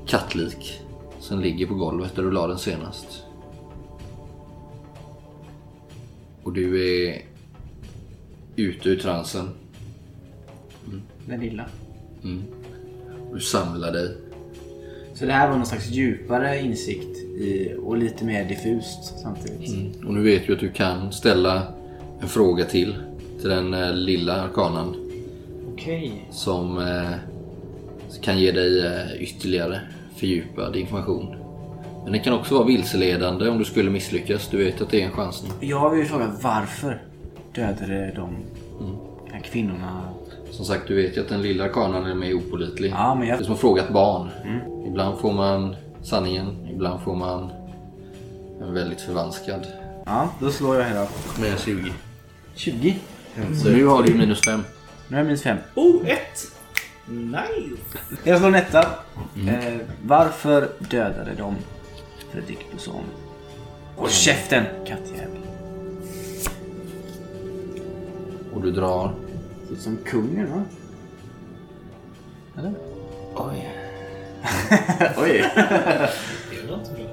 Kattlik. 0.07 0.81
Som 1.21 1.41
ligger 1.41 1.67
på 1.67 1.75
golvet 1.75 2.17
där 2.17 2.23
du 2.23 2.31
la 2.31 2.47
den 2.47 2.59
senast. 2.59 3.25
Och 6.51 6.57
du 6.57 7.05
är 7.07 7.23
ute 8.57 8.89
ur 8.89 8.97
transen. 8.97 9.49
Den 11.27 11.41
lilla. 11.41 11.65
Du 13.33 13.41
samlar 13.41 13.93
dig. 13.93 14.17
Så 15.15 15.27
det 15.27 15.33
här 15.33 15.49
var 15.49 15.57
någon 15.57 15.67
slags 15.67 15.91
djupare 15.91 16.61
insikt 16.61 17.17
i, 17.19 17.75
och 17.83 17.97
lite 17.97 18.25
mer 18.25 18.45
diffust 18.45 19.19
samtidigt. 19.23 20.05
Och 20.05 20.15
nu 20.15 20.23
vet 20.23 20.47
du 20.47 20.53
att 20.53 20.61
du 20.61 20.73
kan 20.73 21.13
ställa 21.13 21.73
en 22.21 22.29
fråga 22.29 22.65
till. 22.65 22.95
Till 23.41 23.49
den 23.49 23.75
eh, 23.75 23.95
lilla 23.95 24.43
arkanan. 24.43 25.11
Okej. 25.73 26.29
Som 26.31 26.79
eh, 26.79 27.13
kan 28.23 28.39
ge 28.39 28.53
dig 28.53 28.87
eh, 28.87 29.23
ytterligare 29.23 29.81
fördjupad 30.17 30.77
information. 30.77 31.40
Men 32.03 32.13
den 32.13 32.23
kan 32.23 32.33
också 32.33 32.55
vara 32.55 32.67
vilseledande 32.67 33.49
om 33.49 33.59
du 33.59 33.65
skulle 33.65 33.91
misslyckas. 33.91 34.49
Du 34.49 34.65
vet 34.65 34.81
att 34.81 34.91
det 34.91 35.03
är 35.03 35.07
en 35.07 35.13
chansning. 35.13 35.53
Jag 35.61 35.91
vill 35.91 36.07
fråga 36.07 36.33
varför 36.43 37.03
dödade 37.55 38.13
de 38.17 38.37
de 38.79 38.99
här 39.33 39.41
kvinnorna? 39.41 40.03
Som 40.51 40.65
sagt, 40.65 40.89
du 40.89 40.95
vet 41.03 41.17
ju 41.17 41.21
att 41.21 41.29
den 41.29 41.43
lilla 41.43 41.65
arkanan 41.65 42.07
är 42.07 42.15
mer 42.15 42.35
opålitlig. 42.35 42.91
Ja, 42.91 43.15
men 43.15 43.27
Det 43.27 43.33
är 43.33 43.37
jag... 43.37 43.45
som 43.45 43.55
att 43.55 43.61
fråga 43.61 43.83
ett 43.83 43.93
barn. 43.93 44.29
Ibland 44.87 45.19
får 45.19 45.33
man 45.33 45.77
sanningen, 46.03 46.69
ibland 46.75 47.01
får 47.01 47.17
man 47.17 47.51
en 48.61 48.75
väldigt 48.75 49.01
förvanskad. 49.01 49.67
Ja, 50.07 50.29
då 50.41 50.51
slår 50.51 50.77
jag 50.77 50.85
här 50.85 50.95
då. 50.95 51.41
Med 51.43 51.61
20. 51.61 51.93
20. 52.55 52.97
Nu 53.65 53.87
har 53.87 54.03
du 54.03 54.15
minus 54.15 54.41
fem. 54.41 54.65
Nu 55.09 55.17
är 55.17 55.21
jag 55.21 55.27
minus 55.27 55.43
5. 55.43 55.57
Oh, 55.75 56.09
ett! 56.09 56.47
Nice! 57.09 57.83
Jag 58.25 58.39
slår 58.39 58.49
en 58.49 58.55
etta. 58.55 58.81
Eh, 59.49 59.77
varför 60.05 60.69
dödade 60.79 61.31
de 61.39 61.57
Fredrik 62.33 62.71
Bousson? 62.73 63.05
Håll 63.97 64.11
käften, 64.11 64.65
kattjävel. 64.87 65.41
Och 68.53 68.63
du 68.63 68.71
drar. 68.71 69.15
Ser 69.67 69.73
ut 69.73 69.81
som 69.81 69.97
kungen 69.97 70.51
va? 70.51 70.65
Eller? 72.59 72.75
Oj. 73.35 73.77
Oj. 75.17 75.53
Det 76.51 76.75
inte 76.75 76.93
bra. 76.93 77.11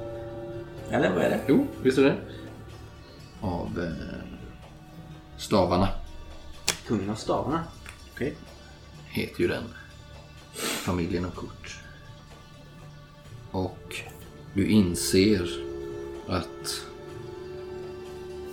Eller 0.91 1.09
vad 1.09 1.23
är 1.23 1.29
det? 1.29 1.39
Jo, 1.47 1.67
visst 1.83 1.97
är 1.97 2.03
det. 2.03 2.15
Av 3.41 3.79
eh, 3.79 4.17
stavarna 5.37 5.89
Kungen 6.87 7.09
av 7.09 7.15
stavarna. 7.15 7.63
Okej. 8.13 8.35
heter 9.05 9.41
ju 9.41 9.47
den. 9.47 9.63
Familjen 10.53 11.25
och 11.25 11.35
kort. 11.35 11.81
Och 13.51 14.01
du 14.57 14.67
inser 14.67 15.49
att 16.27 16.85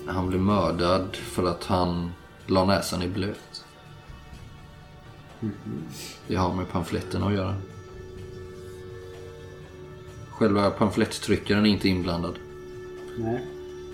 han 0.07 0.28
blev 0.28 0.40
mördad 0.40 1.16
för 1.16 1.44
att 1.44 1.64
han 1.64 2.11
la 2.46 2.64
näsan 2.64 3.02
i 3.02 3.09
blöt. 3.09 3.64
Det 6.26 6.36
har 6.36 6.55
med 6.55 6.68
pamfletten 6.68 7.22
att 7.22 7.34
göra. 7.34 7.57
Själva 10.30 10.70
pamflettryckaren 10.70 11.66
är 11.66 11.70
inte 11.70 11.88
inblandad. 11.88 12.38
Nej. 13.18 13.46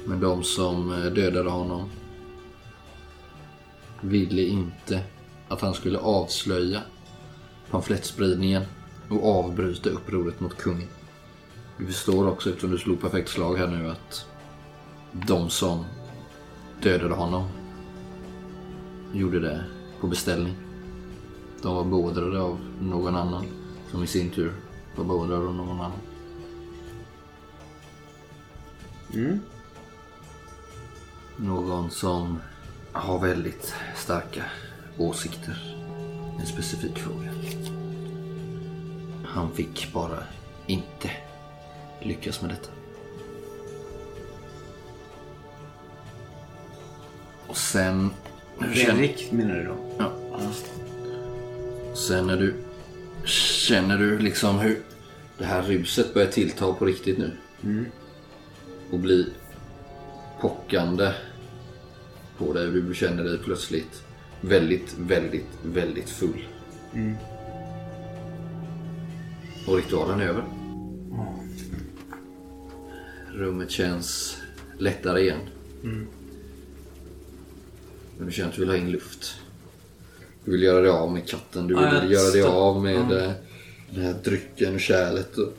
Men 0.06 0.20
de 0.20 0.42
som 0.42 0.92
eh, 0.92 1.12
dödade 1.12 1.50
honom 1.50 1.90
ville 4.00 4.42
inte 4.42 5.02
att 5.48 5.61
han 5.61 5.74
skulle 5.74 5.98
avslöja 5.98 6.80
pamflettspridningen 7.70 8.62
och 9.08 9.38
avbryta 9.38 9.90
upproret 9.90 10.40
mot 10.40 10.56
kungen. 10.56 10.88
Du 11.81 11.87
förstår 11.87 12.28
också 12.28 12.49
eftersom 12.49 12.70
du 12.70 12.78
slog 12.78 13.01
perfekt 13.01 13.28
slag 13.28 13.57
här 13.57 13.66
nu 13.66 13.91
att 13.91 14.26
de 15.12 15.51
som 15.51 15.85
dödade 16.83 17.14
honom 17.14 17.49
gjorde 19.12 19.41
det 19.41 19.64
på 20.01 20.07
beställning. 20.07 20.57
De 21.62 21.74
var 21.74 21.85
beordrade 21.85 22.41
av 22.41 22.61
någon 22.81 23.16
annan 23.16 23.45
som 23.91 24.05
i 24.05 24.07
sin 24.07 24.31
tur 24.31 24.53
var 24.97 25.05
beordrad 25.05 25.47
av 25.47 25.55
någon 25.55 25.81
annan. 25.81 25.99
Någon 31.37 31.91
som 31.91 32.39
har 32.93 33.18
väldigt 33.18 33.74
starka 33.97 34.45
åsikter 34.99 35.76
i 36.39 36.41
en 36.41 36.47
specifik 36.47 36.99
fråga. 36.99 37.33
Han 39.24 39.53
fick 39.53 39.93
bara 39.93 40.18
inte 40.66 41.11
lyckas 42.03 42.42
med 42.42 42.51
detta. 42.51 42.70
Och 47.46 47.57
sen... 47.57 48.11
Fredrik 48.59 49.32
menar 49.32 49.55
du 49.55 49.64
då? 49.64 49.76
Ja. 49.98 50.12
Sen 51.94 52.26
när 52.26 52.36
du 52.36 52.55
känner 53.24 53.98
du 53.98 54.18
liksom 54.18 54.59
hur 54.59 54.82
det 55.38 55.44
här 55.44 55.62
ruset 55.62 56.14
börjar 56.14 56.28
tillta 56.28 56.72
på 56.72 56.84
riktigt 56.84 57.18
nu. 57.18 57.36
Och 58.90 58.98
bli 58.98 59.32
pockande 60.40 61.12
på 62.38 62.53
dig. 62.53 62.66
Du 62.66 62.94
känner 62.94 63.24
dig 63.24 63.38
plötsligt 63.38 64.03
väldigt, 64.40 64.94
väldigt, 64.98 65.48
väldigt 65.62 66.11
full. 66.11 66.48
Och 69.66 69.76
ritualen 69.76 70.20
är 70.20 70.26
över. 70.26 70.44
Rummet 73.35 73.70
känns 73.70 74.37
lättare 74.78 75.20
igen. 75.20 75.41
Men 78.18 78.26
du 78.26 78.33
känner 78.33 78.49
att 78.49 78.55
du 78.55 78.61
vill 78.61 78.70
ha 78.70 78.76
in 78.76 78.91
luft. 78.91 79.35
Du 80.45 80.51
vill 80.51 80.62
göra 80.62 80.81
dig 80.81 80.91
av 80.91 81.12
med 81.12 81.28
katten. 81.28 81.66
Du 81.66 81.74
vill 81.74 81.85
jag 81.85 82.12
göra 82.12 82.31
dig 82.31 82.43
av 82.43 82.83
med 82.83 83.12
eh, 83.12 83.33
den 83.91 84.05
här 84.05 84.14
drycken 84.24 84.74
och 84.74 84.81
kärlet 84.81 85.37
och, 85.39 85.53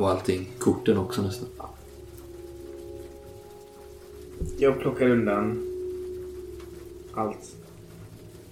och 0.00 0.10
allting. 0.10 0.48
Korten 0.58 0.98
också 0.98 1.22
nästan. 1.22 1.48
Jag 4.58 4.80
plockar 4.80 5.08
undan 5.10 5.68
allt. 7.14 7.56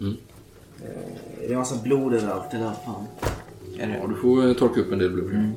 Mm. 0.01 0.17
Eh, 0.83 0.89
Det 1.41 1.53
är 1.53 1.57
massa 1.57 1.83
blod 1.83 2.15
överallt. 2.15 2.55
Eller 2.55 2.65
vad 2.65 2.77
fan. 2.85 3.05
Ja, 3.79 4.07
du 4.09 4.15
får 4.15 4.47
eh, 4.49 4.55
torka 4.55 4.81
upp 4.81 4.93
en 4.93 4.99
del 4.99 5.11
blod. 5.11 5.51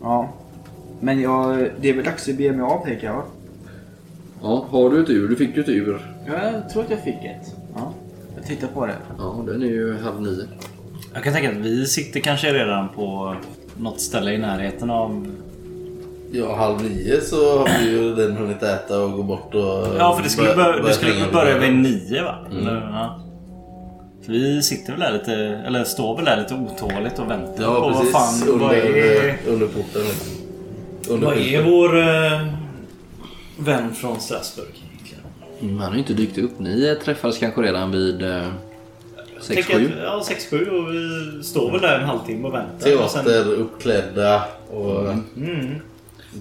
Ja. 0.00 0.34
Men 1.00 1.20
jag, 1.20 1.68
det 1.80 1.88
är 1.88 1.94
väl 1.94 2.04
dags 2.04 2.28
att 2.28 2.36
bege 2.36 2.52
mig 2.52 2.60
av 2.62 2.84
tänker 2.84 3.06
jag. 3.06 3.22
Ja, 4.42 4.66
har 4.70 4.90
du 4.90 5.02
ett 5.02 5.10
ur? 5.10 5.28
Du 5.28 5.36
fick 5.36 5.56
ju 5.56 5.62
ett 5.62 5.68
ur. 5.68 6.00
Jag 6.26 6.70
tror 6.70 6.82
att 6.82 6.90
jag 6.90 7.00
fick 7.04 7.14
ett. 7.24 7.54
Ja. 7.74 7.92
Jag 8.36 8.46
tittar 8.46 8.68
på 8.68 8.86
det. 8.86 8.94
Ja, 9.18 9.44
den 9.46 9.62
är 9.62 9.66
ju 9.66 9.98
halv 9.98 10.22
nio. 10.22 10.44
Jag 11.14 11.22
kan 11.24 11.32
tänka 11.32 11.50
att 11.50 11.56
vi 11.56 11.86
sitter 11.86 12.20
kanske 12.20 12.52
redan 12.52 12.88
på 12.88 13.34
något 13.76 14.00
ställe 14.00 14.32
i 14.32 14.38
närheten 14.38 14.90
av... 14.90 15.26
Ja, 16.32 16.56
halv 16.56 16.82
nio 16.82 17.20
så 17.20 17.58
har 17.58 17.68
vi 17.80 17.90
ju 17.90 18.14
den 18.14 18.36
hunnit 18.36 18.62
äta 18.62 19.04
och 19.04 19.12
gå 19.12 19.22
bort 19.22 19.54
och... 19.54 19.86
Ja, 19.98 20.14
för 20.16 20.22
det 20.22 20.28
skulle, 20.28 20.48
bör- 20.48 20.54
börja, 20.72 20.82
det 20.86 20.92
skulle 20.92 21.14
börja 21.32 21.58
vid 21.58 21.72
nio 21.76 22.22
va? 22.22 22.34
Eller, 22.50 22.74
ja. 22.92 23.20
Så 24.26 24.32
vi 24.32 24.62
sitter 24.62 24.92
väl 24.92 25.00
där 25.00 25.12
lite, 25.12 25.32
eller 25.66 25.84
står 25.84 26.16
väl 26.16 26.24
där 26.24 26.36
lite 26.36 26.54
otåligt 26.54 27.18
och 27.18 27.30
väntar 27.30 27.62
Ja, 27.64 27.80
på 27.80 27.88
precis. 27.98 28.14
vad 28.14 28.22
fan, 28.22 28.48
under, 28.48 28.66
vad 28.66 28.74
är, 28.76 29.36
under 29.48 29.66
porten. 29.66 30.02
Under 31.08 31.26
Vad 31.26 31.36
är 31.36 31.62
vår 31.62 31.98
eh, 31.98 32.46
vän 33.58 33.94
från 33.94 34.20
Strasbourg 34.20 34.68
egentligen? 34.68 35.24
Mm, 35.60 35.76
Han 35.78 35.86
har 35.86 35.92
ju 35.92 35.98
inte 35.98 36.14
dykt 36.14 36.38
upp. 36.38 36.58
Ni 36.58 36.86
eh, 36.88 37.04
träffades 37.04 37.38
kanske 37.38 37.62
redan 37.62 37.90
vid 37.90 38.22
eh, 38.22 38.48
sex 39.40 39.66
Tänker 39.66 39.86
sju. 39.86 39.92
att- 39.92 40.02
Ja, 40.02 40.22
6-7 40.50 40.68
och 40.68 40.94
vi 40.94 41.42
står 41.44 41.72
väl 41.72 41.80
där 41.80 41.98
en 41.98 42.04
halvtimme 42.04 42.48
och 42.48 42.54
väntar. 42.54 43.04
Och 43.04 43.10
sen, 43.10 43.24
Teater, 43.24 43.52
uppklädda 43.52 44.42
och... 44.70 45.08
mm. 45.36 45.74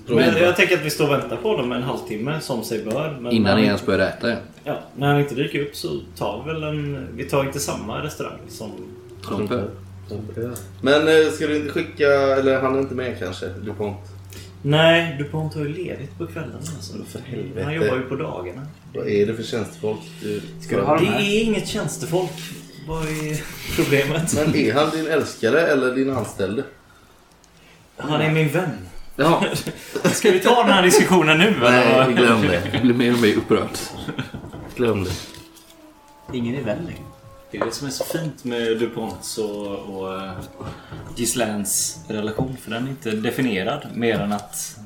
prova. 0.08 0.22
Men 0.22 0.38
jag 0.44 0.56
tänker 0.56 0.78
att 0.78 0.86
vi 0.86 0.90
står 0.90 1.06
och 1.06 1.12
väntar 1.14 1.36
på 1.38 1.50
honom 1.50 1.72
en 1.72 1.84
halvtimme 1.84 2.40
som 2.42 2.64
sig 2.64 2.84
bör. 2.84 3.18
Men 3.20 3.32
Innan 3.32 3.58
ni 3.58 3.66
ens 3.66 3.86
började 3.86 4.08
äta 4.08 4.30
ja. 4.30 4.36
ja, 4.64 4.80
när 4.96 5.08
han 5.08 5.20
inte 5.20 5.36
dyker 5.36 5.62
upp 5.62 5.76
så 5.76 6.00
tar 6.18 6.44
vi 6.46 6.54
väl 6.54 6.64
en... 6.64 7.08
Vi 7.16 7.24
tar 7.24 7.44
inte 7.44 7.60
samma 7.60 8.04
restaurang 8.04 8.40
som... 8.50 8.72
Trumpe. 9.28 9.64
Men 10.82 11.08
eh, 11.08 11.32
ska 11.32 11.48
du 11.48 11.56
inte 11.56 11.72
skicka, 11.72 12.08
eller 12.08 12.62
han 12.62 12.76
är 12.76 12.80
inte 12.80 12.96
med 12.96 13.20
kanske, 13.20 13.46
DuPont? 13.48 13.98
Nej, 14.68 15.16
DuPont 15.20 15.54
har 15.54 15.62
ju 15.62 15.68
ledigt 15.74 16.18
på 16.18 16.28
kvällarna. 16.28 16.58
Alltså. 16.58 16.94
För 17.12 17.20
helvete. 17.20 17.64
Han 17.64 17.74
jobbar 17.74 17.96
ju 17.96 18.02
på 18.02 18.16
dagarna. 18.16 18.68
Vad 18.94 19.08
är 19.08 19.26
det 19.26 19.34
för 19.34 19.44
tjänstefolk? 19.44 20.00
Du... 20.22 20.42
Ska 20.62 20.76
du 20.76 20.82
ha 20.82 20.98
de 20.98 21.06
Det 21.06 21.12
här? 21.12 21.20
är 21.20 21.44
inget 21.44 21.68
tjänstefolk. 21.68 22.32
Vad 22.88 23.04
är 23.08 23.42
problemet? 23.76 24.34
Men 24.36 24.56
är 24.56 24.74
han 24.74 24.90
din 24.90 25.08
älskare 25.08 25.62
eller 25.62 25.96
din 25.96 26.10
anställde? 26.10 26.64
Han 27.98 28.22
är 28.22 28.32
min 28.32 28.50
vän. 28.50 28.70
Ja. 29.16 29.44
Ska 30.04 30.32
vi 30.32 30.40
ta 30.40 30.64
den 30.64 30.74
här 30.74 30.84
diskussionen 30.84 31.38
nu? 31.38 31.56
Nej, 31.62 32.14
glöm 32.14 32.42
det. 32.42 32.62
Jag 32.74 32.82
blir 32.82 32.94
mer 32.94 33.14
och 33.14 33.20
mer 33.22 33.36
upprörd. 33.38 33.70
Glöm 34.76 35.04
det. 35.04 35.12
Ingen 36.34 36.56
är 36.56 36.62
vän 36.64 36.86
längre. 36.86 37.00
Det 37.56 37.62
är 37.62 37.66
det 37.66 37.72
som 37.72 37.88
är 37.88 37.92
så 37.92 38.04
fint 38.04 38.44
med 38.44 38.80
DuPonts 38.80 39.38
och, 39.38 39.78
och 39.78 40.14
uh, 40.14 40.32
Gislains 41.16 42.00
relation. 42.08 42.58
För 42.62 42.72
den 42.72 42.86
är 42.86 42.90
inte 42.90 43.12
definierad 43.12 43.88
mer 43.94 44.20
än 44.20 44.32
att... 44.32 44.78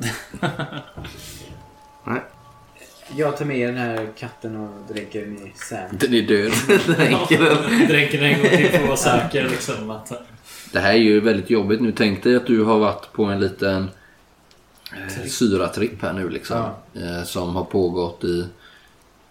Nej. 2.04 2.20
Jag 3.16 3.36
tar 3.36 3.44
med 3.44 3.68
den 3.68 3.76
här 3.76 4.08
katten 4.18 4.56
och 4.56 4.94
dränker 4.94 5.20
den 5.20 5.46
i 5.46 5.52
sand. 5.54 5.98
Den 5.98 6.14
är 6.14 6.22
död. 6.22 6.52
Dränker 7.88 8.18
den 8.18 8.32
en 8.32 8.40
gång 8.40 8.50
till 8.50 8.68
för 8.68 8.78
att 8.78 8.86
vara 8.86 8.96
säker. 8.96 9.48
Liksom, 9.48 9.90
att, 9.90 10.12
Det 10.72 10.80
här 10.80 10.92
är 10.92 10.98
ju 10.98 11.20
väldigt 11.20 11.50
jobbigt 11.50 11.80
nu. 11.80 11.92
Tänk 11.92 12.22
dig 12.22 12.36
att 12.36 12.46
du 12.46 12.62
har 12.64 12.78
varit 12.78 13.12
på 13.12 13.24
en 13.24 13.40
liten 13.40 13.90
eh, 14.96 15.26
syratripp 15.26 16.02
här 16.02 16.12
nu 16.12 16.28
liksom. 16.28 16.64
Eh, 16.94 17.24
som 17.24 17.56
har 17.56 17.64
pågått 17.64 18.24
i 18.24 18.46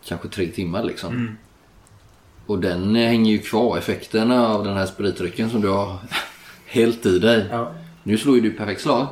kanske 0.06 0.28
tre 0.28 0.48
timmar 0.48 0.84
liksom. 0.84 1.38
Och 2.50 2.60
den 2.60 2.96
eh, 2.96 3.08
hänger 3.08 3.32
ju 3.32 3.40
kvar. 3.40 3.78
Effekterna 3.78 4.48
av 4.48 4.64
den 4.64 4.78
här 4.78 4.86
spritdrycken 4.86 5.50
som 5.50 5.62
du 5.62 5.70
har 5.70 5.98
hällt 6.66 7.06
i 7.06 7.20
dig. 7.20 7.48
Ja. 7.52 7.72
Nu 8.04 8.18
slår 8.18 8.36
ju 8.36 8.42
du 8.42 8.52
perfekt 8.52 8.82
slag. 8.82 9.08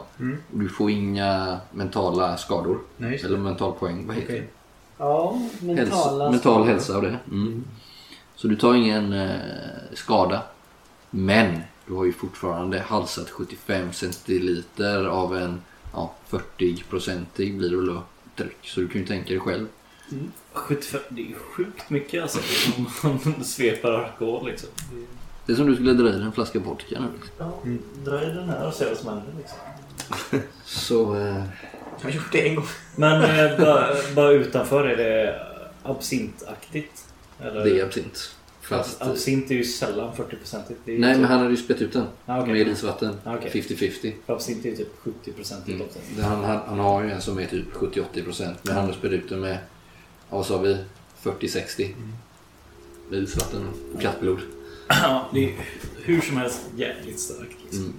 Och 0.54 0.60
du 0.60 0.70
får 0.70 0.92
inga 0.92 1.60
mentala 1.72 2.38
skador. 2.38 2.80
Nej. 2.98 3.22
Eller 3.26 3.38
mentalpoäng. 3.38 4.08
Vad 4.08 4.16
heter 4.16 4.28
Okej. 4.28 4.40
det? 4.40 4.48
Ja, 4.98 5.42
mentala 5.62 5.84
Hälsa, 5.84 6.32
mental 6.32 6.68
hälsa 6.68 6.96
av 6.96 7.02
det. 7.02 7.18
Mm. 7.32 7.64
Så 8.36 8.48
du 8.48 8.56
tar 8.56 8.74
ingen 8.74 9.14
eh, 9.14 9.36
skada. 9.94 10.42
Men 11.10 11.60
du 11.88 11.94
har 11.94 12.06
ju 12.06 12.14
fortfarande 12.14 12.80
halsat 12.80 13.30
75 13.30 13.94
centiliter 13.94 15.06
av 15.06 15.38
en 15.38 15.62
ja, 15.94 16.14
40-procentig 16.30 17.58
blir 17.58 17.70
det 17.70 17.76
väl 17.76 17.88
då 17.88 18.04
dryck. 18.36 18.60
Så 18.64 18.80
du 18.80 18.88
kan 18.88 19.02
ju 19.02 19.08
tänka 19.08 19.30
dig 19.30 19.40
själv. 19.40 19.68
75, 20.54 21.02
det 21.10 21.22
är 21.22 21.34
sjukt 21.36 21.90
mycket 21.90 22.22
alltså. 22.22 22.40
Om 23.04 23.20
man 23.24 23.44
sveper 23.44 23.92
alkohol 23.92 24.46
liksom. 24.50 24.70
Det 25.46 25.52
är 25.54 25.56
som 25.56 25.68
du 25.68 25.76
skulle 25.76 25.94
dra 25.94 26.10
i 26.10 26.22
en 26.22 26.32
flaska 26.32 26.60
vodka 26.60 27.00
nu. 27.00 27.08
Liksom. 27.14 27.32
Ja, 27.38 28.12
dra 28.12 28.24
i 28.24 28.26
den 28.26 28.50
här 28.50 28.68
och 28.68 28.74
se 28.74 28.86
vad 28.86 28.98
som 28.98 29.10
händer 29.10 29.34
liksom. 29.38 30.40
Så 30.66 31.16
eh, 31.16 31.44
Jag 32.00 32.04
har 32.04 32.10
gjort 32.10 32.32
det 32.32 32.48
en 32.50 32.56
gång. 32.56 32.66
Men 32.96 33.22
eh, 33.24 33.60
bara, 33.60 33.88
bara 34.16 34.32
utanför 34.32 34.88
är 34.88 34.98
det 34.98 35.40
absintaktigt? 35.84 37.06
Eller? 37.40 37.64
det 37.64 37.80
är 37.80 37.86
absint. 37.86 38.34
Fast, 38.62 39.02
Absint 39.02 39.52
är 39.52 39.56
ju 39.56 39.64
sällan 39.64 40.14
40-procentigt. 40.14 40.76
Det 40.86 40.92
är 40.92 40.96
ju 40.96 41.02
nej 41.02 41.14
typ, 41.14 41.22
men 41.22 41.30
han 41.32 41.40
hade 41.40 41.52
ju 41.52 41.58
spett 41.58 41.82
ut 41.82 41.94
den. 41.94 42.06
Ah, 42.26 42.42
okej. 42.42 42.54
Med 42.54 42.68
isvatten. 42.68 43.16
Ah, 43.24 43.36
okej. 43.36 43.52
50-50. 43.62 44.14
för 44.26 44.34
Absint 44.34 44.66
är 44.66 44.70
ju 44.70 44.76
typ 44.76 44.88
70-procentigt 45.04 45.70
Mm. 45.76 45.82
också. 45.82 46.00
Han, 46.22 46.44
han, 46.44 46.60
han 46.68 46.80
har 46.80 47.04
ju 47.04 47.12
en 47.12 47.22
som 47.22 47.40
är 47.40 47.46
typ 47.46 47.74
70-80% 47.74 48.54
men 48.64 48.76
han 48.76 48.86
har 48.86 48.94
spett 48.94 49.12
ut 49.12 49.30
den 49.30 49.40
med, 49.40 49.58
vad 50.30 50.46
sa 50.46 50.58
vi, 50.58 50.78
40-60. 51.24 51.94
Med 53.10 53.20
isvatten 53.20 53.68
och 53.96 54.02
kattblod. 54.02 54.40
Ja, 54.88 55.30
det 55.34 55.46
är 55.46 55.54
hur 56.04 56.22
som 56.22 56.38
helst 56.38 56.62
jävligt 56.76 57.20
starkt. 57.20 57.58
Liksom. 57.64 57.94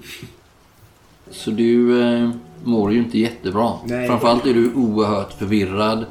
Så 1.30 1.50
du 1.50 2.02
eh, 2.02 2.30
mår 2.64 2.92
ju 2.92 2.98
inte 2.98 3.18
jättebra. 3.18 3.72
Nej. 3.84 4.06
Framförallt 4.06 4.46
är 4.46 4.54
du 4.54 4.74
oerhört 4.74 5.32
förvirrad. 5.32 6.06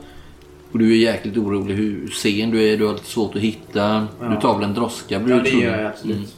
Och 0.71 0.79
du 0.79 0.91
är 0.91 0.97
jäkligt 0.97 1.37
orolig 1.37 1.75
hur 1.75 2.07
sen 2.07 2.51
du 2.51 2.63
är. 2.63 2.77
Du 2.77 2.85
har 2.85 2.93
lite 2.93 3.05
svårt 3.05 3.35
att 3.35 3.41
hitta. 3.41 4.07
Ja. 4.19 4.27
Du 4.27 4.41
tar 4.41 4.55
väl 4.55 4.63
en 4.63 4.73
droska? 4.73 5.19
blir 5.19 5.35
Ja, 5.35 5.41
det 5.41 5.49
gör 5.49 5.77
jag 5.77 5.91
absolut. 5.91 6.15
Mm. 6.17 6.29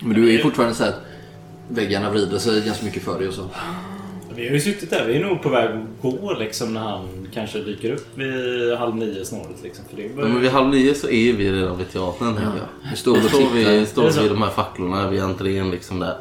Men 0.00 0.14
du 0.14 0.28
är 0.28 0.32
ju 0.32 0.38
fortfarande 0.38 0.74
så 0.74 0.84
här 0.84 0.90
att 0.90 1.00
väggarna 1.68 2.10
vrider 2.10 2.38
sig 2.38 2.64
ganska 2.64 2.84
mycket 2.84 3.02
för 3.02 3.18
dig 3.18 3.28
och 3.28 3.34
så. 3.34 3.48
Vi 4.36 4.46
har 4.46 4.54
ju 4.54 4.60
suttit 4.60 4.90
där. 4.90 5.06
Vi 5.06 5.16
är 5.16 5.20
nog 5.24 5.42
på 5.42 5.48
väg 5.48 5.68
att 5.68 6.02
gå 6.02 6.34
liksom 6.38 6.74
när 6.74 6.80
han 6.80 7.28
kanske 7.34 7.58
dyker 7.58 7.92
upp 7.92 8.06
vid 8.18 8.74
halv 8.78 8.96
nio 8.96 9.24
snåret. 9.24 9.62
Liksom. 9.62 9.84
För 9.90 9.96
det 9.96 10.02
Ja, 10.02 10.08
börjar... 10.16 10.28
men 10.28 10.40
vid 10.42 10.50
halv 10.50 10.68
nio 10.68 10.94
så 10.94 11.08
är 11.08 11.32
vi 11.32 11.52
redan 11.52 11.78
vid 11.78 11.92
teatern. 11.92 12.34
Ja. 12.42 12.50
Vi 12.90 12.96
står 12.96 13.16
står 13.16 13.54
vi, 13.54 13.86
står 13.86 14.02
Är 14.02 14.06
det 14.06 14.12
så? 14.12 14.20
vi 14.20 14.26
i 14.26 14.28
de 14.28 14.42
här 14.42 14.50
facklorna 14.50 15.10
vid 15.10 15.22
entrén 15.22 15.70
liksom 15.70 16.00
där. 16.00 16.14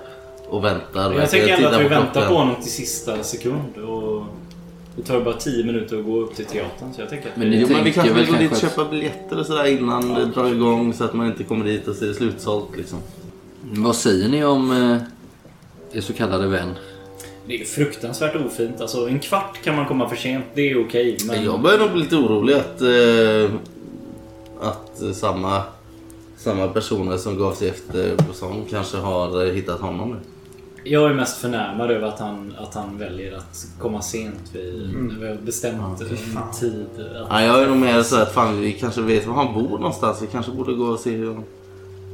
Och 0.50 0.64
väntar. 0.64 1.14
Jag 1.14 1.30
tänker 1.30 1.54
ändå 1.54 1.68
att 1.68 1.82
vi 1.82 1.88
väntar 1.88 2.12
klockan. 2.12 2.30
på 2.30 2.36
honom 2.36 2.56
till 2.62 2.72
sista 2.72 3.24
sekund. 3.24 3.78
Och 3.78 4.24
det 4.96 5.02
tar 5.02 5.22
bara 5.22 5.34
tio 5.34 5.66
minuter 5.66 6.00
att 6.00 6.06
gå 6.06 6.20
upp 6.20 6.36
till 6.36 6.46
teatern. 6.46 6.94
Så 6.96 7.02
jag 7.02 7.10
tänker 7.10 7.30
att 7.30 7.38
Men 7.38 7.54
Jo, 7.54 7.68
men 7.70 7.84
vi 7.84 7.94
kanske 7.94 8.14
vill 8.14 8.28
gå 8.28 8.34
dit 8.38 8.52
och 8.52 8.58
köpa 8.58 8.86
biljetter 8.86 9.40
och 9.40 9.46
sådär 9.46 9.66
innan 9.66 10.14
det 10.14 10.26
drar 10.26 10.52
igång 10.52 10.94
så 10.94 11.04
att 11.04 11.14
man 11.14 11.28
inte 11.28 11.44
kommer 11.44 11.66
dit 11.66 11.88
och 11.88 11.96
ser 11.96 12.08
det 12.08 12.14
slutsålt 12.14 12.78
liksom. 12.78 13.00
Vad 13.64 13.96
säger 13.96 14.30
ni 14.30 14.44
om 14.46 14.72
eh, 14.72 15.98
er 15.98 16.02
så 16.02 16.14
kallade 16.14 16.48
vän? 16.48 16.76
Det 17.48 17.62
är 17.62 17.66
fruktansvärt 17.66 18.36
ofint. 18.36 18.82
Alltså 18.82 19.10
en 19.10 19.20
kvart 19.20 19.62
kan 19.64 19.76
man 19.76 19.86
komma 19.86 20.10
för 20.10 20.16
sent. 20.16 20.46
Det 20.54 20.72
är 20.72 20.86
okej. 20.86 21.18
men... 21.28 21.44
Jag 21.44 21.62
börjar 21.62 21.80
nog 21.80 21.92
bli 21.92 22.02
lite 22.02 22.16
orolig 22.16 22.54
att, 22.54 22.82
eh, 22.82 23.56
att 24.62 25.02
eh, 25.02 25.12
samma, 25.12 25.64
samma 26.38 26.68
personer 26.68 27.18
som 27.18 27.38
gav 27.38 27.54
sig 27.54 27.70
efter 27.70 28.16
Boson 28.28 28.66
kanske 28.70 28.98
har 28.98 29.46
eh, 29.46 29.54
hittat 29.54 29.82
honom 29.82 30.10
nu. 30.10 30.18
Jag 30.84 31.10
är 31.10 31.14
mest 31.14 31.38
förnärmad 31.38 31.92
över 31.92 32.08
att 32.08 32.20
han, 32.20 32.56
att 32.58 32.74
han 32.74 32.98
väljer 32.98 33.38
att 33.38 33.68
komma 33.80 34.02
sent 34.02 34.52
vid, 34.54 34.96
när 34.96 35.20
vi 35.20 35.28
har 35.28 35.36
bestämt 35.36 36.02
en 36.02 36.08
tid. 36.60 36.86
Att, 37.16 37.28
Ja, 37.30 37.42
jag 37.42 37.62
är 37.64 37.68
nog 37.68 37.78
mer 37.78 38.04
så 38.04 38.16
att 38.22 38.34
fan, 38.34 38.62
vi 38.62 38.74
kanske 38.74 39.02
vet 39.02 39.28
var 39.28 39.36
han 39.36 39.54
bor 39.54 39.78
någonstans. 39.78 40.22
Vi 40.22 40.28
kanske 40.28 40.52
borde 40.52 40.74
gå 40.74 40.86
och 40.86 41.00
se 41.00 41.26
om, 41.26 41.44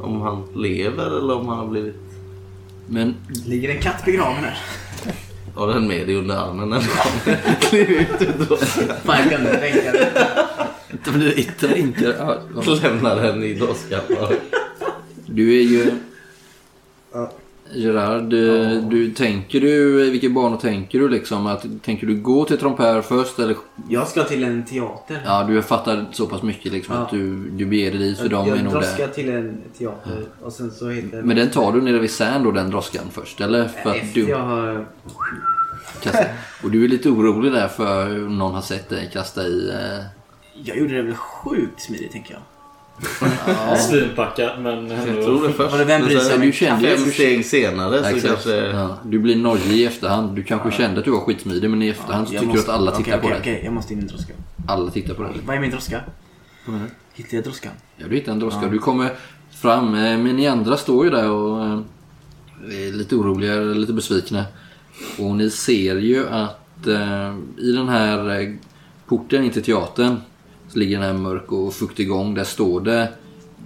om 0.02 0.22
han 0.22 0.48
lever 0.56 1.06
eller 1.06 1.36
om 1.36 1.48
han 1.48 1.58
har 1.58 1.68
blivit... 1.68 1.96
Men 2.88 3.16
Ligger 3.46 3.70
en 3.70 3.82
katt 3.82 4.06
begraven 4.06 4.44
här? 4.44 4.58
Har 5.58 5.68
den 5.68 5.88
med 5.88 6.08
dig 6.08 6.16
under 6.16 6.36
armen 6.36 6.70
när 6.70 6.80
du 6.80 6.88
kommer? 6.88 7.56
Kliv 7.62 7.90
ut 7.90 8.22
ur 8.22 8.46
droskan. 8.46 8.96
Fan, 9.04 9.18
jag 9.20 9.30
kan 9.30 9.42
inte 9.42 9.58
tänka 9.58 9.92
det. 9.92 10.10
men 11.12 11.20
du. 11.20 12.82
Lämna 12.84 13.16
den 13.16 13.44
i 13.44 13.54
droskan. 13.54 14.02
Du 15.26 15.60
är 15.60 15.64
ju... 15.64 15.92
Gerard, 17.74 18.24
du, 18.24 18.82
du, 18.82 19.12
tänker 19.12 19.62
du, 19.62 20.10
vilka 20.12 20.30
banor 20.30 20.58
tänker 20.58 21.00
du 21.00 21.10
liksom? 21.10 21.48
Att, 21.48 21.66
tänker 21.84 22.08
du 22.08 22.16
gå 22.22 22.46
till 22.46 22.58
Tromper 22.58 23.02
först 23.02 23.40
eller? 23.40 23.56
Jag 23.90 24.08
ska 24.08 24.24
till 24.24 24.44
en 24.44 24.66
teater. 24.66 25.22
Ja, 25.26 25.44
du 25.44 25.62
fattar 25.62 26.06
så 26.12 26.28
pass 26.28 26.44
mycket 26.44 26.72
liksom 26.72 26.96
Ja. 26.96 27.02
att 27.02 27.10
du, 27.10 27.50
du 27.50 27.66
beger 27.66 27.92
dig 27.92 28.00
dit 28.00 28.18
för 28.18 28.30
de 28.30 28.50
är 28.52 28.56
jag 28.56 28.66
droskar 28.72 29.08
till 29.08 29.30
en 29.30 29.58
teater 29.78 30.26
och 30.42 30.54
sen 30.54 30.72
så 30.72 30.90
heter 30.90 31.22
Men 31.22 31.36
den 31.38 31.50
tar 31.50 31.72
du 31.72 31.82
nere 31.82 32.00
vid 32.00 32.12
Sand 32.12 32.44
då, 32.44 32.52
den 32.52 32.70
droskan 32.70 33.04
först? 33.12 33.42
Eller? 33.42 33.68
För 33.68 33.96
Efter 33.96 34.22
du 34.22 34.30
jag 34.30 34.40
har... 34.40 34.86
kastar. 36.02 36.28
Och 36.64 36.72
du 36.72 36.84
är 36.86 36.88
lite 36.88 37.10
orolig 37.10 37.52
där 37.52 37.68
för 37.68 38.10
hur 38.10 38.30
någon 38.30 38.54
har 38.54 38.62
sett 38.62 38.90
dig 38.90 39.10
kasta 39.14 39.48
i... 39.48 39.70
Eh, 39.70 40.06
Jag 40.64 40.78
gjorde 40.78 40.96
det 40.96 41.02
väl 41.02 41.16
sjukt 41.16 41.82
smidigt 41.82 42.12
tänker 42.12 42.34
jag. 42.34 42.42
Svinpackad 43.90 44.62
men 44.62 44.92
ändå. 44.92 44.94
Jag 45.16 45.26
tror 45.26 45.48
det 45.48 45.54
först. 45.54 45.72
Var 45.72 45.80
det 45.80 45.86
vem 45.86 46.06
bryr 46.06 46.20
sig 46.20 46.40
du 46.40 46.52
kände 46.52 46.90
ju... 46.90 46.98
Fem 46.98 47.12
steg 47.12 47.46
senare 47.46 48.04
så 48.04 48.10
Exakt. 48.10 48.34
kanske... 48.34 48.56
Ja, 48.56 48.98
du 49.06 49.20
blir 49.20 49.36
nojig 49.36 49.72
i 49.72 49.86
efterhand. 49.86 50.36
Du 50.36 50.44
kanske 50.44 50.72
kände 50.72 51.00
att 51.00 51.06
du 51.06 51.12
var 51.12 51.20
skitsmidig 51.20 51.70
men 51.70 51.82
i 51.82 51.88
efterhand 51.88 52.28
så 52.28 52.34
tycker 52.34 52.46
måste- 52.46 52.68
du 52.68 52.72
att 52.72 52.80
alla 52.80 52.92
tittar 52.92 53.12
okej, 53.12 53.22
på 53.22 53.30
dig. 53.30 53.40
Okej, 53.40 53.62
jag 53.64 53.74
måste 53.74 53.94
in 53.94 54.00
i 54.00 54.06
droska. 54.06 54.34
Alla 54.68 54.92
tittar 54.92 55.14
på 55.14 55.24
dig. 55.24 55.32
Vad 55.46 55.56
är 55.56 55.60
min 55.60 55.72
droska? 55.72 56.02
Hittar 57.14 57.38
jag 57.38 57.44
droskan? 57.44 57.72
Ja, 57.98 58.08
du 58.08 58.16
hittar 58.16 58.32
en 58.32 58.40
droska. 58.40 58.68
Du 58.68 58.80
kommer 58.80 59.12
fram, 59.62 59.96
eh, 59.96 60.18
men 60.18 60.36
ni 60.36 60.48
andra 60.48 60.78
står 60.78 61.06
ju 61.06 61.12
där 61.12 61.30
och 61.30 61.66
eh, 61.66 61.80
är 62.66 62.94
lite 62.94 63.16
oroliga, 63.16 63.56
lite 63.56 63.94
besvikna. 63.94 64.46
Och 65.20 65.36
ni 65.36 65.50
ser 65.50 65.96
ju 65.96 66.30
att 66.30 66.88
eh, 66.88 67.36
i 67.58 67.72
den 67.72 67.90
här 67.90 68.56
porten 69.08 69.44
in 69.44 69.52
till 69.52 69.64
teatern 69.64 70.22
ligger 70.78 71.00
den 71.00 71.08
här 71.08 71.24
mörk 71.24 71.52
och 71.52 71.74
fuktig 71.74 72.08
gång. 72.08 72.34
Där 72.34 72.44
står 72.44 72.82
det 72.82 73.10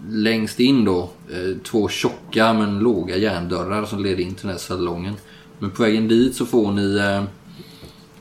längst 0.10 0.60
in 0.60 0.86
då 0.86 1.10
eh, 1.32 1.58
två 1.64 1.90
tjocka 1.90 2.54
men 2.54 2.80
låga 2.80 3.18
järndörrar 3.18 3.86
som 3.86 4.04
leder 4.04 4.24
in 4.24 4.36
till 4.36 4.42
den 4.42 4.52
här 4.52 4.58
salongen. 4.58 5.14
Men 5.60 5.72
på 5.72 5.84
vägen 5.84 6.08
dit 6.08 6.36
så 6.36 6.46
får 6.46 6.72
ni 6.72 6.98
eh, 6.98 7.24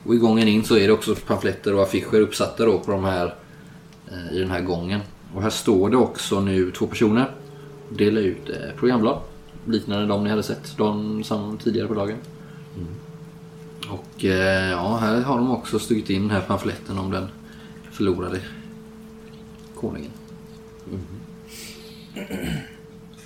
och 0.03 0.15
i 0.15 0.17
gången 0.17 0.47
in 0.47 0.63
så 0.63 0.77
är 0.77 0.87
det 0.87 0.93
också 0.93 1.15
pamfletter 1.15 1.75
och 1.75 1.83
affischer 1.83 2.21
uppsatta 2.21 2.65
då 2.65 2.79
på 2.79 2.91
de 2.91 3.03
här 3.03 3.35
eh, 4.11 4.37
i 4.37 4.39
den 4.39 4.51
här 4.51 4.61
gången. 4.61 5.01
Och 5.35 5.41
här 5.41 5.49
står 5.49 5.89
det 5.89 5.97
också 5.97 6.39
nu 6.39 6.71
två 6.71 6.87
personer. 6.87 7.31
Delar 7.89 8.21
ut 8.21 8.49
programblad. 8.77 9.17
Liknande 9.65 10.05
de 10.05 10.23
ni 10.23 10.29
hade 10.29 10.43
sett 10.43 10.77
de 10.77 11.23
som 11.23 11.57
tidigare 11.57 11.87
på 11.87 11.93
dagen. 11.93 12.17
Och 13.89 14.25
eh, 14.25 14.71
ja, 14.71 14.97
här 14.97 15.21
har 15.21 15.37
de 15.37 15.51
också 15.51 15.79
stuckit 15.79 16.09
in 16.09 16.21
den 16.21 16.31
här 16.31 16.41
pamfletten 16.41 16.97
om 16.97 17.11
den 17.11 17.27
förlorade 17.91 18.39
konungen. 19.81 20.11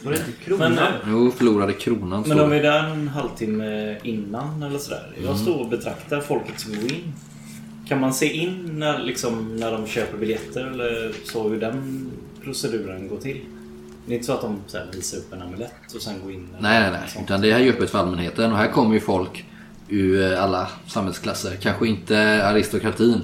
Var 0.03 0.11
det 0.11 0.17
inte 0.17 0.31
kronor? 0.45 0.59
Men, 0.69 0.77
eh, 0.77 0.83
Jo, 1.07 1.31
förlorade 1.31 1.73
kronan 1.73 2.09
men 2.09 2.23
står 2.23 2.43
om 2.43 2.49
vi 2.49 2.59
det. 2.59 2.67
är 2.67 2.71
där 2.83 2.89
en 2.89 3.07
halvtimme 3.07 3.97
innan 4.03 4.63
eller 4.63 4.79
sådär. 4.79 5.11
Jag 5.23 5.37
står 5.39 5.59
och 5.59 5.69
betraktar 5.69 6.21
folket 6.21 6.59
som 6.59 6.71
går 6.71 6.91
in. 6.91 7.13
Kan 7.87 7.99
man 7.99 8.13
se 8.13 8.33
in 8.33 8.79
när, 8.79 8.99
liksom, 8.99 9.55
när 9.57 9.71
de 9.71 9.87
köper 9.87 10.17
biljetter 10.17 10.65
eller 10.65 11.13
så 11.23 11.49
hur 11.49 11.59
den 11.59 12.11
proceduren 12.43 13.07
går 13.07 13.17
till? 13.17 13.39
Det 14.05 14.13
är 14.13 14.15
inte 14.15 14.25
så 14.25 14.33
att 14.33 14.41
de 14.41 14.57
så 14.67 14.77
här, 14.77 14.87
visar 14.93 15.17
upp 15.17 15.33
en 15.33 15.41
amulett 15.41 15.93
och 15.95 16.01
sen 16.01 16.13
går 16.23 16.31
in? 16.31 16.47
eller 16.51 16.61
Nej, 16.69 16.81
nej, 16.81 16.91
nej. 16.91 17.09
sånt. 17.09 17.25
Utan 17.25 17.41
det 17.41 17.51
här 17.51 17.59
är 17.59 17.63
ju 17.63 17.69
öppet 17.69 17.89
för 17.89 17.99
allmänheten. 17.99 18.51
Och 18.51 18.57
här 18.57 18.71
kommer 18.71 18.93
ju 18.93 18.99
folk 18.99 19.45
ur 19.89 20.31
eh, 20.33 20.43
alla 20.43 20.67
samhällsklasser. 20.87 21.55
Kanske 21.61 21.87
inte 21.87 22.47
aristokratin. 22.47 23.21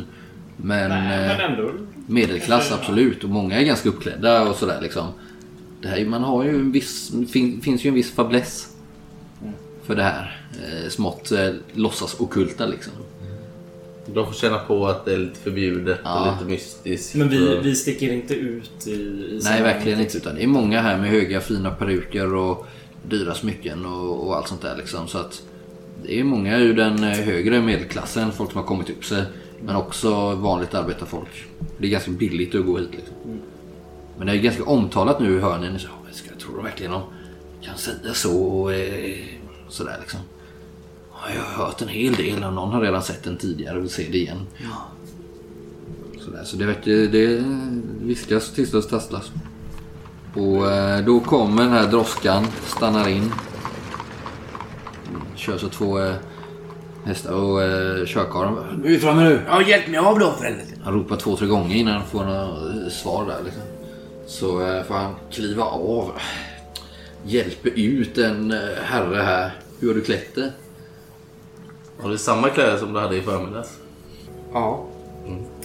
Men, 0.64 0.90
Nej, 0.90 1.30
eh, 1.32 1.38
men 1.38 1.52
ändå. 1.52 1.72
medelklass 2.08 2.72
absolut. 2.72 3.24
Och 3.24 3.30
många 3.30 3.60
är 3.60 3.64
ganska 3.66 3.90
uppklädda 3.90 4.50
och 4.50 4.56
sådär 4.56 4.80
liksom. 4.82 5.08
Det 5.82 5.88
här, 5.88 5.98
är- 5.98 6.06
man 6.06 6.24
har 6.24 6.44
ju 6.44 6.50
en 6.50 6.72
viss, 6.72 7.12
fin, 7.32 7.62
finns 7.62 7.86
ju 7.86 7.88
en 7.88 7.94
viss 7.96 8.12
fäbless 8.12 8.68
för 9.86 9.96
det 9.96 10.04
här. 10.04 10.42
Eh, 10.54 10.90
smått 10.90 11.32
eh, 11.32 11.50
låtsas 11.74 12.20
ockulta 12.20 12.66
liksom. 12.66 12.94
De 14.14 14.26
får 14.26 14.34
känna 14.34 14.58
på 14.60 14.88
att 14.88 15.06
det 15.06 15.14
är 15.14 15.18
lite 15.18 15.40
förbjudet 15.40 16.00
Ja. 16.04 16.20
och 16.32 16.34
lite 16.34 16.52
mystiskt. 16.52 17.16
Men 17.16 17.30
vi, 17.30 17.60
vi 17.64 17.76
sticker 17.76 18.14
inte 18.14 18.34
ut 18.36 18.88
i, 18.88 18.92
i 18.92 19.40
Nej, 19.44 19.62
verkligen 19.62 20.00
inte. 20.00 20.18
Utan 20.18 20.36
det 20.36 20.44
är 20.44 20.48
många 20.48 20.82
här 20.82 20.98
med 20.98 21.10
höga 21.10 21.42
fina 21.42 21.72
peruker 21.72 22.34
och 22.36 22.68
dyra 23.10 23.34
smycken 23.34 23.86
och, 23.86 24.28
och 24.28 24.36
allt 24.38 24.48
sånt 24.48 24.62
där 24.62 24.78
liksom. 24.78 25.08
Så 25.08 25.18
att 25.18 25.42
det 26.04 26.20
är 26.20 26.24
många 26.24 26.58
ur 26.58 26.74
den 26.74 27.04
eh, 27.04 27.10
högre 27.10 27.62
medelklassen, 27.62 28.32
folk 28.32 28.52
som 28.52 28.60
har 28.60 28.68
kommit 28.68 28.90
upp 28.90 29.06
sig. 29.06 29.24
Men 29.66 29.76
också 29.76 30.36
vanligt 30.36 30.74
arbetarfolk. 30.74 31.46
Det 31.78 31.88
är 31.88 31.92
ganska 31.92 32.12
billigt 32.12 32.56
att 32.56 32.66
gå 32.66 32.78
hit 32.78 32.90
liksom. 32.92 33.16
Men 34.18 34.28
det 34.28 34.34
är 34.34 34.38
ganska 34.38 34.64
omtalat 34.64 35.20
nu 35.20 35.40
hör 35.40 35.60
ni. 35.60 35.70
ni 35.72 35.80
så, 35.80 35.88
"Ja, 35.88 36.12
Ska 36.14 36.30
jag 36.30 36.40
tror 36.40 36.62
verkligen 36.64 36.92
de 36.92 37.02
kan 37.62 37.78
säga 37.78 38.14
så 38.14 38.44
och 38.44 38.74
eh, 38.74 39.16
sådär 39.70 39.98
liksom. 40.02 40.20
Ja, 41.14 41.34
jag 41.36 41.42
har 41.44 41.66
hört 41.66 41.82
en 41.82 41.88
hel 41.88 42.14
del 42.14 42.44
och 42.44 42.54
någon 42.54 42.70
har 42.74 42.82
redan 42.82 43.04
sett 43.04 43.24
den 43.24 43.38
tidigare 43.38 43.78
och 43.78 43.84
vill 43.84 43.90
se 43.92 44.08
det 44.12 44.18
igen. 44.18 44.40
Sådär, 46.20 46.44
så 46.44 46.58
det, 46.58 46.66
verkar- 46.66 47.12
det 47.12 47.44
viskas, 48.06 48.52
tisslas, 48.54 48.88
tasslas. 48.88 49.32
Och 50.36 50.72
eh, 50.72 51.06
då 51.06 51.20
kommer 51.20 51.64
den 51.64 51.72
här 51.72 51.88
droskan, 51.88 52.46
stannar 52.68 53.10
in. 53.10 53.32
Kör 55.36 55.58
så 55.58 55.70
två 55.70 56.00
eh, 56.00 56.16
hästar 57.06 57.34
och 57.34 57.64
eh, 57.64 58.06
körkarlen 58.06 58.56
bara, 58.56 58.66
Nu 58.72 58.88
är 58.88 58.92
vi 58.92 59.00
framme 59.00 59.24
nu! 59.24 59.42
Ja, 59.48 59.62
hjälp 59.62 59.88
mig 59.88 59.98
av 60.00 60.20
då 60.20 60.32
för 60.32 60.46
helvete. 60.46 60.72
Han 60.84 60.94
ropar 60.94 61.16
två, 61.16 61.36
tre 61.38 61.48
gånger 61.48 61.76
innan 61.76 61.94
han 61.94 62.08
får 62.08 62.24
några 62.26 62.42
eh, 62.44 62.90
svar 62.92 63.26
där 63.26 63.38
liksom. 63.46 63.62
Så 64.28 64.68
eh, 64.68 64.84
får 64.84 64.96
han 64.96 65.14
kliva 65.32 65.64
av. 65.64 66.12
Hjälper 67.26 67.70
ut 67.76 68.18
en 68.18 68.52
eh, 68.52 68.60
herre 68.84 69.22
här. 69.22 69.52
Hur 69.80 69.88
har 69.88 69.96
du 69.96 70.02
klätt 70.02 70.36
dig? 70.36 70.52
Har 72.02 72.10
du 72.10 72.18
samma 72.18 72.50
kläder 72.50 72.78
som 72.78 72.94
du 72.94 73.00
hade 73.00 73.18
i 73.18 73.22
förmiddags? 73.22 73.78
Ja. 74.54 74.86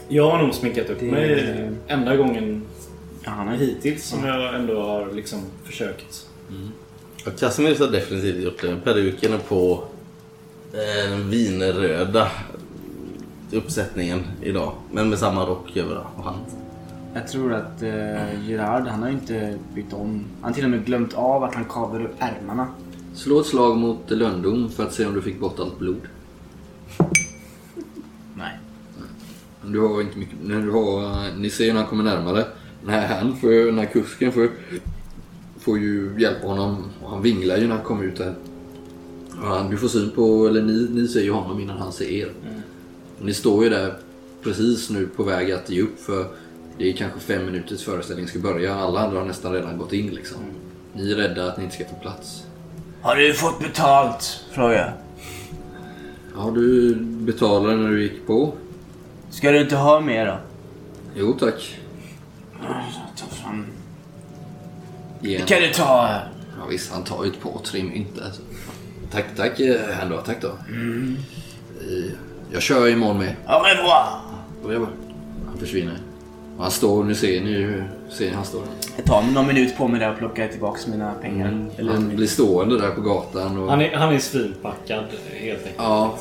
Jag 0.08 0.30
har 0.30 0.42
nog 0.42 0.54
sminkat 0.54 0.90
upp 0.90 1.00
Det- 1.00 1.06
mig 1.06 1.70
enda 1.86 2.16
gången 2.16 2.62
ja 3.24 3.30
han 3.30 3.48
har 3.48 3.54
hittills 3.54 4.04
som 4.04 4.24
jag 4.26 4.54
ändå 4.54 4.80
har 4.82 5.12
liksom 5.12 5.40
försökt. 5.64 6.26
Ja, 7.24 7.30
Casimir 7.38 7.78
har 7.78 7.86
definitivt 7.86 8.44
gjort 8.44 8.60
det. 8.62 8.76
Peruken 8.84 9.32
är 9.32 9.38
på 9.38 9.84
den 10.76 11.30
vinröda 11.30 12.28
uppsättningen 13.52 14.24
idag. 14.42 14.72
Men 14.92 15.08
med 15.08 15.18
samma 15.18 15.46
rock 15.46 15.76
över 15.76 16.06
och 16.16 16.24
hatt. 16.24 16.56
Jag 17.14 17.28
tror 17.28 17.52
att 17.52 17.82
uh, 17.82 18.48
Gerard, 18.50 18.86
han 18.86 19.02
har 19.02 19.10
inte 19.10 19.58
bytt 19.74 19.92
om. 19.92 20.24
Han 20.40 20.50
har 20.50 20.52
till 20.52 20.64
och 20.64 20.70
med 20.70 20.84
glömt 20.84 21.14
av 21.14 21.44
att 21.44 21.54
han 21.54 21.64
kavlar 21.64 22.04
upp 22.04 22.14
ärmarna. 22.18 22.68
Slå 23.14 23.40
ett 23.40 23.46
slag 23.46 23.76
mot 23.76 24.10
Löndom 24.10 24.68
för 24.68 24.82
att 24.82 24.94
se 24.94 25.06
om 25.06 25.14
du 25.14 25.22
fick 25.22 25.40
bort 25.40 25.58
allt 25.58 25.78
blod. 25.78 26.00
Nej. 28.34 28.58
Du 29.64 29.80
har 29.80 30.00
inte 30.00 30.18
mycket... 30.18 30.36
När 30.44 30.62
du 30.62 30.70
har, 30.70 31.38
ni 31.38 31.50
ser 31.50 31.64
ju 31.64 31.72
när 31.72 31.80
han 31.80 31.88
kommer 31.88 32.04
närmare. 32.04 32.44
Den 32.80 32.90
här, 32.90 33.18
han 33.18 33.36
den 33.40 33.78
här 33.78 33.86
kusken 33.86 34.32
får, 34.32 34.50
får 35.58 35.78
ju 35.78 36.14
hjälpa 36.18 36.46
honom. 36.46 36.84
Och 37.02 37.10
han 37.10 37.22
vinglar 37.22 37.56
ju 37.56 37.66
när 37.66 37.74
han 37.74 37.84
kommer 37.84 38.04
ut 38.04 38.16
där. 38.16 38.34
Ja, 39.42 39.66
du 39.70 39.76
får 39.76 39.88
syn 39.88 40.10
på, 40.10 40.46
eller 40.46 40.62
ni, 40.62 40.88
ni 40.90 41.08
ser 41.08 41.20
ju 41.22 41.32
honom 41.32 41.60
innan 41.60 41.78
han 41.78 41.92
ser 41.92 42.10
er. 42.10 42.32
Ni 43.20 43.34
står 43.34 43.64
ju 43.64 43.70
där 43.70 43.94
precis 44.42 44.90
nu 44.90 45.06
på 45.06 45.22
väg 45.22 45.52
att 45.52 45.70
ge 45.70 45.82
upp 45.82 46.00
för 46.00 46.26
det 46.78 46.88
är 46.92 46.96
kanske 46.96 47.20
fem 47.20 47.46
minuters 47.46 47.84
föreställning 47.84 48.28
ska 48.28 48.38
börja. 48.38 48.74
Alla 48.74 49.00
andra 49.00 49.18
har 49.18 49.26
nästan 49.26 49.52
redan 49.52 49.78
gått 49.78 49.92
in 49.92 50.14
liksom. 50.14 50.38
Ni 50.92 51.12
är 51.12 51.16
rädda 51.16 51.46
att 51.46 51.58
ni 51.58 51.64
inte 51.64 51.76
ska 51.76 51.84
få 51.84 51.94
plats. 51.94 52.42
Har 53.02 53.16
du 53.16 53.34
fått 53.34 53.58
betalt? 53.58 54.44
Frågar 54.50 54.72
jag. 54.78 54.92
Ja, 56.36 56.50
du 56.54 56.94
betalade 57.00 57.76
när 57.76 57.90
du 57.90 58.02
gick 58.02 58.26
på. 58.26 58.52
Ska 59.30 59.50
du 59.50 59.60
inte 59.60 59.76
ha 59.76 60.00
mer 60.00 60.26
då? 60.26 60.38
Jo 61.14 61.32
tack. 61.32 61.78
Ta 63.16 63.26
fram. 63.26 63.66
Kan 65.46 65.60
du 65.62 65.68
ta. 65.72 66.20
Ja, 66.58 66.66
visst, 66.70 66.92
han 66.92 67.04
tar 67.04 67.24
ju 67.24 67.30
ett 67.30 67.40
par 67.42 67.60
tre 67.64 67.82
mynt 67.82 68.20
alltså. 68.26 68.42
Tack, 69.16 69.36
tack 69.36 69.60
eh, 69.60 70.02
ändå. 70.02 70.16
Tack 70.16 70.42
då. 70.42 70.48
Eh, 70.48 72.10
Jag 72.52 72.62
kör 72.62 72.88
imorgon 72.88 73.18
med. 73.18 73.34
Och 74.62 74.72
jag 74.74 74.80
bara, 74.80 74.88
Han 75.48 75.58
försvinner. 75.58 75.98
Och 76.56 76.62
han 76.62 76.70
står, 76.70 77.04
nu 77.04 77.14
ser 77.14 77.40
ni 77.40 77.52
hur 77.52 77.88
ser 78.10 78.24
ni 78.30 78.34
han 78.36 78.44
står. 78.44 78.62
Jag 78.96 79.04
tar 79.04 79.22
någon 79.22 79.46
minut 79.46 79.76
på 79.76 79.88
mig 79.88 80.00
där 80.00 80.12
och 80.12 80.18
plockar 80.18 80.48
tillbaka 80.48 80.80
mina 80.90 81.12
pengar. 81.12 81.66
Eller 81.76 81.92
Han 81.92 82.16
blir 82.16 82.26
stående 82.26 82.80
där 82.80 82.90
på 82.90 83.00
gatan 83.00 83.58
och... 83.58 83.70
Han 83.70 83.80
är, 83.80 83.94
han 83.96 84.14
är 84.14 84.18
svinpackad 84.18 85.04
helt 85.32 85.58
enkelt. 85.58 85.74
Ja. 85.76 86.18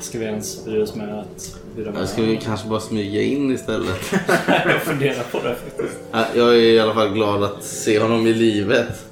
Ska 0.00 0.18
vi 0.18 0.24
ens 0.24 0.64
bry 0.64 0.82
oss 0.82 0.94
med 0.94 1.18
att 1.18 1.56
Jag 1.96 2.08
ska 2.08 2.22
vi 2.22 2.36
kanske 2.36 2.68
bara 2.68 2.80
smyga 2.80 3.22
in 3.22 3.50
istället. 3.50 4.12
Jag 4.48 4.82
funderar 4.82 5.22
på 5.32 5.38
det 5.38 5.54
faktiskt. 5.54 5.98
Ja, 6.12 6.24
Jag 6.34 6.48
är 6.48 6.60
i 6.60 6.80
alla 6.80 6.94
fall 6.94 7.12
glad 7.12 7.42
att 7.44 7.64
se 7.64 7.98
honom 7.98 8.26
i 8.26 8.34
livet. 8.34 9.11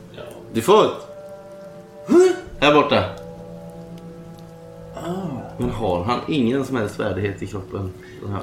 Du 0.52 0.62
får. 0.62 0.90
Här 2.60 2.74
borta. 2.74 3.04
Men 5.58 5.70
har 5.70 6.04
han 6.04 6.20
ingen 6.28 6.64
som 6.64 6.76
helst 6.76 7.00
värdighet 7.00 7.42
i 7.42 7.46
kroppen? 7.46 7.92
Den 8.22 8.32
här? 8.32 8.42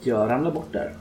Jag 0.00 0.30
ramlar 0.30 0.50
bort 0.50 0.72
där. 0.72 0.94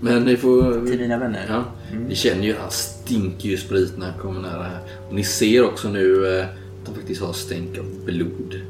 Men 0.00 0.22
ni 0.22 0.36
får... 0.36 0.86
Till 0.86 1.00
mina 1.00 1.18
vänner. 1.18 1.46
Ja, 1.48 1.64
Ni 2.08 2.14
känner 2.14 2.42
ju, 2.42 2.56
han 2.56 2.70
stinker 2.70 3.48
ju 3.48 3.56
sprit 3.56 3.98
när 3.98 4.10
han 4.10 4.20
kommer 4.20 4.40
nära 4.40 4.62
här. 4.62 4.80
Och 5.08 5.14
ni 5.14 5.24
ser 5.24 5.64
också 5.64 5.88
nu 5.88 6.38
eh, 6.38 6.44
att 6.44 6.86
han 6.86 6.94
faktiskt 6.94 7.22
har 7.22 7.32
stänk 7.32 7.78
av 7.78 8.04
blod. 8.04 8.60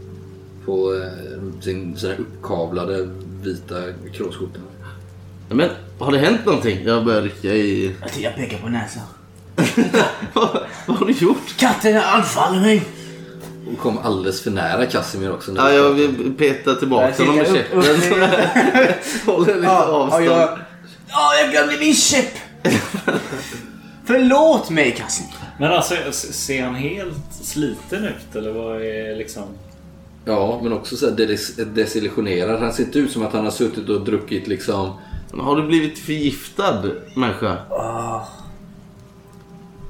På 0.64 0.94
eh, 0.94 1.60
sin, 1.60 1.96
sina 1.96 2.14
uppkavlade 2.14 3.08
vita 3.42 3.82
kråsskjorta. 4.12 4.60
Men 5.48 5.70
har 5.98 6.12
det 6.12 6.18
hänt 6.18 6.46
någonting? 6.46 6.84
Jag 6.84 7.04
börjar 7.04 7.22
rycka 7.22 7.48
i... 7.54 7.94
Jag, 8.00 8.10
jag 8.22 8.34
pekar 8.34 8.58
på 8.58 8.68
näsan. 8.68 9.02
Vad, 10.32 10.58
vad 10.86 10.96
har 10.96 11.06
du 11.06 11.12
gjort? 11.12 11.56
Katten 11.56 11.96
anfaller 11.96 12.60
mig. 12.60 12.82
Och 13.72 13.78
kom 13.78 13.98
alldeles 13.98 14.42
för 14.42 14.50
nära 14.50 14.86
Casimir 14.86 15.32
också. 15.32 15.52
Ja, 15.56 15.72
jag 15.72 15.90
vill 15.90 16.32
peta 16.38 16.74
tillbaka 16.74 17.08
Jag 17.18 17.26
honom 17.26 17.36
med 17.36 17.46
käppen. 17.46 17.78
Håller 19.34 19.54
lite 19.54 19.66
Ja, 19.66 19.84
avstånd. 19.84 20.24
jag... 20.24 20.58
Ja, 21.08 21.34
jag 21.42 21.50
glömde 21.50 21.78
min 21.78 21.94
käpp! 21.94 22.32
Förlåt 24.06 24.70
mig, 24.70 24.92
Casimir. 24.98 25.32
Men 25.58 25.72
alltså, 25.72 25.94
ser 26.12 26.62
han 26.64 26.74
helt 26.74 27.16
sliten 27.42 28.04
ut 28.04 28.36
eller 28.36 28.52
vad 28.52 28.76
är 28.82 29.16
liksom... 29.16 29.42
Ja, 30.24 30.60
men 30.62 30.72
också 30.72 30.96
så 30.96 31.06
här 31.10 31.16
des- 31.16 31.56
desillusionerad. 31.74 32.60
Han 32.60 32.72
ser 32.72 32.82
inte 32.84 32.98
ut 32.98 33.10
som 33.12 33.26
att 33.26 33.32
han 33.32 33.44
har 33.44 33.50
suttit 33.50 33.88
och 33.88 34.00
druckit 34.04 34.46
liksom... 34.46 34.92
Men 35.30 35.40
Har 35.40 35.56
du 35.56 35.62
blivit 35.66 35.98
förgiftad 35.98 36.82
människa? 37.14 37.56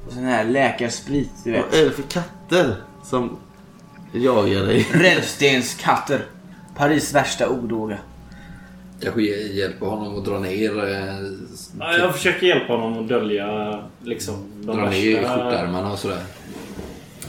Sån 0.09 0.25
här 0.25 0.45
läkarsprit, 0.45 1.31
du 1.45 1.51
vet. 1.53 1.65
Vad 1.71 1.81
är 1.81 1.85
det 1.85 1.91
för 1.91 2.03
katter 2.03 2.75
som 3.05 3.37
jagar 4.13 4.63
dig? 4.67 4.87
Räddstenskatter. 4.93 6.25
Paris 6.77 7.15
värsta 7.15 7.49
odåga. 7.49 7.99
Kanske 9.03 9.23
hjälper 9.23 9.87
honom 9.87 10.19
att 10.19 10.25
dra 10.25 10.39
ner, 10.39 10.85
eh, 10.85 11.15
Ja, 11.81 11.97
jag 11.99 12.15
försöker 12.15 12.47
hjälpa 12.47 12.73
honom 12.73 13.03
att 13.03 13.09
dölja 13.09 13.79
liksom 14.05 14.35
de 14.61 14.77
dra 14.77 14.91
ner 14.91 15.15
värsta... 15.23 15.29
skjortärmarna 15.35 15.93
och 15.93 15.99
sådär. 15.99 16.21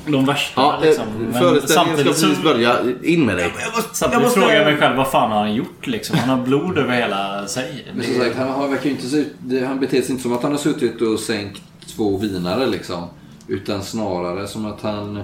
De 0.08 0.26
värsta 0.26 0.62
Ja, 0.62 0.80
liksom. 0.84 1.04
eh, 1.08 1.14
Men 1.14 1.34
föreställningen 1.34 1.68
ska 1.68 1.74
samtidigt 1.74 2.16
så- 2.18 2.26
precis 2.28 2.44
börja. 2.44 2.78
In 3.04 3.26
med 3.26 3.38
dig. 3.38 3.54
Samtidigt 3.94 4.32
frågar 4.34 4.54
jag 4.56 4.66
mig 4.66 4.78
själv 4.78 4.98
vad 4.98 5.08
fan 5.12 5.32
har 5.32 5.40
han 5.40 5.56
gjort 5.56 5.88
liksom? 5.88 6.18
Han 6.18 6.30
har 6.40 6.46
blod 6.46 6.78
över 6.78 6.96
hela 6.96 7.48
sig. 7.48 7.86
Men 7.94 8.04
som 8.06 8.14
sagt, 8.16 8.36
han 8.38 8.70
verkar 8.72 8.86
ju 8.86 8.92
inte 8.92 9.08
se 9.08 9.18
ut, 9.18 9.34
det- 9.40 9.66
han 9.66 9.80
beter 9.80 10.02
sig 10.02 10.12
inte 10.12 10.24
som 10.24 10.34
att 10.34 10.44
han 10.44 10.52
har 10.52 10.60
suttit 10.60 11.02
och 11.02 11.20
sänkt 11.20 11.62
två 11.98 12.18
vinare 12.18 12.66
liksom. 12.66 13.08
Utan 13.48 13.84
snarare 13.84 14.48
som 14.48 14.66
att 14.66 14.82
han, 14.82 15.24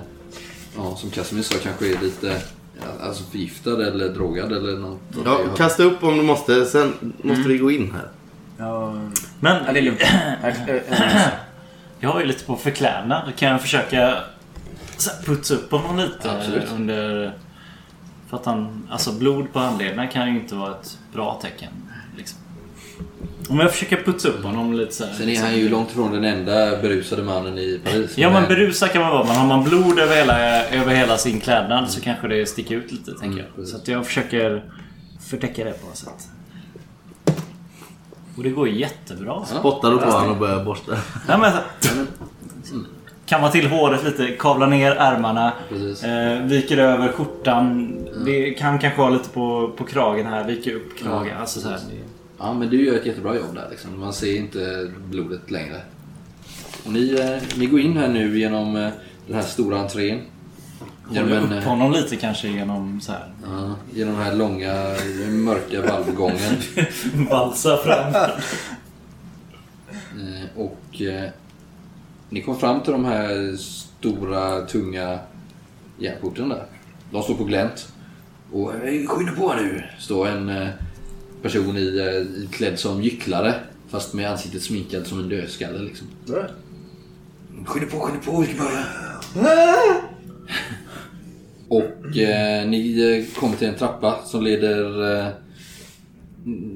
ja, 0.78 0.95
som 0.95 1.09
Casimir 1.09 1.43
sa, 1.43 1.55
kanske 1.63 1.86
är 1.95 2.01
lite 2.01 2.41
alltså 3.01 3.24
förgiftad 3.24 3.88
eller 3.88 4.09
drogad 4.09 4.51
eller 4.51 4.78
något. 4.78 4.99
Ja, 5.26 5.39
kasta 5.57 5.84
upp 5.84 6.03
om 6.03 6.17
du 6.17 6.24
måste. 6.24 6.65
Sen 6.65 7.13
måste 7.21 7.47
vi 7.47 7.57
gå 7.57 7.71
in 7.71 7.91
här. 7.91 8.07
Ja, 8.57 8.93
Men 9.39 9.63
ja, 9.65 9.74
det 9.74 9.80
är 9.80 9.84
lugnt. 9.84 10.01
Jag- 11.99 12.09
har 12.09 12.19
ju 12.19 12.26
lite 12.26 12.45
på 12.45 12.55
förklädnad. 12.55 13.32
Kan 13.36 13.49
jag 13.49 13.61
försöka 13.61 14.17
putsa 15.26 15.53
upp 15.53 15.71
honom 15.71 15.97
lite 15.97 16.32
Absolut. 16.32 16.71
under... 16.71 17.34
För 18.30 18.38
att 18.38 18.45
han... 18.45 18.88
Alltså 18.91 19.11
blod 19.11 19.53
på 19.53 19.59
handlederna 19.59 20.07
kan 20.07 20.34
ju 20.34 20.39
inte 20.39 20.55
vara 20.55 20.71
ett 20.71 20.97
bra 21.13 21.39
tecken. 21.41 21.69
Om 23.50 23.60
jag 23.60 23.72
försöker 23.72 24.04
putsa 24.04 24.30
upp 24.30 24.44
honom 24.44 24.74
lite 24.74 24.94
så 24.94 25.06
här, 25.06 25.14
Sen 25.14 25.30
är 25.30 25.41
han 25.41 25.56
ju 25.56 25.70
långt 25.70 25.91
ifrån 25.91 26.12
den 26.12 26.24
enda 26.24 26.82
berusade 26.82 27.24
mannen 27.24 27.58
i 27.58 27.82
Paris. 27.84 28.18
Ja 28.18 28.30
men 28.30 28.48
berusad 28.48 28.91
kan 28.91 29.02
man 29.02 29.12
vara 29.12 29.24
men 29.24 29.36
har 29.36 29.48
man 29.48 29.64
blod 29.64 30.00
över 30.00 30.16
hela, 30.16 30.66
över 30.66 30.96
hela 30.96 31.18
sin 31.18 31.39
klädnad 31.39 31.89
så 31.89 32.02
kanske 32.02 32.28
det 32.28 32.46
sticker 32.46 32.76
ut 32.76 32.91
lite 32.91 33.12
tänker 33.20 33.39
jag. 33.39 33.56
precis. 33.56 33.72
Så 33.72 33.78
att 33.78 33.88
jag 33.88 34.06
försöker 34.06 34.64
förtäcka 35.30 35.64
det 35.64 35.82
på 35.82 35.88
något 35.88 35.98
sätt. 35.98 36.28
Och 38.38 38.44
det 38.44 38.50
går 38.50 38.70
jättebra. 38.70 39.46
Spottar 39.46 39.91
du 39.91 39.98
på 39.98 40.06
honom 40.12 40.32
och 40.32 40.38
börjar 40.38 40.64
borsta. 40.64 40.91
Nej, 41.28 41.38
men, 41.38 41.52
kamma 43.26 43.50
till 43.50 43.68
håret 43.68 44.04
lite, 44.04 44.28
kavla 44.28 44.66
ner 44.66 44.91
ärmarna, 44.91 45.54
eh, 46.04 46.44
viker 46.46 46.78
över 46.78 47.12
skjortan. 47.12 47.96
Det 48.26 48.52
kan 48.52 48.80
kanske 48.80 49.02
ha 49.02 49.10
lite 49.10 49.30
på, 49.30 49.72
på 49.78 49.84
kragen 49.84 50.26
här, 50.28 50.44
viker 50.44 50.76
upp 50.76 50.98
kragen. 50.98 51.28
Ja, 51.34 51.39
alltså 51.39 51.60
så 51.60 51.70
här. 51.70 51.80
Ja, 52.39 52.53
men 52.53 52.69
du 52.69 52.86
gör 52.86 52.95
ett 52.95 53.05
jättebra 53.05 53.36
jobb 53.36 53.55
där 53.55 53.67
liksom. 53.69 53.99
Man 53.99 54.13
ser 54.13 54.36
inte 54.38 54.91
blodet 55.09 55.51
längre. 55.51 55.81
Ni, 56.86 57.15
eh, 57.19 57.57
ni 57.59 57.65
går 57.65 57.79
in 57.79 57.97
här 57.97 58.07
nu 58.07 58.39
genom 58.39 58.75
eh, 58.75 58.89
den 59.27 59.36
här 59.36 59.41
stora 59.43 59.79
entrén. 59.79 60.19
Genom, 61.11 61.29
Håller 61.29 61.41
en, 61.41 61.51
upp 61.53 61.63
eh, 61.63 61.69
honom 61.69 61.91
lite 61.91 62.15
kanske 62.15 62.47
genom 62.47 63.01
så 63.01 63.11
här. 63.11 63.34
ja, 63.43 63.75
genom 63.93 64.13
den 64.15 64.23
här 64.23 64.36
långa, 64.36 64.73
mörka 65.29 65.81
valvgången. 65.81 66.55
Valsa 67.29 67.77
fram. 67.77 68.13
Eh, 70.15 70.59
Och 70.61 71.01
eh, 71.01 71.29
ni 72.29 72.41
kom 72.41 72.59
fram 72.59 72.81
till 72.81 72.91
de 72.91 73.05
här 73.05 73.55
stora, 73.57 74.61
tunga 74.61 75.19
järnporten 75.99 76.49
där. 76.49 76.65
De 77.11 77.23
står 77.23 77.36
på 77.36 77.43
glänt. 77.43 77.88
Och 78.51 78.73
eh, 78.75 79.07
skynda 79.07 79.31
på 79.31 79.53
nu, 79.53 79.84
står 79.99 80.27
en 80.27 80.49
eh, 80.49 80.67
person 81.44 81.78
i, 81.78 81.98
eh, 81.98 82.50
klädd 82.52 82.80
som 82.80 83.02
gycklare. 83.02 83.54
Fast 83.89 84.14
med 84.14 84.32
ansiktet 84.32 84.62
sminkad 84.62 85.08
som 85.08 85.20
en 85.20 85.30
dödskalle 85.30 85.80
liksom. 85.80 86.08
Skynda 87.66 87.89
på, 87.91 88.00
skynda 88.00 88.22
på, 88.26 88.41
vi 88.41 88.48
ska 88.48 88.64
börja. 88.64 88.86
Och 91.68 92.18
eh, 92.18 92.68
ni 92.68 93.00
eh, 93.02 93.39
kommer 93.39 93.56
till 93.56 93.68
en 93.68 93.76
trappa 93.76 94.20
som 94.26 94.44
leder, 94.44 95.16
eh, 95.16 95.28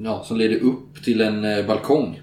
ja, 0.04 0.24
som 0.26 0.36
leder 0.36 0.56
upp 0.56 1.04
till 1.04 1.20
en 1.20 1.44
eh, 1.44 1.66
balkong. 1.66 2.20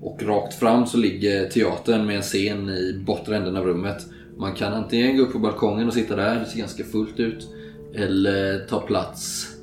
Och 0.00 0.22
rakt 0.22 0.54
fram 0.54 0.86
så 0.86 0.96
ligger 0.96 1.48
teatern 1.48 2.06
med 2.06 2.16
en 2.16 2.22
scen 2.22 2.68
i 2.68 3.02
bortre 3.06 3.36
änden 3.36 3.56
av 3.56 3.64
rummet. 3.64 4.06
Man 4.36 4.54
kan 4.54 4.72
antingen 4.72 5.16
gå 5.16 5.22
upp 5.22 5.32
på 5.32 5.38
balkongen 5.38 5.88
och 5.88 5.94
sitta 5.94 6.16
där, 6.16 6.40
det 6.40 6.46
ser 6.46 6.58
ganska 6.58 6.84
fullt 6.84 7.20
ut. 7.20 7.48
Eller 7.94 8.66
ta 8.66 8.80
plats 8.80 9.53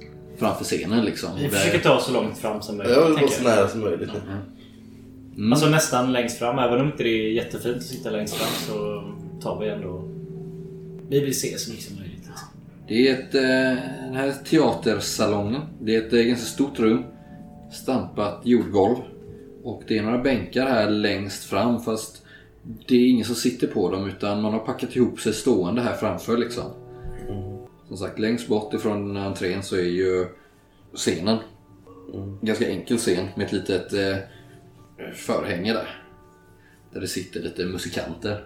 framför 0.42 0.64
scenen 0.64 1.06
liksom. 1.06 1.30
Vi 1.39 1.50
försöker 1.50 1.80
ta 1.80 2.00
så 2.00 2.14
långt 2.14 2.38
fram 2.38 2.62
som 2.62 2.78
möjligt. 2.78 2.96
Jag 2.96 3.08
vill 3.08 3.20
gå 3.20 3.28
så 3.28 3.44
nära 3.44 3.68
som 3.68 3.80
möjligt. 3.80 4.10
Mm. 5.36 5.54
Alltså 5.54 5.70
nästan 5.70 6.14
längst 6.14 6.39
fram. 6.39 6.60
Även 6.60 6.82
om 6.82 6.88
inte 6.88 7.04
det 7.04 7.10
är 7.10 7.32
jättefint 7.32 7.78
att 7.78 7.84
sitta 7.84 8.10
längst 8.10 8.34
fram 8.34 8.54
så 8.68 9.04
tar 9.42 9.60
vi 9.60 9.70
ändå... 9.70 10.10
Vi 11.10 11.20
vill 11.20 11.39
se 11.39 11.58
så 11.58 11.72
mycket 11.72 11.86
som 11.86 11.96
möjligt. 11.96 12.18
Liksom. 12.28 12.48
Det 12.88 13.08
är 13.08 13.14
ett, 13.14 13.36
eh, 13.36 13.84
den 14.06 14.16
här 14.16 14.34
teatersalongen. 14.50 15.62
Det 15.82 15.96
är 15.96 16.08
ett 16.08 16.14
eh, 16.14 16.20
ganska 16.20 16.46
stort 16.46 16.80
rum. 16.80 17.04
Stampat 17.72 18.42
jordgolv. 18.44 18.96
Och 19.64 19.84
det 19.88 19.98
är 19.98 20.04
några 20.04 20.18
bänkar 20.18 20.66
här 20.66 20.89
längst 20.89 21.44
fram 21.44 21.82
fast 21.84 22.24
det 22.88 22.96
är 22.96 23.10
ingen 23.10 23.26
som 23.26 23.36
sitter 23.36 23.68
på 23.68 23.92
dem 23.92 24.08
utan 24.08 24.42
man 24.42 24.54
har 24.54 24.60
packat 24.60 24.96
ihop 24.96 25.20
sig 25.20 25.34
stående 25.34 25.82
här 25.82 25.96
framför 25.96 26.38
liksom. 26.38 26.64
Som 27.92 27.98
sagt, 27.98 28.20
längst 28.20 28.48
bort 28.48 28.74
ifrån 28.74 29.18
entrén 29.18 29.64
så 29.64 29.76
är 29.76 29.82
ju 29.82 30.28
scenen. 30.94 31.38
Ganska 32.42 32.70
enkel 32.70 32.98
scen 32.98 33.28
med 33.36 33.46
ett 33.46 33.52
litet 33.52 33.94
eh, 33.94 34.18
förhänge 35.16 35.74
där. 35.74 36.04
Där 36.94 37.02
det 37.02 37.08
sitter 37.08 37.39
lite 37.39 37.66
musikanter. 37.66 38.44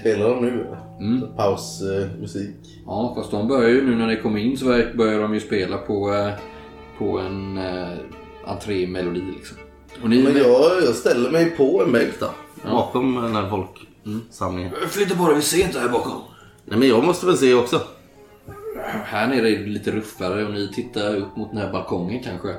Spelar 0.00 0.28
de 0.28 0.44
nu? 0.44 0.66
Mm. 1.00 1.36
Pausmusik. 1.36 2.82
Ja, 2.86 3.12
fast 3.16 3.30
de 3.30 3.48
börjar 3.48 3.68
ju 3.68 3.86
nu 3.86 3.96
när 3.96 4.06
ni 4.06 4.16
kommer 4.16 4.40
in 4.40 4.58
så 4.58 4.64
börjar 4.94 5.22
de 5.22 5.34
ju 5.34 5.40
spela 5.40 5.78
på, 5.78 6.14
eh, 6.14 6.32
på 6.98 7.18
en 7.18 7.58
eh, 7.58 7.98
entrémelodi 8.46 9.20
liksom. 9.36 9.56
Och 10.02 10.10
ni, 10.10 10.22
Men 10.22 10.36
jag, 10.36 10.82
jag 10.84 10.94
ställer 10.94 11.30
mig 11.30 11.50
på 11.50 11.82
en 11.86 11.92
bänk 11.92 12.12
då. 12.20 12.30
Bakom 12.64 13.14
den 13.14 13.36
här 13.36 13.50
folksamlingen. 13.50 14.72
Flytta 14.88 15.14
på 15.16 15.26
dig, 15.26 15.36
vi 15.36 15.42
ser 15.42 15.64
inte 15.64 15.80
här 15.80 15.88
bakom. 15.88 16.20
Nej 16.64 16.78
men 16.78 16.88
jag 16.88 17.04
måste 17.04 17.26
väl 17.26 17.36
se 17.36 17.54
också. 17.54 17.80
Här 18.84 19.28
nere 19.28 19.50
är 19.50 19.58
det 19.58 19.66
lite 19.66 19.90
ruffare 19.90 20.44
och 20.44 20.52
ni 20.52 20.68
tittar 20.68 21.16
upp 21.16 21.36
mot 21.36 21.50
den 21.50 21.60
här 21.60 21.72
balkongen 21.72 22.22
kanske. 22.22 22.54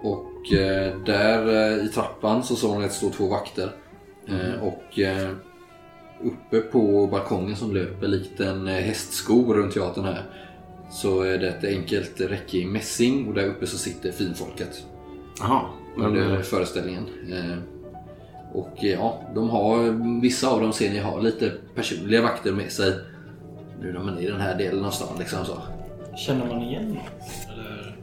Och 0.00 0.52
eh, 0.52 0.98
där 1.06 1.48
eh, 1.48 1.84
i 1.84 1.88
trappan 1.88 2.42
så 2.42 2.56
såg 2.56 2.78
ni 2.78 2.84
att 2.84 2.90
det 2.90 2.96
står 2.96 3.10
två 3.10 3.28
vakter. 3.28 3.70
Eh, 4.28 4.62
och 4.62 4.98
eh, 4.98 5.30
uppe 6.22 6.60
på 6.60 7.06
balkongen 7.06 7.56
som 7.56 7.74
löper 7.74 8.08
likt 8.08 8.40
en 8.40 8.68
eh, 8.68 8.74
hästsko 8.74 9.54
runt 9.54 9.74
teatern 9.74 10.04
här. 10.04 10.22
Så 10.90 11.22
är 11.22 11.38
det 11.38 11.48
ett 11.48 11.64
enkelt 11.64 12.20
räcke 12.20 12.58
i 12.58 12.66
mässing 12.66 13.28
och 13.28 13.34
där 13.34 13.46
uppe 13.46 13.66
så 13.66 13.78
sitter 13.78 14.12
finfolket. 14.12 14.84
Jaha. 15.40 15.62
Men, 15.96 16.06
under 16.06 16.36
eh, 16.36 16.40
föreställningen. 16.40 17.04
Eh, 17.32 17.58
och 18.52 18.76
ja, 18.80 19.22
de 19.34 19.50
har, 19.50 20.20
vissa 20.20 20.48
av 20.48 20.60
dem 20.60 20.72
ser 20.72 20.90
ni 20.90 20.98
har 20.98 21.20
lite 21.20 21.52
personliga 21.74 22.22
vakter 22.22 22.52
med 22.52 22.72
sig. 22.72 22.92
Nu 23.80 23.92
när 23.92 24.00
man 24.00 24.18
är 24.18 24.22
i 24.22 24.26
den 24.26 24.40
här 24.40 24.58
delen 24.58 24.84
av 24.84 24.90
stan 24.90 25.18
liksom 25.18 25.44
så. 25.44 25.58
Känner 26.16 26.46
man 26.46 26.62
igen? 26.62 26.98
Eller? 27.52 27.96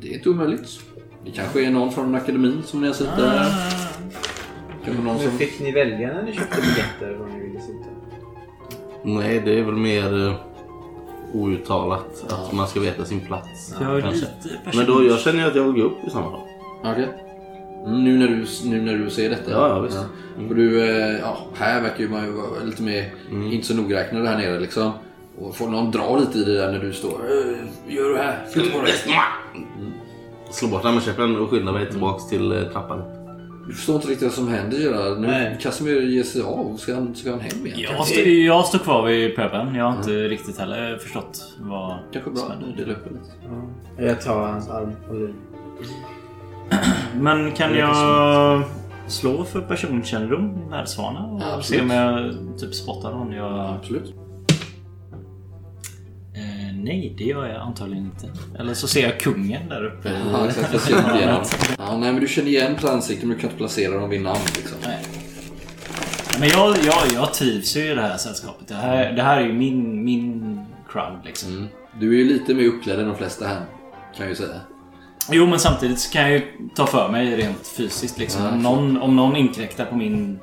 Det 0.00 0.08
är 0.08 0.14
inte 0.14 0.28
omöjligt. 0.28 0.80
Det 1.24 1.30
kanske 1.30 1.66
är 1.66 1.70
någon 1.70 1.92
från 1.92 2.14
akademin 2.14 2.62
som 2.62 2.80
ni 2.80 2.86
har 2.86 2.94
sett 2.94 3.16
där. 3.16 3.46
Kanske 4.84 5.02
någon 5.02 5.16
Men 5.16 5.28
som... 5.28 5.38
fick 5.38 5.60
ni 5.60 5.72
välja 5.72 6.12
när 6.12 6.22
ni 6.22 6.32
köpte 6.32 6.60
biljetter 6.60 7.16
vad 7.20 7.30
ni 7.30 7.40
ville 7.40 7.60
sitta? 7.60 7.88
nej 9.04 9.42
det 9.44 9.58
är 9.58 9.62
väl 9.62 9.74
mer 9.74 10.14
uh, 10.14 10.34
outtalat 11.32 12.32
att 12.32 12.52
man 12.52 12.68
ska 12.68 12.80
veta 12.80 13.04
sin 13.04 13.20
plats. 13.20 13.74
Jag 13.80 14.02
kanske. 14.02 14.26
lite 14.42 14.76
Men 14.76 14.86
då, 14.86 15.04
jag 15.04 15.18
känner 15.20 15.38
ju 15.38 15.46
att 15.46 15.56
jag 15.56 15.64
vill 15.64 15.82
gå 15.82 15.88
upp 15.88 16.06
i 16.06 16.10
samma 16.10 16.30
dag. 16.30 16.42
Okej. 16.84 17.31
Mm, 17.86 18.04
nu, 18.04 18.18
när 18.18 18.26
du, 18.28 18.44
nu 18.64 18.80
när 18.82 18.98
du 18.98 19.10
ser 19.10 19.30
detta. 19.30 19.50
Ja, 19.50 19.68
ja, 19.68 19.80
visst. 19.80 19.98
För 20.48 20.54
du, 20.54 20.82
eh, 20.90 21.18
ja, 21.20 21.38
här 21.54 21.82
verkar 21.82 21.98
ju 22.00 22.08
man 22.08 22.24
ju 22.24 22.30
vara 22.30 22.64
lite 22.64 22.82
mer, 22.82 23.12
Mm. 23.30 23.52
inte 23.52 23.66
så 23.66 23.74
nogräknad 23.74 24.26
här 24.26 24.38
nere 24.38 24.60
liksom. 24.60 24.92
Och 25.38 25.56
får 25.56 25.68
någon 25.68 25.90
dra 25.90 26.16
lite 26.16 26.38
i 26.38 26.44
det 26.44 26.54
där 26.54 26.72
när 26.72 26.78
du 26.78 26.92
står. 26.92 27.10
"Eh, 27.10 27.94
Gör 27.96 28.08
du 28.08 28.16
här? 28.18 28.46
Flytta 28.52 28.78
på 28.78 28.84
dig. 28.84 28.92
Slå 30.50 30.68
bort 30.68 30.82
den 30.82 30.94
med 30.94 31.02
käppen 31.02 31.36
och 31.36 31.50
skynda 31.50 31.72
mig 31.72 31.90
tillbaks 31.90 32.28
till 32.28 32.52
eh, 32.52 32.62
trappan. 32.72 33.02
Du 33.68 33.74
förstår 33.74 33.94
inte 33.96 34.08
riktigt 34.08 34.28
vad 34.28 34.32
som 34.34 34.48
händer 34.48 34.78
Gerard. 34.78 35.18
Nu 35.20 35.26
Nej. 35.26 35.58
Casimir 35.62 36.00
ger 36.02 36.22
sig 36.22 36.42
av. 36.42 36.76
Ska 36.76 36.94
han, 36.94 37.14
ska 37.14 37.30
han 37.30 37.40
hem 37.40 37.66
igen? 37.66 37.78
Jag, 37.80 38.06
stå, 38.06 38.20
jag 38.20 38.64
står 38.66 38.78
kvar 38.78 39.06
vid 39.06 39.36
pöbeln. 39.36 39.74
Jag 39.74 39.84
har 39.84 39.96
inte 39.98 40.10
riktigt 40.10 40.58
heller 40.58 40.96
förstått 40.98 41.42
vad 41.60 41.98
Kanske 42.12 42.30
bra 42.30 42.38
som 42.40 42.50
att 42.52 42.60
du 42.60 42.84
delar 42.84 42.92
upp 42.92 43.04
det 43.04 43.10
lite. 43.10 44.08
Jag 44.08 44.20
tar 44.20 44.46
hans 44.46 44.68
arm 44.70 44.92
och. 45.10 45.28
Men 47.20 47.52
kan 47.52 47.74
jag 47.74 48.62
slå 49.06 49.44
för 49.44 49.60
personkännedom 49.60 50.62
i 50.66 50.70
Världsvana? 50.70 51.26
Och 51.26 51.40
Ja, 51.42 51.46
se 51.46 51.54
absolut. 51.54 51.82
om 51.82 51.90
jag 51.90 52.34
typ 52.58 52.74
spottar 52.74 53.10
någon 53.10 53.32
jag... 53.32 53.76
Absolut. 53.80 54.14
Eh, 56.34 56.76
nej, 56.76 57.14
det 57.18 57.24
gör 57.24 57.46
jag 57.46 57.56
antagligen 57.62 58.04
inte. 58.04 58.28
Eller 58.58 58.74
så 58.74 58.88
ser 58.88 59.02
jag 59.02 59.20
kungen 59.20 59.68
där 59.68 59.84
uppe. 59.84 60.20
Ja, 60.32 60.46
exakt. 60.46 60.72
Jag 60.72 60.80
ser 60.82 60.98
inte 60.98 61.10
igen 61.18 61.28
honom. 61.28 61.44
Ja, 61.78 61.96
nej, 61.96 62.12
men 62.12 62.20
du 62.20 62.28
känner 62.28 62.48
igen 62.48 62.76
på 62.80 62.88
ansiktet 62.88 63.24
men 63.28 63.36
du 63.36 63.40
kan 63.40 63.50
inte 63.50 63.58
placera 63.58 64.00
dem 64.00 64.10
vid 64.10 64.22
namn. 64.22 64.38
Liksom. 64.56 64.78
Nej. 64.86 64.98
Men 66.40 66.48
jag, 66.48 66.76
jag, 66.84 67.12
jag 67.14 67.34
trivs 67.34 67.76
ju 67.76 67.80
i 67.90 67.94
det 67.94 68.00
här 68.02 68.16
sällskapet. 68.16 68.68
Det 68.68 68.74
här, 68.74 69.12
det 69.12 69.22
här 69.22 69.40
är 69.40 69.46
ju 69.46 69.52
min, 69.52 70.04
min 70.04 70.60
crowd 70.88 71.18
liksom. 71.24 71.52
Mm. 71.52 71.66
Du 72.00 72.14
är 72.14 72.18
ju 72.18 72.24
lite 72.24 72.54
mer 72.54 72.64
uppklädd 72.66 73.00
än 73.00 73.06
de 73.08 73.16
flesta 73.16 73.46
här. 73.46 73.60
Kan 74.16 74.26
jag 74.26 74.28
ju 74.28 74.34
säga. 74.34 74.60
Jo, 75.30 75.46
men 75.46 75.58
samtidigt 75.58 75.98
så 75.98 76.12
kan 76.12 76.22
jag 76.22 76.32
ju 76.32 76.42
ta 76.74 76.86
för 76.86 77.08
mig 77.08 77.36
rent 77.36 77.66
fysiskt. 77.66 78.18
Liksom. 78.18 78.46
Om, 78.46 78.62
någon, 78.62 78.96
om 79.02 79.16
någon 79.16 79.36
inkräktar 79.36 79.84
på 79.84 79.96
min, 79.96 80.38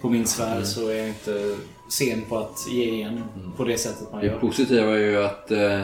på 0.00 0.08
min 0.08 0.26
sfär 0.26 0.62
så 0.62 0.88
är 0.88 0.94
jag 0.94 1.08
inte 1.08 1.56
sen 1.88 2.22
på 2.28 2.38
att 2.38 2.66
ge 2.70 2.84
igen 2.84 3.24
på 3.56 3.64
det 3.64 3.78
sättet 3.78 4.12
man 4.12 4.20
Det 4.20 4.26
gör. 4.26 4.38
positiva 4.38 4.90
är 4.90 4.98
ju 4.98 5.24
att, 5.24 5.50
eh, 5.50 5.82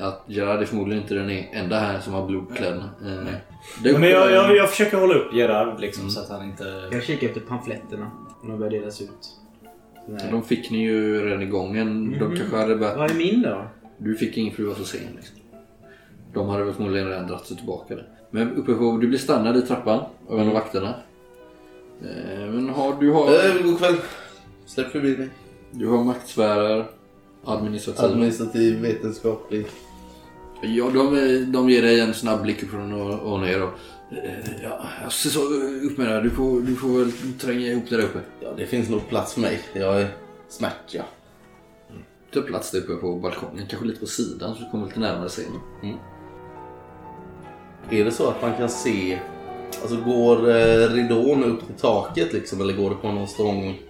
att 0.00 0.24
Gerard 0.26 0.62
är 0.62 0.64
förmodligen 0.66 1.02
inte 1.02 1.14
den 1.14 1.30
enda 1.30 1.78
här 1.78 2.00
som 2.00 2.12
har 2.12 2.26
blodklädd. 2.26 2.76
Eh, 2.76 3.34
det 3.82 3.98
men 3.98 4.10
jag, 4.10 4.30
jag, 4.30 4.56
jag 4.56 4.70
försöker 4.70 4.96
hålla 4.96 5.14
upp 5.14 5.34
Gerard 5.34 5.80
liksom, 5.80 6.10
så 6.10 6.20
att 6.20 6.28
han 6.28 6.44
inte... 6.44 6.88
Jag 6.92 7.04
kikar 7.04 7.26
efter 7.26 7.40
pamfletterna. 7.40 8.10
Om 8.42 8.48
de 8.50 8.58
börjar 8.58 8.70
delas 8.70 9.00
ut. 9.00 9.10
Nej. 10.08 10.28
De 10.30 10.42
fick 10.42 10.70
ni 10.70 10.78
ju 10.78 11.26
redan 11.26 11.42
i 11.42 11.46
gången. 11.46 12.18
De 12.18 12.36
kanske 12.36 12.56
hade 12.56 12.76
börjat... 12.76 12.96
Vad 12.98 13.10
är 13.10 13.14
min 13.14 13.42
då? 13.42 13.64
Du 13.98 14.16
fick 14.16 14.36
ingen 14.36 14.54
för 14.54 14.62
du 14.62 14.68
var 14.68 14.74
så 14.74 14.84
sen. 14.84 15.00
Liksom. 15.16 15.36
De 16.34 16.48
hade 16.48 16.64
väl 16.64 16.74
förmodligen 16.74 17.08
redan 17.08 17.26
dragit 17.26 17.46
sig 17.46 17.56
tillbaka. 17.56 17.94
Där. 17.94 18.08
Men 18.30 18.56
uppe 18.56 18.74
på, 18.74 18.96
du 18.96 19.06
blir 19.08 19.18
stannad 19.18 19.56
i 19.56 19.62
trappan 19.62 20.00
av 20.28 20.40
en 20.40 20.48
av 20.48 20.54
vakterna. 20.54 20.94
Eh, 22.02 22.46
Men 22.52 22.68
har, 22.68 22.96
du, 23.00 23.10
har, 23.10 23.24
Eh, 23.24 23.62
god 23.62 23.78
kväll. 23.78 23.94
Släpp 24.66 24.90
förbi 24.92 25.16
mig. 25.16 25.28
du 25.70 25.86
har 25.88 26.04
maktsfärer, 26.04 26.86
administrativ. 27.44 28.04
Administrativ, 28.04 28.80
vetenskaplig. 28.80 29.66
Ja, 30.62 30.90
de, 30.94 31.44
de 31.52 31.70
ger 31.70 31.82
dig 31.82 32.00
en 32.00 32.14
snabb 32.14 32.42
blick 32.42 32.62
uppifrån 32.62 32.92
och, 32.92 33.32
och 33.32 33.40
ner. 33.40 33.62
Och, 33.62 33.70
eh, 34.12 34.62
ja, 34.62 35.10
ser 35.10 35.30
så 35.30 35.40
upp 35.90 35.98
med 35.98 36.06
det 36.06 36.12
här. 36.12 36.22
Du 36.22 36.30
får, 36.30 36.60
du 36.60 36.74
får 36.76 36.88
väl 36.98 37.12
tränga 37.40 37.66
ihop 37.66 37.84
det 37.88 37.96
där 37.96 38.04
uppe. 38.04 38.20
Ja, 38.40 38.48
det 38.56 38.66
finns 38.66 38.88
nog 38.88 39.08
plats 39.08 39.34
för 39.34 39.40
mig. 39.40 39.60
Jag 39.72 40.00
är 40.00 40.08
smärt, 40.48 40.94
ja. 40.94 41.02
Ta 42.32 42.40
plats 42.40 42.70
där 42.70 42.78
uppe 42.78 42.94
på 42.94 43.16
balkongen. 43.16 43.66
Kanske 43.68 43.86
lite 43.86 44.00
på 44.00 44.06
sidan 44.06 44.54
så 44.54 44.60
du 44.64 44.70
kommer 44.70 44.86
lite 44.86 45.00
närmare 45.00 45.28
scenen. 45.28 45.60
Är 47.94 48.04
det 48.04 48.10
så 48.10 48.28
att 48.28 48.42
man 48.42 48.56
kan 48.56 48.68
se... 48.68 49.18
Alltså 49.82 49.96
går 49.96 50.50
eh, 50.50 50.88
ridån 50.88 51.44
upp 51.44 51.66
till 51.66 51.74
taket 51.74 52.32
liksom 52.32 52.60
eller 52.60 52.72
går 52.72 52.90
det 52.90 52.96
på 52.96 53.12
någon 53.12 53.28
stång? 53.28 53.80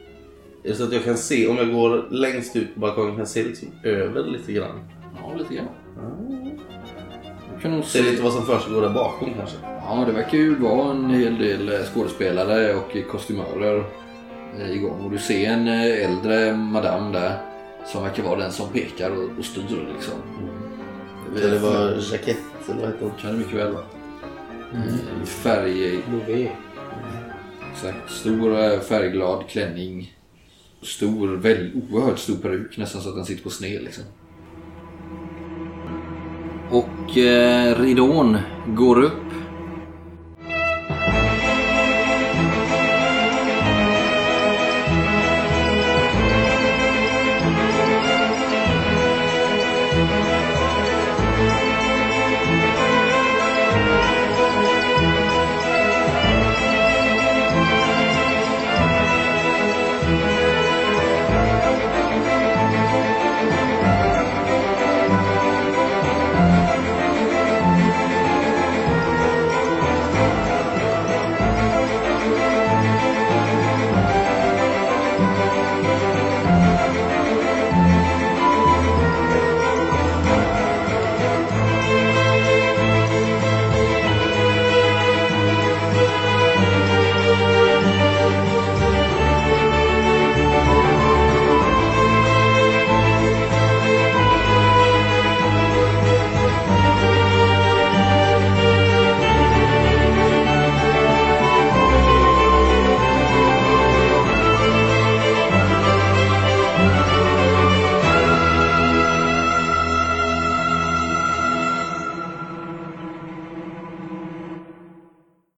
Är 0.64 0.68
det 0.68 0.74
så 0.74 0.84
att 0.84 0.92
jag 0.92 1.04
kan 1.04 1.16
se, 1.16 1.48
om 1.48 1.56
jag 1.56 1.72
går 1.72 2.06
längst 2.10 2.56
ut 2.56 2.74
på 2.74 2.80
balkongen 2.80 3.10
kan 3.10 3.18
jag 3.18 3.28
se 3.28 3.42
liksom 3.42 3.68
över 3.82 4.22
lite 4.22 4.52
grann? 4.52 4.80
Ja, 5.22 5.38
lite 5.38 5.54
grann. 5.54 5.68
Du 7.54 7.60
kan 7.60 7.72
nog 7.72 7.84
Se 7.84 8.02
lite 8.02 8.22
vad 8.22 8.32
som 8.32 8.46
försiggår 8.46 8.82
där 8.82 8.90
bakom 8.90 9.34
kanske? 9.34 9.56
Ja, 9.62 10.04
det 10.06 10.12
verkar 10.12 10.38
ju 10.38 10.54
vara 10.54 10.90
en 10.90 11.10
hel 11.10 11.38
del 11.38 11.68
eh, 11.68 11.78
skådespelare 11.94 12.74
och 12.74 13.10
kostymörer 13.10 13.84
eh, 14.60 14.72
igång. 14.72 15.00
Och 15.04 15.10
du 15.10 15.18
ser 15.18 15.50
en 15.50 15.68
äldre 15.68 16.56
madam 16.56 17.12
där 17.12 17.38
som 17.86 18.02
verkar 18.02 18.22
vara 18.22 18.38
den 18.38 18.52
som 18.52 18.68
pekar 18.68 19.10
och, 19.10 19.38
och 19.38 19.44
styr 19.44 19.88
liksom. 19.94 20.14
Kan 21.40 21.50
det 21.50 21.58
vara 21.58 22.00
jackett 22.68 22.68
eller 22.68 22.82
vad 22.82 23.10
heter? 23.10 23.20
Kan 23.20 23.32
det 23.32 23.38
mycket 23.38 23.54
väl. 23.54 23.76
Mm. 24.74 25.26
Färg... 25.26 26.02
Lové. 26.12 26.50
Exakt. 27.72 28.10
Stor 28.10 28.58
eh, 28.60 28.80
färgglad 28.80 29.48
klänning. 29.48 30.12
Stor, 30.82 31.36
väl, 31.36 31.70
oerhört 31.90 32.18
stor 32.18 32.36
peruk. 32.36 32.76
Nästan 32.76 33.02
så 33.02 33.08
att 33.08 33.14
den 33.14 33.24
sitter 33.24 33.42
på 33.42 33.50
sned 33.50 33.82
liksom. 33.82 34.04
Och 36.70 37.18
eh, 37.18 37.80
ridån 37.80 38.38
går 38.66 39.02
upp 39.02 39.23